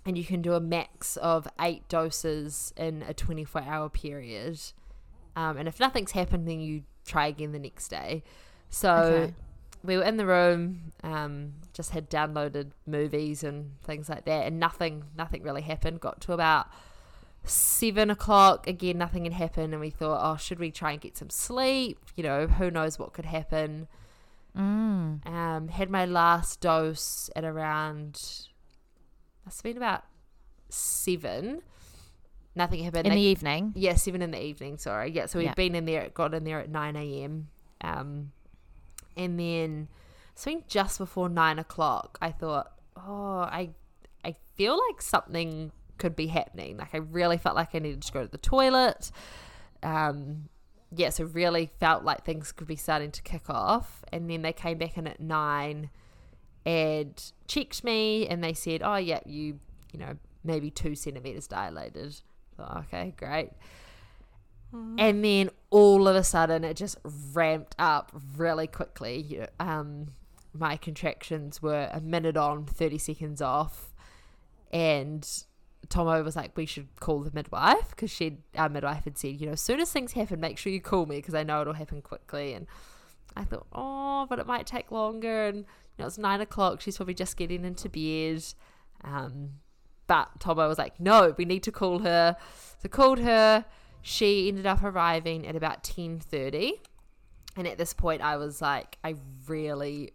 And 0.10 0.18
you 0.18 0.24
can 0.26 0.42
do 0.42 0.54
a 0.54 0.60
max 0.60 1.18
of 1.18 1.48
eight 1.62 1.88
doses 1.88 2.74
in 2.76 3.04
a 3.08 3.14
24 3.14 3.62
hour 3.62 3.90
period. 3.90 4.60
Um, 5.36 5.58
and 5.58 5.68
if 5.68 5.80
nothing's 5.80 6.14
happened, 6.14 6.48
then 6.48 6.60
you 6.60 6.82
try 7.06 7.28
again 7.28 7.52
the 7.52 7.60
next 7.60 7.90
day. 7.90 8.24
So 8.72 8.92
Okay. 8.92 9.34
we 9.84 9.98
were 9.98 10.04
in 10.04 10.18
the 10.18 10.26
room, 10.26 10.94
um, 11.04 11.54
just 11.74 11.92
had 11.92 12.10
downloaded 12.10 12.72
movies 12.88 13.44
and 13.44 13.80
things 13.84 14.10
like 14.10 14.26
that, 14.26 14.48
and 14.48 14.60
nothing, 14.60 15.04
nothing 15.16 15.44
really 15.44 15.62
happened. 15.62 16.00
Got 16.02 16.22
to 16.22 16.34
about 16.34 16.68
seven 17.44 18.10
o'clock, 18.10 18.68
again, 18.68 18.98
nothing 18.98 19.26
had 19.26 19.34
happened, 19.34 19.74
and 19.74 19.80
we 19.80 19.92
thought, 19.92 20.20
oh, 20.24 20.38
should 20.38 20.58
we 20.60 20.72
try 20.72 20.94
and 20.94 21.02
get 21.02 21.18
some 21.18 21.30
sleep? 21.30 22.00
You 22.16 22.24
know, 22.24 22.48
who 22.48 22.72
knows 22.72 22.98
what 22.98 23.14
could 23.14 23.26
happen. 23.26 23.88
Mm. 24.58 25.26
Um, 25.28 25.68
had 25.68 25.92
my 25.92 26.06
last 26.06 26.62
dose 26.62 27.30
at 27.36 27.44
around, 27.44 28.48
must 29.50 29.58
have 29.60 29.64
been 29.64 29.78
about 29.78 30.04
seven. 30.70 31.64
Nothing 32.56 32.84
happened. 32.84 33.08
In 33.08 33.14
They- 33.14 33.16
the 33.18 33.22
evening. 33.28 33.74
yeah, 33.76 33.96
seven 33.96 34.22
in 34.22 34.30
the 34.30 34.40
evening. 34.44 34.78
Sorry. 34.78 35.10
Yeah, 35.12 35.26
so 35.26 35.40
Yeah. 35.40 35.56
been 35.56 35.74
in 35.74 35.86
there, 35.86 36.08
got 36.10 36.36
in 36.36 36.44
there 36.44 36.60
at 36.60 36.70
nine 36.70 36.96
a.m. 36.96 37.50
Um, 37.82 38.32
and 39.18 39.40
then, 39.40 39.88
so 40.36 40.52
in 40.52 40.64
just 40.68 41.00
before 41.00 41.30
nine 41.30 41.58
o'clock, 41.58 42.20
I 42.22 42.32
thought, 42.32 42.72
oh, 42.96 43.40
I, 43.40 43.72
I 44.24 44.36
feel 44.54 44.80
like 44.88 45.02
something 45.02 45.72
could 45.98 46.16
be 46.16 46.28
happening. 46.28 46.78
Like 46.78 46.94
I 46.94 46.98
really 46.98 47.40
felt 47.40 47.56
like 47.56 47.74
I 47.74 47.80
needed 47.80 48.04
to 48.04 48.12
go 48.14 48.22
to 48.26 48.32
the 48.32 48.38
toilet. 48.38 49.12
Um, 49.82 50.50
yeah, 50.92 51.10
so 51.10 51.24
really 51.24 51.72
felt 51.80 52.04
like 52.04 52.24
things 52.24 52.52
could 52.52 52.68
be 52.68 52.76
starting 52.76 53.10
to 53.12 53.22
kick 53.24 53.50
off. 53.50 54.04
And 54.12 54.30
then 54.30 54.44
they 54.44 54.54
came 54.54 54.78
back 54.78 54.96
in 54.98 55.08
at 55.08 55.20
nine 55.20 55.90
and 56.66 57.32
checked 57.48 57.84
me, 57.84 58.28
and 58.28 58.44
they 58.44 58.54
said, 58.54 58.82
oh 58.84 58.98
yeah, 58.98 59.20
you, 59.26 59.60
you 59.92 60.00
know, 60.00 60.18
maybe 60.44 60.70
two 60.70 60.96
centimeters 60.96 61.48
dilated. 61.48 62.16
Thought, 62.58 62.86
okay, 62.88 63.14
great. 63.18 63.52
And 64.72 65.26
then 65.26 65.50
all 65.72 66.08
of 66.08 66.16
a 66.16 66.24
sudden, 66.24 66.64
it 66.64 66.76
just 66.76 66.98
ramped 67.34 67.76
up 67.80 68.12
really 68.38 68.68
quickly. 68.68 69.42
Um, 69.60 70.10
my 70.54 70.78
contractions 70.78 71.62
were 71.62 71.90
a 71.92 72.00
minute 72.00 72.38
on, 72.38 72.66
30 72.66 73.00
seconds 73.00 73.42
off. 73.42 73.94
And 74.72 75.28
Tomo 75.90 76.22
was 76.22 76.36
like, 76.36 76.56
we 76.56 76.68
should 76.68 76.88
call 77.00 77.22
the 77.22 77.32
midwife 77.34 77.90
because 77.90 78.12
she, 78.12 78.38
our 78.56 78.70
midwife 78.70 79.06
had 79.06 79.18
said, 79.18 79.42
you 79.42 79.48
know, 79.48 79.54
as 79.54 79.62
soon 79.62 79.80
as 79.80 79.92
things 79.92 80.12
happen, 80.12 80.40
make 80.40 80.60
sure 80.60 80.72
you 80.72 80.82
call 80.82 81.08
me 81.08 81.16
because 81.16 81.34
I 81.34 81.42
know 81.42 81.62
it'll 81.62 81.74
happen 81.74 82.04
quickly. 82.04 82.54
And 82.54 82.68
I 83.36 83.44
thought, 83.44 83.68
oh, 83.74 84.26
but 84.30 84.40
it 84.40 84.48
might 84.48 84.66
take 84.66 84.92
longer. 84.92 85.48
And, 85.48 85.58
you 85.58 85.66
know, 86.00 86.08
it's 86.08 86.18
nine 86.18 86.42
o'clock. 86.42 86.82
She's 86.82 86.98
probably 86.98 87.14
just 87.14 87.38
getting 87.38 87.66
into 87.66 87.90
bed. 87.90 88.44
Um, 89.04 89.52
but 90.08 90.40
Tomo 90.40 90.68
was 90.68 90.78
like, 90.78 91.00
no, 91.00 91.36
we 91.38 91.46
need 91.46 91.64
to 91.64 91.72
call 91.72 92.00
her. 92.00 92.36
So 92.82 92.90
called 92.90 93.20
her. 93.20 93.66
She 94.02 94.48
ended 94.48 94.66
up 94.66 94.84
arriving 94.84 95.46
at 95.48 95.56
about 95.56 95.84
10.30. 95.84 96.72
And 97.56 97.68
at 97.68 97.78
this 97.78 97.94
point, 97.94 98.22
I 98.22 98.38
was 98.38 98.62
like, 98.62 98.98
I 99.04 99.16
really, 99.48 100.14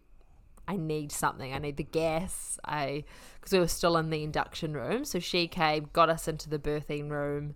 I 0.67 0.77
need 0.77 1.11
something. 1.11 1.53
I 1.53 1.59
need 1.59 1.77
the 1.77 1.83
gas. 1.83 2.59
I, 2.65 3.03
because 3.39 3.53
we 3.53 3.59
were 3.59 3.67
still 3.67 3.97
in 3.97 4.09
the 4.09 4.23
induction 4.23 4.73
room. 4.73 5.05
So 5.05 5.19
she 5.19 5.47
came, 5.47 5.89
got 5.93 6.09
us 6.09 6.27
into 6.27 6.49
the 6.49 6.57
birthing 6.59 7.09
room, 7.09 7.55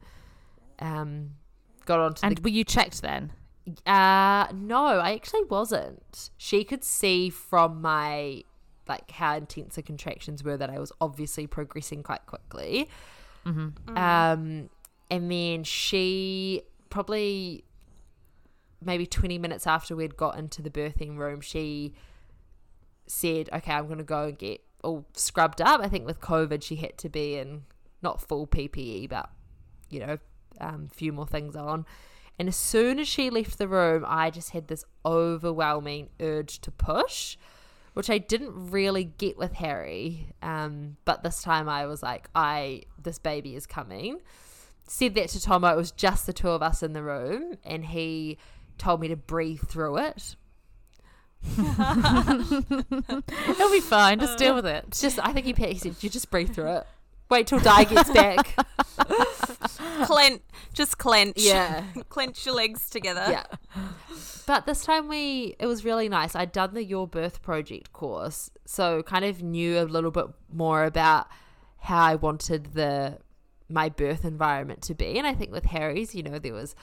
um, 0.80 1.32
got 1.86 2.00
onto 2.00 2.26
And 2.26 2.38
the 2.38 2.42
were 2.42 2.50
you 2.50 2.64
checked 2.64 3.02
then? 3.02 3.32
Uh 3.86 4.48
no, 4.54 4.86
I 4.86 5.14
actually 5.14 5.44
wasn't. 5.44 6.30
She 6.38 6.64
could 6.64 6.84
see 6.84 7.30
from 7.30 7.82
my 7.82 8.44
like 8.88 9.12
how 9.12 9.36
intense 9.36 9.76
the 9.76 9.84
contractions 9.84 10.44
were 10.44 10.58
that 10.58 10.70
I 10.70 10.80
was 10.80 10.92
obviously 11.00 11.48
progressing 11.48 12.04
quite 12.04 12.26
quickly. 12.26 12.90
Um 13.96 14.70
and 15.12 15.32
then 15.32 15.64
she 15.64 16.64
probably 16.90 17.64
maybe 18.82 19.06
20 19.06 19.38
minutes 19.38 19.68
after 19.68 19.96
we'd 19.96 20.18
got 20.18 20.38
into 20.38 20.62
the 20.62 20.70
birthing 20.70 21.18
room, 21.18 21.42
she 21.42 21.94
said, 23.08 23.50
Okay, 23.54 23.72
I'm 23.72 23.88
going 23.88 23.98
to 23.98 24.04
go 24.04 24.26
and 24.26 24.38
get 24.38 24.62
all 24.84 25.06
scrubbed 25.14 25.62
up. 25.62 25.82
I 25.82 25.88
think 25.88 26.06
with 26.06 26.22
COVID, 26.22 26.64
she 26.64 26.78
had 26.78 26.98
to 27.00 27.10
be 27.10 27.36
in 27.36 27.64
not 28.02 28.22
full 28.22 28.48
PPE, 28.48 29.10
but, 29.10 29.30
you 29.90 30.00
know, 30.00 30.18
a 30.60 30.68
um, 30.68 30.90
few 30.94 31.12
more 31.12 31.28
things 31.28 31.56
on. 31.56 31.86
And 32.40 32.48
as 32.48 32.56
soon 32.56 33.00
as 33.00 33.08
she 33.08 33.30
left 33.30 33.58
the 33.58 33.68
room, 33.68 34.06
I 34.08 34.30
just 34.30 34.52
had 34.52 34.70
this 34.70 34.86
overwhelming 35.06 36.10
urge 36.22 36.60
to 36.62 36.72
push, 36.72 37.36
which 37.94 38.10
I 38.10 38.18
didn't 38.18 38.72
really 38.72 39.04
get 39.04 39.38
with 39.38 39.54
Harry. 39.54 40.34
Um, 40.42 40.96
but 41.04 41.22
this 41.22 41.42
time 41.42 41.68
I 41.68 41.86
was 41.86 42.02
like, 42.02 42.30
I 42.34 42.84
this 42.98 43.20
baby 43.20 43.58
is 43.58 43.68
coming. 43.68 44.22
Said 44.88 45.16
that 45.16 45.30
to 45.30 45.42
Tomo. 45.42 45.68
It 45.68 45.76
was 45.76 45.92
just 45.92 46.26
the 46.26 46.34
two 46.34 46.50
of 46.50 46.64
us 46.64 46.82
in 46.82 46.94
the 46.94 47.04
room, 47.04 47.58
and 47.66 47.84
he 47.84 48.38
told 48.78 49.02
me 49.02 49.10
to 49.10 49.18
breathe 49.18 49.68
through 49.68 49.98
it. 49.98 50.38
It'll 51.58 52.62
be 53.70 53.82
fine. 53.82 54.20
Just 54.20 54.38
deal 54.38 54.56
with 54.56 54.66
it. 54.66 54.92
Just, 54.92 55.20
I 55.20 55.34
think 55.34 55.46
he, 55.46 55.54
he 55.54 55.78
said, 55.78 55.96
you 56.02 56.10
just 56.10 56.32
breathe 56.32 56.54
through 56.54 56.78
it. 56.78 56.88
Wait 57.30 57.48
till 57.48 57.60
Di 57.60 57.84
gets 57.84 58.10
back. 58.12 58.56
Clench, 60.06 60.42
just 60.74 60.98
clench. 60.98 61.36
Yeah. 61.38 61.84
clench 62.10 62.46
your 62.46 62.56
legs 62.56 62.90
together. 62.90 63.26
yeah. 63.30 63.44
But 64.48 64.66
this 64.66 64.84
time 64.84 65.08
we 65.08 65.56
it 65.60 65.68
was 65.68 65.86
really 65.86 66.10
nice. 66.10 66.36
I'd 66.36 66.52
done 66.52 66.74
the 66.74 66.84
Your 66.84 67.08
Birth 67.08 67.42
Project 67.42 67.94
course, 67.94 68.50
so 68.66 69.04
kind 69.04 69.26
of 69.26 69.44
knew 69.44 69.80
a 69.80 69.84
little 69.84 70.10
bit 70.10 70.26
more 70.52 70.86
about 70.86 71.28
how 71.80 72.04
I 72.04 72.16
wanted 72.16 72.74
the 72.74 73.20
my 73.70 73.90
birth 73.90 74.26
environment 74.26 74.82
to 74.84 74.96
be. 74.96 75.18
And 75.18 75.28
I 75.28 75.34
think 75.34 75.52
with 75.52 75.66
Harry's, 75.66 76.16
you 76.16 76.24
know, 76.24 76.40
there 76.40 76.54
was 76.54 76.76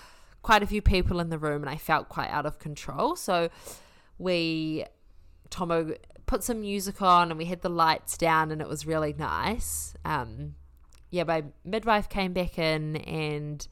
quite 0.42 0.62
a 0.62 0.66
few 0.66 0.80
people 0.80 1.18
in 1.18 1.30
the 1.30 1.38
room 1.38 1.62
and 1.62 1.70
I 1.70 1.76
felt 1.76 2.08
quite 2.08 2.30
out 2.30 2.46
of 2.46 2.60
control. 2.60 3.16
So 3.16 3.48
we 4.18 4.84
Tomo 5.50 5.94
put 6.26 6.42
some 6.42 6.60
music 6.60 7.00
on 7.00 7.30
and 7.30 7.38
we 7.38 7.44
had 7.44 7.62
the 7.62 7.68
lights 7.68 8.18
down 8.18 8.50
and 8.50 8.60
it 8.60 8.68
was 8.68 8.86
really 8.86 9.12
nice. 9.12 9.94
Um 10.04 10.54
yeah, 11.10 11.24
my 11.24 11.44
midwife 11.64 12.08
came 12.08 12.32
back 12.32 12.58
in 12.58 12.96
and 12.96 13.66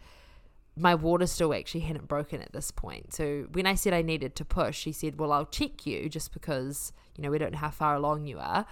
my 0.76 0.94
water 0.94 1.26
still 1.26 1.54
actually 1.54 1.82
hadn't 1.82 2.08
broken 2.08 2.40
at 2.40 2.52
this 2.52 2.70
point. 2.70 3.14
So 3.14 3.46
when 3.52 3.66
I 3.66 3.74
said 3.74 3.92
I 3.92 4.02
needed 4.02 4.34
to 4.36 4.44
push, 4.44 4.76
she 4.76 4.92
said, 4.92 5.18
"Well, 5.18 5.32
I'll 5.32 5.46
check 5.46 5.86
you 5.86 6.08
just 6.08 6.32
because 6.32 6.92
you 7.16 7.22
know 7.22 7.30
we 7.30 7.38
don't 7.38 7.52
know 7.52 7.58
how 7.58 7.70
far 7.70 7.94
along 7.94 8.26
you 8.26 8.38
are." 8.38 8.66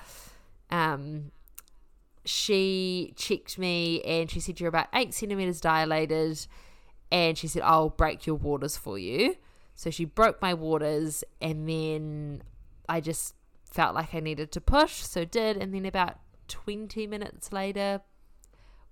Um, 0.70 1.30
she 2.24 3.14
checked 3.16 3.58
me 3.58 4.00
and 4.02 4.30
she 4.30 4.40
said 4.40 4.60
you're 4.60 4.68
about 4.68 4.88
eight 4.94 5.14
centimeters 5.14 5.60
dilated, 5.60 6.46
and 7.10 7.38
she 7.38 7.46
said 7.46 7.62
I'll 7.62 7.90
break 7.90 8.26
your 8.26 8.36
waters 8.36 8.76
for 8.76 8.98
you. 8.98 9.36
So 9.74 9.90
she 9.90 10.04
broke 10.04 10.42
my 10.42 10.54
waters, 10.54 11.24
and 11.40 11.68
then 11.68 12.42
I 12.88 13.00
just 13.00 13.34
felt 13.70 13.94
like 13.94 14.14
I 14.14 14.20
needed 14.20 14.52
to 14.52 14.60
push, 14.60 14.96
so 15.02 15.24
did. 15.24 15.56
And 15.56 15.74
then 15.74 15.86
about 15.86 16.18
twenty 16.48 17.06
minutes 17.06 17.52
later, 17.52 18.00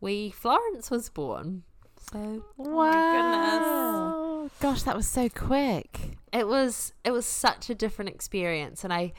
we 0.01 0.31
Florence 0.31 0.91
was 0.91 1.09
born. 1.09 1.65
So 2.13 2.45
Wow. 2.57 4.49
Gosh, 4.61 4.83
that 4.83 4.97
was 4.97 5.07
so 5.07 5.29
quick. 5.29 6.17
it 6.33 6.47
was 6.47 6.93
it 7.05 7.11
was 7.11 7.27
such 7.27 7.69
a 7.71 7.75
different 7.75 8.09
experience 8.09 8.85
and 8.85 8.93
i 8.93 9.13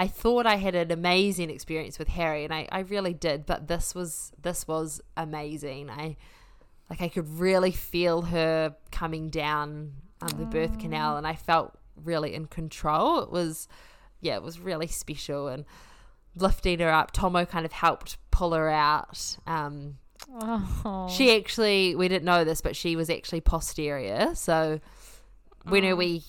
i 0.00 0.06
thought 0.06 0.46
i 0.46 0.56
had 0.56 0.74
an 0.74 0.90
amazing 0.90 1.50
experience 1.50 1.98
with 1.98 2.08
harry 2.08 2.42
and 2.42 2.54
i 2.54 2.66
i 2.72 2.80
really 2.80 3.12
did 3.12 3.44
but 3.44 3.68
this 3.68 3.94
was 3.94 4.32
this 4.40 4.66
was 4.66 4.98
amazing 5.16 5.90
i 5.90 6.16
like 6.88 7.02
i 7.02 7.08
could 7.08 7.28
really 7.38 7.70
feel 7.70 8.22
her 8.22 8.74
coming 8.90 9.28
down 9.28 9.92
um, 10.22 10.30
the 10.38 10.46
birth 10.46 10.78
canal 10.78 11.18
and 11.18 11.26
i 11.26 11.34
felt 11.34 11.76
really 12.02 12.34
in 12.34 12.46
control 12.46 13.20
it 13.20 13.30
was 13.30 13.68
yeah 14.24 14.34
it 14.34 14.42
was 14.42 14.58
really 14.58 14.88
special 14.88 15.46
and 15.46 15.64
lifting 16.34 16.80
her 16.80 16.90
up 16.90 17.12
tomo 17.12 17.44
kind 17.44 17.64
of 17.64 17.70
helped 17.70 18.16
pull 18.32 18.52
her 18.52 18.68
out 18.68 19.36
um 19.46 19.96
Oh. 20.32 21.08
she 21.14 21.36
actually, 21.36 21.94
we 21.94 22.08
didn't 22.08 22.24
know 22.24 22.44
this, 22.44 22.60
but 22.60 22.74
she 22.76 22.96
was 22.96 23.10
actually 23.10 23.40
posterior. 23.40 24.34
So 24.34 24.80
when 25.64 25.84
her 25.84 25.94
we 25.94 26.22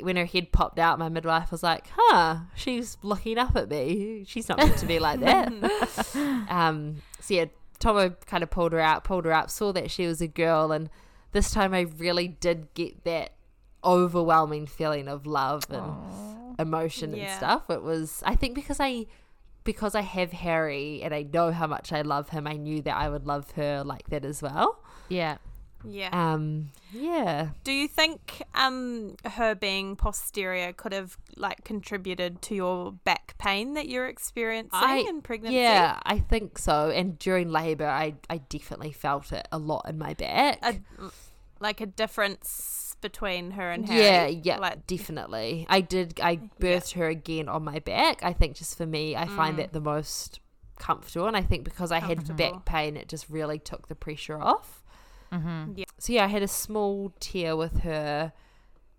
when 0.00 0.16
her 0.16 0.24
head 0.24 0.52
popped 0.52 0.78
out, 0.78 0.98
my 0.98 1.08
midwife 1.08 1.50
was 1.50 1.62
like, 1.62 1.86
"Huh, 1.94 2.38
she's 2.54 2.96
looking 3.02 3.36
up 3.36 3.56
at 3.56 3.68
me. 3.68 4.24
She's 4.26 4.48
not 4.48 4.58
meant 4.58 4.78
to 4.78 4.86
be 4.86 4.98
like 4.98 5.20
that." 5.20 5.52
um, 6.48 7.02
so 7.20 7.34
yeah, 7.34 7.46
Tomo 7.78 8.10
kind 8.26 8.42
of 8.42 8.50
pulled 8.50 8.72
her 8.72 8.80
out, 8.80 9.04
pulled 9.04 9.24
her 9.24 9.32
up, 9.32 9.50
saw 9.50 9.72
that 9.72 9.90
she 9.90 10.06
was 10.06 10.20
a 10.20 10.28
girl, 10.28 10.72
and 10.72 10.88
this 11.32 11.50
time 11.50 11.74
I 11.74 11.82
really 11.82 12.28
did 12.28 12.72
get 12.74 13.04
that 13.04 13.32
overwhelming 13.86 14.66
feeling 14.66 15.08
of 15.08 15.24
love 15.26 15.64
and 15.70 16.56
emotion 16.58 17.10
and 17.10 17.22
Yeah. 17.22 17.36
stuff. 17.36 17.70
It 17.70 17.82
was, 17.82 18.22
I 18.26 18.34
think, 18.34 18.54
because 18.54 18.80
I 18.80 19.06
because 19.64 19.96
I 19.96 20.02
have 20.02 20.30
Harry 20.32 21.02
and 21.02 21.12
I 21.12 21.22
know 21.24 21.50
how 21.50 21.66
much 21.66 21.92
I 21.92 22.02
love 22.02 22.28
him, 22.28 22.46
I 22.46 22.52
knew 22.52 22.82
that 22.82 22.96
I 22.96 23.08
would 23.08 23.26
love 23.26 23.50
her 23.52 23.82
like 23.84 24.08
that 24.10 24.24
as 24.24 24.40
well. 24.40 24.78
Yeah. 25.08 25.38
Yeah. 25.84 26.10
Um, 26.12 26.70
yeah. 26.92 27.48
Do 27.64 27.72
you 27.72 27.88
think 27.88 28.42
um 28.54 29.16
her 29.24 29.54
being 29.56 29.96
posterior 29.96 30.72
could 30.72 30.92
have 30.92 31.16
like 31.36 31.64
contributed 31.64 32.42
to 32.42 32.54
your 32.54 32.92
back 32.92 33.34
pain 33.38 33.74
that 33.74 33.88
you're 33.88 34.06
experiencing 34.08 34.70
I- 34.72 35.04
in 35.08 35.20
pregnancy? 35.20 35.56
Yeah, 35.56 35.98
I 36.04 36.18
think 36.20 36.58
so. 36.58 36.90
And 36.90 37.18
during 37.18 37.50
labor, 37.50 37.86
I, 37.88 38.14
I 38.30 38.38
definitely 38.38 38.92
felt 38.92 39.32
it 39.32 39.46
a 39.50 39.58
lot 39.58 39.86
in 39.88 39.98
my 39.98 40.14
back. 40.14 40.58
A, 40.62 40.80
like 41.60 41.80
a 41.80 41.86
difference 41.86 42.85
between 43.00 43.52
her 43.52 43.70
and 43.70 43.88
Harry. 43.88 44.02
yeah, 44.04 44.26
yeah, 44.26 44.58
Like, 44.58 44.86
definitely. 44.86 45.66
I 45.68 45.80
did. 45.80 46.20
I 46.20 46.36
birthed 46.60 46.92
her 46.94 47.06
again 47.08 47.48
on 47.48 47.64
my 47.64 47.78
back. 47.78 48.22
I 48.22 48.32
think 48.32 48.56
just 48.56 48.76
for 48.76 48.86
me, 48.86 49.14
I 49.16 49.26
find 49.26 49.54
Mm. 49.54 49.58
that 49.58 49.72
the 49.72 49.80
most 49.80 50.40
comfortable, 50.78 51.26
and 51.26 51.36
I 51.36 51.42
think 51.42 51.64
because 51.64 51.90
I 51.92 52.00
had 52.00 52.36
back 52.36 52.64
pain, 52.64 52.96
it 52.96 53.08
just 53.08 53.28
really 53.30 53.58
took 53.58 53.88
the 53.88 53.94
pressure 53.94 54.40
off. 54.40 54.82
Mm-hmm. 55.32 55.72
Yeah. 55.76 55.84
So 55.98 56.12
yeah, 56.12 56.24
I 56.24 56.28
had 56.28 56.42
a 56.42 56.48
small 56.48 57.12
tear 57.20 57.56
with 57.56 57.80
her, 57.80 58.32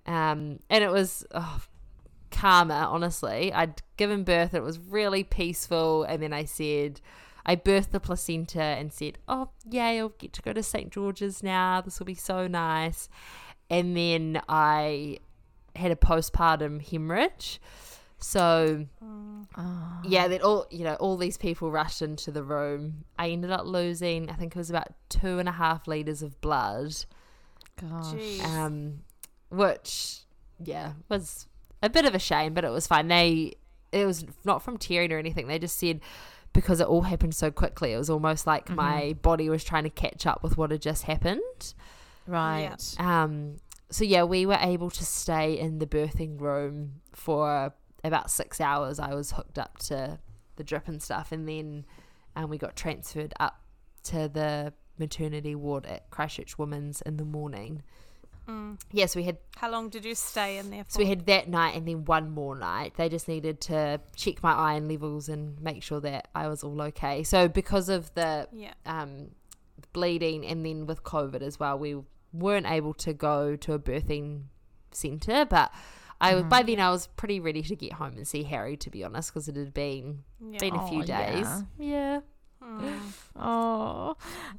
um, 0.06 0.60
and 0.70 0.84
it 0.84 0.92
was 0.92 1.26
oh, 1.34 1.62
karma. 2.32 2.88
Honestly, 2.90 3.52
I'd 3.54 3.82
given 3.98 4.24
birth. 4.24 4.54
And 4.54 4.62
it 4.62 4.66
was 4.66 4.80
really 4.80 5.24
peaceful, 5.24 6.04
and 6.04 6.22
then 6.22 6.34
I 6.34 6.46
said. 6.46 7.02
I 7.50 7.56
birthed 7.56 7.92
the 7.92 8.02
placenta 8.02 8.62
and 8.62 8.92
said, 8.92 9.20
"Oh, 9.30 9.52
yay! 9.72 10.00
I'll 10.02 10.10
get 10.10 10.34
to 10.34 10.42
go 10.42 10.52
to 10.52 10.62
St 10.62 10.92
George's 10.92 11.42
now. 11.42 11.80
This 11.80 11.98
will 11.98 12.06
be 12.06 12.14
so 12.14 12.46
nice." 12.46 13.08
And 13.70 13.96
then 13.98 14.42
I 14.48 15.20
had 15.76 15.92
a 15.92 15.96
postpartum 15.96 16.82
hemorrhage. 16.82 17.60
So 18.20 18.88
Oh. 19.56 20.02
yeah, 20.04 20.28
that 20.28 20.42
all 20.42 20.66
you 20.72 20.84
know, 20.84 20.96
all 20.96 21.18
these 21.18 21.38
people 21.38 21.70
rushed 21.72 22.02
into 22.02 22.32
the 22.32 22.44
room. 22.44 23.04
I 23.20 23.30
ended 23.30 23.52
up 23.52 23.66
losing, 23.66 24.30
I 24.30 24.34
think 24.34 24.56
it 24.56 24.60
was 24.60 24.70
about 24.70 24.88
two 25.10 25.38
and 25.40 25.48
a 25.48 25.52
half 25.52 25.88
liters 25.88 26.22
of 26.24 26.40
blood, 26.42 26.96
Gosh. 27.80 28.14
Jeez. 28.14 28.44
um, 28.44 29.00
which 29.50 30.20
yeah 30.64 30.94
was 31.10 31.46
a 31.84 31.90
bit 31.90 32.06
of 32.06 32.16
a 32.16 32.20
shame, 32.20 32.54
but 32.56 32.64
it 32.66 32.72
was 32.72 32.88
fine. 32.88 33.08
They 33.08 33.54
it 33.92 34.06
was 34.06 34.26
not 34.44 34.62
from 34.64 34.78
tearing 34.78 35.12
or 35.12 35.18
anything. 35.20 35.48
They 35.48 35.60
just 35.60 35.78
said 35.80 36.02
because 36.54 36.80
it 36.80 36.88
all 36.88 37.04
happened 37.04 37.36
so 37.36 37.52
quickly, 37.52 37.94
it 37.94 37.98
was 37.98 38.10
almost 38.10 38.48
like 38.48 38.68
my 38.70 39.14
body 39.22 39.48
was 39.50 39.64
trying 39.64 39.84
to 39.84 39.90
catch 39.92 40.26
up 40.26 40.42
with 40.42 40.58
what 40.58 40.72
had 40.72 40.82
just 40.82 41.04
happened. 41.04 41.74
Right. 42.28 42.96
Um, 43.00 43.58
so 43.90 44.04
yeah, 44.04 44.24
we 44.24 44.46
were 44.46 44.58
able 44.60 44.90
to 44.90 45.06
stay 45.06 45.58
in 45.58 45.80
the 45.80 45.88
birthing 45.88 46.40
room 46.40 47.02
for 47.14 47.74
about 48.04 48.30
six 48.30 48.60
hours. 48.60 49.00
I 49.00 49.14
was 49.14 49.32
hooked 49.32 49.58
up 49.58 49.78
to 49.80 50.20
the 50.58 50.64
drip 50.64 50.88
and 50.88 51.02
stuff, 51.02 51.32
and 51.32 51.48
then 51.48 51.86
um, 52.36 52.50
we 52.50 52.58
got 52.58 52.76
transferred 52.76 53.34
up 53.40 53.62
to 54.04 54.28
the 54.28 54.74
maternity 55.00 55.56
ward 55.56 55.86
at 55.86 56.10
Christchurch 56.10 56.58
Women's 56.58 57.02
in 57.02 57.18
the 57.18 57.26
morning. 57.26 57.84
Mm. 58.48 58.80
Yes, 58.92 59.16
we 59.16 59.24
had 59.24 59.38
How 59.58 59.70
long 59.70 59.90
did 59.90 60.06
you 60.06 60.16
stay 60.16 60.58
in 60.58 60.70
there 60.70 60.86
for? 60.86 60.92
so 60.92 61.00
we 61.00 61.06
had 61.06 61.26
that 61.26 61.50
night 61.50 61.76
and 61.76 61.88
then 61.88 62.06
one 62.06 62.30
more 62.30 62.56
night. 62.56 62.94
They 62.96 63.10
just 63.10 63.28
needed 63.28 63.60
to 63.62 64.00
check 64.16 64.42
my 64.42 64.54
iron 64.54 64.88
levels 64.88 65.28
and 65.28 65.62
make 65.62 65.84
sure 65.84 66.00
that 66.02 66.30
I 66.34 66.48
was 66.48 66.64
all 66.64 66.82
okay. 66.84 67.24
So 67.24 67.50
because 67.50 67.90
of 67.90 68.14
the 68.14 68.48
yeah. 68.54 68.74
um, 68.86 69.32
bleeding 69.92 70.46
and 70.46 70.66
then 70.66 70.86
with 70.86 71.04
COVID 71.04 71.42
as 71.42 71.60
well, 71.60 71.78
we 71.78 71.98
weren't 72.40 72.66
able 72.70 72.94
to 72.96 73.14
go 73.14 73.56
to 73.56 73.74
a 73.74 73.80
birthing 73.80 74.44
centre. 74.92 75.46
But 75.46 75.72
I 76.20 76.36
was 76.36 76.44
by 76.46 76.64
then 76.64 76.80
I 76.80 76.90
was 76.90 77.08
pretty 77.08 77.40
ready 77.40 77.62
to 77.64 77.76
get 77.76 77.94
home 77.94 78.14
and 78.18 78.28
see 78.28 78.44
Harry. 78.44 78.78
To 78.78 78.90
be 78.90 79.04
honest, 79.04 79.32
because 79.34 79.48
it 79.48 79.56
had 79.56 79.74
been 79.74 80.24
Yeah. 80.40 80.60
been 80.60 80.76
a 80.76 80.88
few 80.88 81.02
Oh, 81.02 81.06
days. 81.06 81.46
yeah. 81.46 81.62
Yeah. 81.78 82.20
Mm. 82.64 83.00
Oh, 83.36 84.16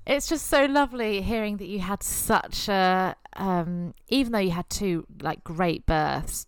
it's 0.06 0.28
just 0.28 0.46
so 0.46 0.64
lovely 0.66 1.20
hearing 1.20 1.56
that 1.56 1.66
you 1.66 1.80
had 1.80 2.02
such 2.02 2.68
a, 2.68 3.16
um, 3.34 3.92
even 4.08 4.32
though 4.32 4.38
you 4.38 4.52
had 4.52 4.70
two 4.70 5.04
like 5.20 5.42
great 5.42 5.84
births, 5.84 6.46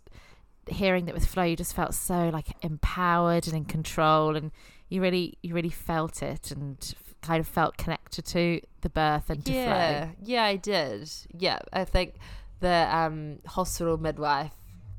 hearing 0.69 1.07
that 1.07 1.15
with 1.15 1.27
Flo, 1.27 1.43
you 1.43 1.57
just 1.57 1.75
felt 1.75 1.93
so 1.95 2.29
like 2.29 2.47
empowered 2.65 3.47
and 3.49 3.57
in 3.57 3.65
control, 3.65 4.37
and 4.37 4.53
you 4.89 5.03
really, 5.03 5.39
you 5.43 5.53
really 5.53 5.71
felt 5.71 6.23
it, 6.23 6.53
and 6.53 6.95
kind 7.23 7.41
of 7.41 7.47
felt 7.47 7.77
connected 7.77 8.25
to 8.27 8.61
the 8.81 8.89
birth 8.89 9.31
and 9.31 9.45
to 9.45 9.53
yeah, 9.53 10.05
Flo. 10.05 10.15
yeah, 10.23 10.45
I 10.45 10.57
did. 10.57 11.11
Yeah, 11.37 11.59
I 11.73 11.85
think 11.85 12.15
the 12.61 12.89
um, 12.91 13.39
hospital 13.47 13.99
midwife. 13.99 14.53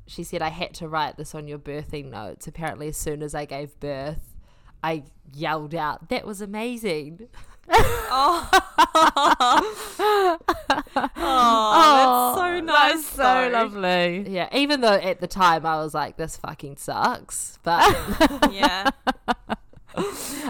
She 0.06 0.24
said 0.24 0.42
I 0.42 0.48
had 0.48 0.74
to 0.74 0.88
write 0.88 1.16
this 1.16 1.34
on 1.34 1.46
your 1.48 1.58
birthing 1.58 2.10
notes. 2.10 2.46
Apparently, 2.46 2.88
as 2.88 2.96
soon 2.96 3.22
as 3.22 3.34
I 3.34 3.44
gave 3.44 3.78
birth, 3.80 4.36
I 4.82 5.04
yelled 5.32 5.74
out, 5.74 6.08
"That 6.08 6.26
was 6.26 6.40
amazing!" 6.40 7.28
Oh, 11.24 12.34
that's 12.34 12.38
so 12.38 12.60
nice. 12.60 12.92
That's 12.94 13.06
so 13.06 13.50
lovely. 13.52 14.26
Yeah, 14.28 14.48
even 14.52 14.80
though 14.80 14.94
at 14.94 15.20
the 15.20 15.26
time 15.26 15.64
I 15.64 15.76
was 15.76 15.94
like, 15.94 16.16
"This 16.16 16.36
fucking 16.36 16.76
sucks," 16.76 17.58
but 17.62 17.80
Yeah. 18.52 18.90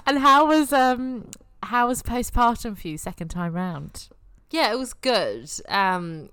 And 0.06 0.18
how 0.18 0.46
was 0.46 0.72
um 0.72 1.28
how 1.62 1.88
was 1.88 2.02
postpartum 2.02 2.76
for 2.78 2.88
you 2.88 2.98
second 2.98 3.28
time 3.28 3.52
round? 3.54 4.08
yeah, 4.50 4.70
it 4.72 4.78
was 4.78 4.92
good. 4.92 5.50
Um, 5.68 6.28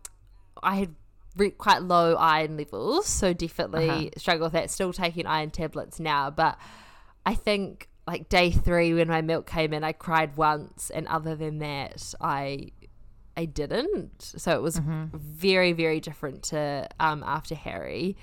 I 0.61 0.75
had 0.75 0.95
re- 1.38 1.51
quite 1.51 1.82
low 1.84 2.15
iron 2.15 2.57
levels, 2.57 3.05
so 3.07 3.32
definitely 3.34 3.89
Uh-huh. 3.89 4.09
struggle 4.17 4.45
with 4.47 4.53
that. 4.53 4.69
Still 4.69 4.91
taking 4.91 5.25
iron 5.25 5.51
tablets 5.51 5.99
now, 6.01 6.30
but 6.30 6.57
I 7.25 7.34
think 7.36 7.88
like 8.07 8.27
day 8.27 8.51
three 8.51 8.93
when 8.93 9.07
my 9.07 9.21
milk 9.21 9.45
came 9.47 9.71
in, 9.71 9.84
I 9.84 9.93
cried 9.93 10.36
once, 10.36 10.89
and 10.89 11.07
other 11.07 11.36
than 11.36 11.59
that, 11.59 12.13
I 12.19 12.71
I 13.38 13.45
didn't. 13.45 14.21
So 14.21 14.53
it 14.55 14.61
was 14.61 14.82
very 15.13 15.71
very 15.71 15.99
different 16.01 16.43
to 16.45 16.88
um 16.99 17.23
after 17.23 17.55
Harry. 17.55 18.17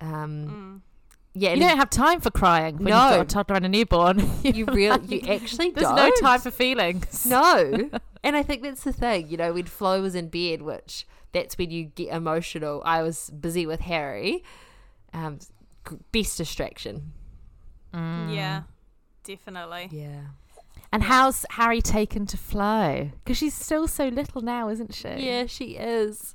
Um, 0.00 0.82
yeah, 1.34 1.54
You 1.54 1.60
don't 1.60 1.76
have 1.76 1.90
time 1.90 2.20
for 2.20 2.30
crying 2.30 2.76
when 2.78 2.86
No. 2.86 3.02
you've 3.08 3.16
got 3.16 3.20
a 3.20 3.24
toddler 3.24 3.56
and 3.56 3.66
a 3.66 3.68
newborn. 3.68 4.18
you 4.42 4.64
really 4.66 5.06
you 5.06 5.32
actually 5.32 5.70
There's 5.70 5.86
don't. 5.86 5.96
no 5.96 6.10
time 6.20 6.40
for 6.40 6.50
feelings. 6.50 7.26
No. 7.26 7.90
and 8.24 8.36
I 8.36 8.42
think 8.42 8.62
that's 8.62 8.84
the 8.84 8.92
thing, 8.92 9.28
you 9.28 9.36
know, 9.36 9.52
when 9.52 9.66
Flo 9.66 10.02
was 10.02 10.14
in 10.14 10.28
bed, 10.28 10.62
which 10.62 11.06
that's 11.32 11.56
when 11.56 11.70
you 11.70 11.84
get 11.84 12.08
emotional. 12.08 12.82
I 12.84 13.02
was 13.02 13.30
busy 13.30 13.64
with 13.66 13.80
Harry. 13.80 14.42
Um, 15.12 15.38
best 16.12 16.36
distraction. 16.38 17.12
Yeah. 17.92 18.62
Definitely. 19.24 19.88
Yeah. 19.92 20.22
And 20.92 21.04
how's 21.04 21.46
Harry 21.50 21.80
taken 21.80 22.26
to 22.26 22.36
Flo? 22.36 23.10
Because 23.24 23.36
she's 23.36 23.54
still 23.54 23.86
so 23.86 24.08
little 24.08 24.40
now, 24.42 24.68
isn't 24.68 24.92
she? 24.94 25.08
Yeah, 25.08 25.46
she 25.46 25.76
is. 25.76 26.34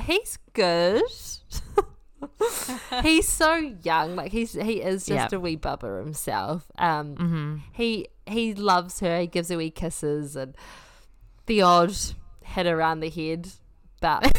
He's 0.00 0.38
good. 0.52 1.02
he's 3.02 3.28
so 3.28 3.54
young. 3.82 4.16
Like 4.16 4.32
he's 4.32 4.52
he 4.52 4.82
is 4.82 5.06
just 5.06 5.32
Yeah. 5.32 5.36
a 5.36 5.40
wee 5.40 5.56
bubba 5.56 6.02
himself. 6.02 6.70
Um 6.78 7.14
Mm-hmm. 7.16 7.56
he 7.72 8.08
he 8.26 8.54
loves 8.54 9.00
her, 9.00 9.20
he 9.20 9.26
gives 9.26 9.48
her 9.48 9.56
wee 9.56 9.70
kisses 9.70 10.36
and 10.36 10.54
the 11.46 11.62
odd 11.62 11.94
hit 12.42 12.66
around 12.66 13.00
the 13.00 13.10
head. 13.10 13.48
But 14.00 14.36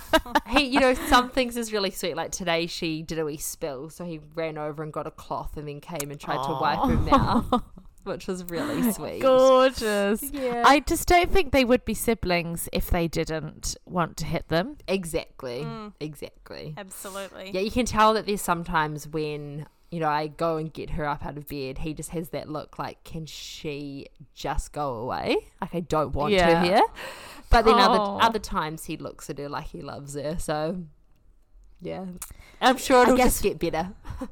he 0.48 0.66
you 0.66 0.80
know, 0.80 0.94
some 0.94 1.30
things 1.30 1.56
is 1.56 1.72
really 1.72 1.90
sweet. 1.90 2.16
Like 2.16 2.30
today 2.32 2.66
she 2.66 3.02
did 3.02 3.18
a 3.18 3.24
wee 3.24 3.36
spill, 3.36 3.90
so 3.90 4.04
he 4.04 4.20
ran 4.34 4.56
over 4.58 4.82
and 4.82 4.92
got 4.92 5.06
a 5.06 5.10
cloth 5.10 5.56
and 5.56 5.66
then 5.68 5.80
came 5.80 6.10
and 6.10 6.18
tried 6.20 6.42
to 6.44 6.52
wipe 6.60 6.78
her 6.80 6.96
mouth. 6.96 7.62
Which 8.04 8.26
was 8.26 8.44
really 8.44 8.90
sweet. 8.92 9.20
Gorgeous. 9.20 10.22
Yeah. 10.32 10.64
I 10.66 10.80
just 10.80 11.06
don't 11.08 11.30
think 11.30 11.52
they 11.52 11.64
would 11.64 11.84
be 11.84 11.94
siblings 11.94 12.68
if 12.72 12.90
they 12.90 13.06
didn't 13.08 13.76
want 13.84 14.16
to 14.18 14.24
hit 14.24 14.48
them. 14.48 14.76
Exactly. 14.88 15.60
Mm. 15.60 15.92
Exactly. 16.00 16.74
Absolutely. 16.76 17.50
Yeah, 17.52 17.60
you 17.60 17.70
can 17.70 17.86
tell 17.86 18.14
that 18.14 18.26
there's 18.26 18.42
sometimes 18.42 19.06
when, 19.06 19.66
you 19.90 20.00
know, 20.00 20.08
I 20.08 20.26
go 20.26 20.56
and 20.56 20.72
get 20.72 20.90
her 20.90 21.06
up 21.06 21.24
out 21.24 21.36
of 21.38 21.46
bed, 21.46 21.78
he 21.78 21.94
just 21.94 22.10
has 22.10 22.30
that 22.30 22.48
look 22.48 22.78
like, 22.78 23.04
can 23.04 23.24
she 23.26 24.08
just 24.34 24.72
go 24.72 24.94
away? 24.94 25.36
Like 25.60 25.74
I 25.74 25.80
don't 25.80 26.12
want 26.12 26.32
Yeah. 26.32 26.58
her 26.60 26.64
here. 26.66 26.82
But 27.50 27.64
then 27.66 27.74
Aw. 27.74 27.84
other 27.86 28.00
oh. 28.00 28.18
other 28.20 28.38
times 28.38 28.84
he 28.84 28.96
looks 28.96 29.28
at 29.30 29.38
her 29.38 29.48
like 29.48 29.66
he 29.66 29.82
loves 29.82 30.14
her. 30.14 30.38
So 30.38 30.84
yeah. 31.80 32.06
I'm 32.60 32.78
sure 32.78 33.02
it'll 33.02 33.16
guess- 33.16 33.40
just 33.40 33.42
get 33.42 33.58
better. 33.58 33.92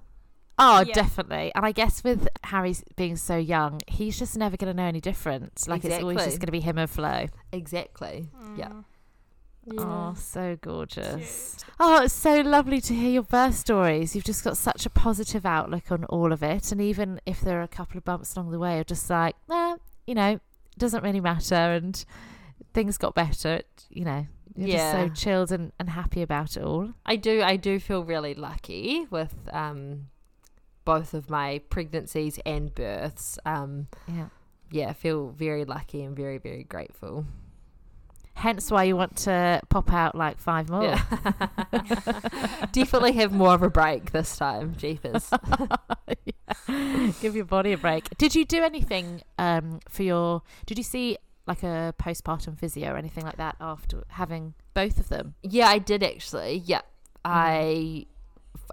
Oh, 0.62 0.80
Yeah. 0.86 0.92
definitely. 0.94 1.50
And 1.54 1.64
I 1.64 1.72
guess 1.72 2.04
with 2.04 2.28
Harry 2.44 2.76
being 2.94 3.16
so 3.16 3.36
young, 3.36 3.80
he's 3.88 4.18
just 4.18 4.36
never 4.36 4.56
going 4.56 4.70
to 4.74 4.80
know 4.80 4.86
any 4.86 5.00
difference. 5.00 5.66
Like 5.66 5.84
it's 5.84 6.00
always 6.02 6.18
just 6.18 6.38
going 6.38 6.46
to 6.46 6.52
be 6.52 6.60
him 6.60 6.76
and 6.78 6.88
Flo. 6.90 7.26
Exactly. 7.50 8.28
Yeah. 8.56 8.72
Oh, 9.78 10.14
so 10.16 10.56
gorgeous. 10.60 11.56
Oh, 11.78 12.02
it's 12.02 12.14
so 12.14 12.40
lovely 12.40 12.80
to 12.80 12.94
hear 12.94 13.10
your 13.10 13.22
birth 13.22 13.54
stories. 13.54 14.14
You've 14.14 14.24
just 14.24 14.42
got 14.44 14.56
such 14.56 14.84
a 14.86 14.90
positive 14.90 15.46
outlook 15.46 15.90
on 15.92 16.04
all 16.04 16.32
of 16.32 16.42
it. 16.42 16.72
And 16.72 16.80
even 16.80 17.20
if 17.26 17.40
there 17.40 17.58
are 17.60 17.62
a 17.62 17.68
couple 17.68 17.98
of 17.98 18.04
bumps 18.04 18.34
along 18.36 18.50
the 18.50 18.58
way, 18.58 18.76
you're 18.76 18.84
just 18.84 19.08
like, 19.08 19.36
nah, 19.48 19.76
you 20.06 20.14
know, 20.14 20.32
it 20.32 20.78
doesn't 20.78 21.02
really 21.04 21.20
matter. 21.20 21.54
And 21.54 22.02
things 22.74 22.96
got 22.98 23.14
better. 23.14 23.54
It, 23.56 23.84
you 23.90 24.04
know, 24.04 24.26
you're 24.56 24.68
Yeah. 24.68 24.76
just 24.76 24.92
so 25.16 25.22
chilled 25.24 25.52
and, 25.52 25.72
and 25.78 25.90
happy 25.90 26.22
about 26.22 26.56
it 26.56 26.64
all. 26.64 26.92
I 27.06 27.16
do 27.16 27.42
I 27.42 27.56
do 27.56 27.78
feel 27.80 28.02
really 28.04 28.34
lucky 28.34 29.06
with 29.10 29.34
um 29.52 30.08
both 30.98 31.14
of 31.14 31.30
my 31.30 31.60
pregnancies 31.70 32.38
and 32.44 32.74
births. 32.74 33.38
Um 33.46 33.88
Yeah. 34.08 34.28
yeah, 34.70 34.92
feel 34.92 35.28
very 35.30 35.64
lucky 35.64 36.02
and 36.02 36.16
very, 36.16 36.38
very 36.38 36.64
grateful. 36.64 37.24
Hence 38.34 38.70
why 38.70 38.84
you 38.84 38.96
want 38.96 39.16
to 39.28 39.60
pop 39.68 39.92
out 39.92 40.14
like 40.14 40.38
five 40.38 40.68
more. 40.70 40.84
Yeah. 40.84 41.02
Definitely 42.72 43.12
have 43.12 43.32
more 43.32 43.54
of 43.54 43.62
a 43.62 43.68
break 43.68 44.12
this 44.12 44.36
time, 44.36 44.74
Jeepers. 44.76 45.30
Give 47.20 47.36
your 47.36 47.44
body 47.44 47.72
a 47.72 47.78
break. 47.78 48.08
Did 48.18 48.34
you 48.34 48.44
do 48.44 48.62
anything 48.62 49.22
um, 49.38 49.80
for 49.88 50.04
your? 50.04 50.42
Did 50.66 50.78
you 50.78 50.84
see 50.84 51.18
like 51.46 51.62
a 51.62 51.92
postpartum 52.00 52.56
physio 52.58 52.92
or 52.92 52.96
anything 52.96 53.24
like 53.24 53.36
that 53.36 53.56
after 53.60 54.04
having 54.08 54.54
both 54.74 54.98
of 54.98 55.08
them? 55.08 55.34
yeah, 55.42 55.68
I 55.68 55.78
did 55.78 56.02
actually. 56.02 56.62
Yeah. 56.64 56.82
I 57.24 58.06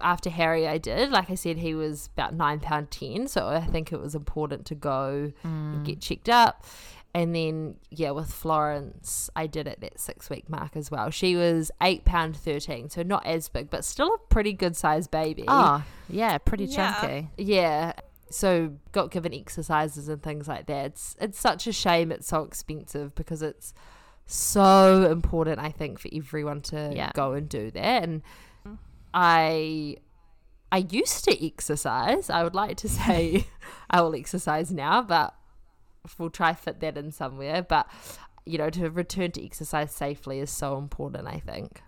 after 0.02 0.30
Harry 0.30 0.66
I 0.66 0.78
did. 0.78 1.10
Like 1.10 1.30
I 1.30 1.34
said, 1.34 1.58
he 1.58 1.74
was 1.74 2.08
about 2.16 2.34
nine 2.34 2.60
pound 2.60 2.90
ten, 2.90 3.28
so 3.28 3.46
I 3.48 3.60
think 3.60 3.92
it 3.92 4.00
was 4.00 4.14
important 4.14 4.66
to 4.66 4.74
go 4.74 5.32
and 5.44 5.84
get 5.84 6.00
checked 6.00 6.28
up. 6.28 6.64
And 7.14 7.34
then 7.34 7.76
yeah, 7.90 8.10
with 8.10 8.30
Florence, 8.32 9.30
I 9.34 9.46
did 9.46 9.66
at 9.66 9.80
that 9.80 9.98
six 9.98 10.28
week 10.28 10.48
mark 10.50 10.76
as 10.76 10.90
well. 10.90 11.10
She 11.10 11.36
was 11.36 11.70
eight 11.82 12.04
pound 12.04 12.36
thirteen, 12.36 12.90
so 12.90 13.02
not 13.02 13.24
as 13.26 13.48
big, 13.48 13.70
but 13.70 13.84
still 13.84 14.14
a 14.14 14.18
pretty 14.28 14.52
good 14.52 14.76
sized 14.76 15.10
baby. 15.10 15.44
Ah, 15.48 15.84
yeah, 16.08 16.36
pretty 16.38 16.66
Yeah. 16.66 16.94
chunky. 17.00 17.28
Yeah. 17.38 17.92
So 18.30 18.74
got 18.92 19.10
given 19.10 19.32
exercises 19.32 20.06
and 20.10 20.22
things 20.22 20.46
like 20.48 20.66
that. 20.66 20.84
It's 20.86 21.16
it's 21.18 21.40
such 21.40 21.66
a 21.66 21.72
shame 21.72 22.12
it's 22.12 22.28
so 22.28 22.42
expensive 22.42 23.14
because 23.14 23.40
it's 23.40 23.72
so 24.26 25.10
important 25.10 25.58
I 25.58 25.70
think 25.70 25.98
for 25.98 26.08
everyone 26.12 26.60
to 26.62 26.92
Yeah. 26.94 27.10
go 27.14 27.32
and 27.32 27.48
do 27.48 27.70
that. 27.70 28.02
And 28.04 28.22
I 29.20 29.96
I 30.70 30.78
used 30.90 31.24
to 31.24 31.44
exercise. 31.44 32.30
I 32.30 32.44
would 32.44 32.54
like 32.54 32.76
to 32.78 32.88
say 32.88 33.46
I 33.90 34.00
will 34.00 34.14
exercise 34.14 34.70
now, 34.70 35.02
but 35.02 35.34
we'll 36.18 36.30
try 36.30 36.54
fit 36.54 36.78
that 36.80 36.96
in 36.96 37.10
somewhere. 37.10 37.62
But 37.62 37.88
you 38.46 38.58
know, 38.58 38.70
to 38.70 38.88
return 38.90 39.32
to 39.32 39.44
exercise 39.44 39.92
safely 39.92 40.38
is 40.38 40.50
so 40.50 40.78
important, 40.78 41.26
I 41.26 41.40
think. 41.40 41.82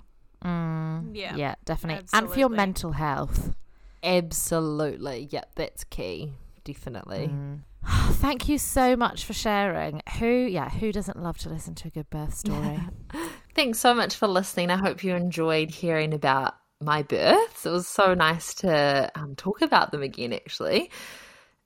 Mm, 0.44 1.14
Yeah. 1.14 1.36
yeah, 1.36 1.54
definitely. 1.64 2.08
And 2.12 2.28
for 2.28 2.38
your 2.38 2.48
mental 2.48 2.92
health. 2.92 3.54
Absolutely. 4.02 5.28
Yep, 5.30 5.52
that's 5.54 5.84
key. 5.84 6.32
Definitely. 6.64 7.34
Thank 7.86 8.48
you 8.48 8.58
so 8.58 8.96
much 8.96 9.24
for 9.24 9.32
sharing. 9.34 10.02
Who, 10.18 10.26
yeah, 10.26 10.68
who 10.68 10.92
doesn't 10.92 11.22
love 11.22 11.38
to 11.38 11.48
listen 11.48 11.74
to 11.76 11.88
a 11.88 11.90
good 11.90 12.10
birth 12.10 12.34
story? 12.34 12.80
Thanks 13.54 13.78
so 13.78 13.94
much 13.94 14.16
for 14.16 14.26
listening. 14.26 14.70
I 14.70 14.76
hope 14.76 15.04
you 15.04 15.14
enjoyed 15.14 15.70
hearing 15.70 16.12
about 16.12 16.54
my 16.80 17.02
births. 17.02 17.66
It 17.66 17.70
was 17.70 17.86
so 17.86 18.14
nice 18.14 18.54
to 18.54 19.10
um, 19.14 19.34
talk 19.36 19.62
about 19.62 19.92
them 19.92 20.02
again, 20.02 20.32
actually. 20.32 20.90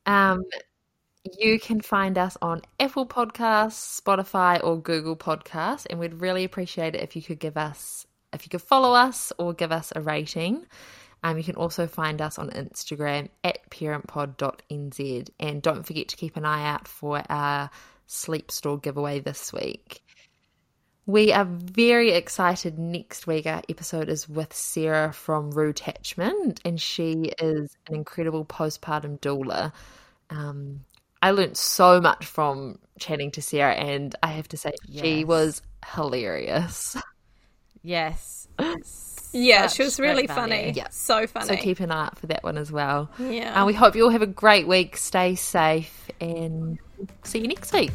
Um, 0.06 0.44
you 1.38 1.58
can 1.58 1.80
find 1.80 2.18
us 2.18 2.36
on 2.42 2.62
Apple 2.78 3.06
Podcasts, 3.06 4.00
Spotify, 4.00 4.62
or 4.62 4.80
Google 4.80 5.16
Podcasts, 5.16 5.86
and 5.88 5.98
we'd 5.98 6.20
really 6.20 6.44
appreciate 6.44 6.94
it 6.94 7.02
if 7.02 7.16
you 7.16 7.22
could 7.22 7.38
give 7.38 7.56
us, 7.56 8.06
if 8.32 8.44
you 8.44 8.50
could 8.50 8.62
follow 8.62 8.92
us 8.92 9.32
or 9.38 9.54
give 9.54 9.72
us 9.72 9.92
a 9.96 10.02
rating. 10.02 10.66
Um, 11.22 11.38
you 11.38 11.44
can 11.44 11.56
also 11.56 11.86
find 11.86 12.20
us 12.20 12.38
on 12.38 12.50
Instagram 12.50 13.30
at 13.42 13.70
parentpod.nz. 13.70 15.30
And 15.40 15.62
don't 15.62 15.86
forget 15.86 16.08
to 16.08 16.16
keep 16.16 16.36
an 16.36 16.44
eye 16.44 16.68
out 16.68 16.86
for 16.86 17.22
our 17.30 17.70
sleep 18.06 18.50
store 18.50 18.78
giveaway 18.78 19.20
this 19.20 19.50
week. 19.50 20.03
We 21.06 21.32
are 21.32 21.44
very 21.44 22.12
excited. 22.12 22.78
Next 22.78 23.26
week, 23.26 23.46
our 23.46 23.62
episode 23.68 24.08
is 24.08 24.28
with 24.28 24.54
Sarah 24.54 25.12
from 25.12 25.52
Rootachment, 25.52 26.60
and 26.64 26.80
she 26.80 27.32
is 27.38 27.76
an 27.86 27.94
incredible 27.94 28.44
postpartum 28.44 29.20
doula. 29.20 29.72
Um, 30.30 30.84
I 31.20 31.32
learnt 31.32 31.56
so 31.58 32.00
much 32.00 32.24
from 32.24 32.78
chatting 32.98 33.30
to 33.32 33.42
Sarah, 33.42 33.74
and 33.74 34.14
I 34.22 34.28
have 34.28 34.48
to 34.48 34.56
say, 34.56 34.72
she 34.90 35.24
was 35.24 35.60
hilarious. 35.94 36.96
Yes. 37.82 38.48
Yeah, 39.32 39.66
she 39.66 39.82
was 39.82 40.00
really 40.00 40.26
funny. 40.26 40.72
Yeah. 40.74 40.88
So 40.90 41.26
funny. 41.26 41.48
So 41.48 41.56
keep 41.56 41.80
an 41.80 41.90
eye 41.90 42.06
out 42.06 42.18
for 42.18 42.28
that 42.28 42.42
one 42.44 42.56
as 42.56 42.72
well. 42.72 43.10
Yeah. 43.18 43.52
And 43.56 43.66
we 43.66 43.74
hope 43.74 43.94
you 43.94 44.04
all 44.04 44.10
have 44.10 44.22
a 44.22 44.26
great 44.26 44.66
week. 44.66 44.96
Stay 44.96 45.34
safe 45.34 46.08
and 46.20 46.78
see 47.24 47.40
you 47.40 47.48
next 47.48 47.72
week. 47.74 47.92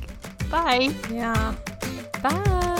Bye. 0.52 0.94
yeah. 1.10 1.56
Bye. 2.22 2.76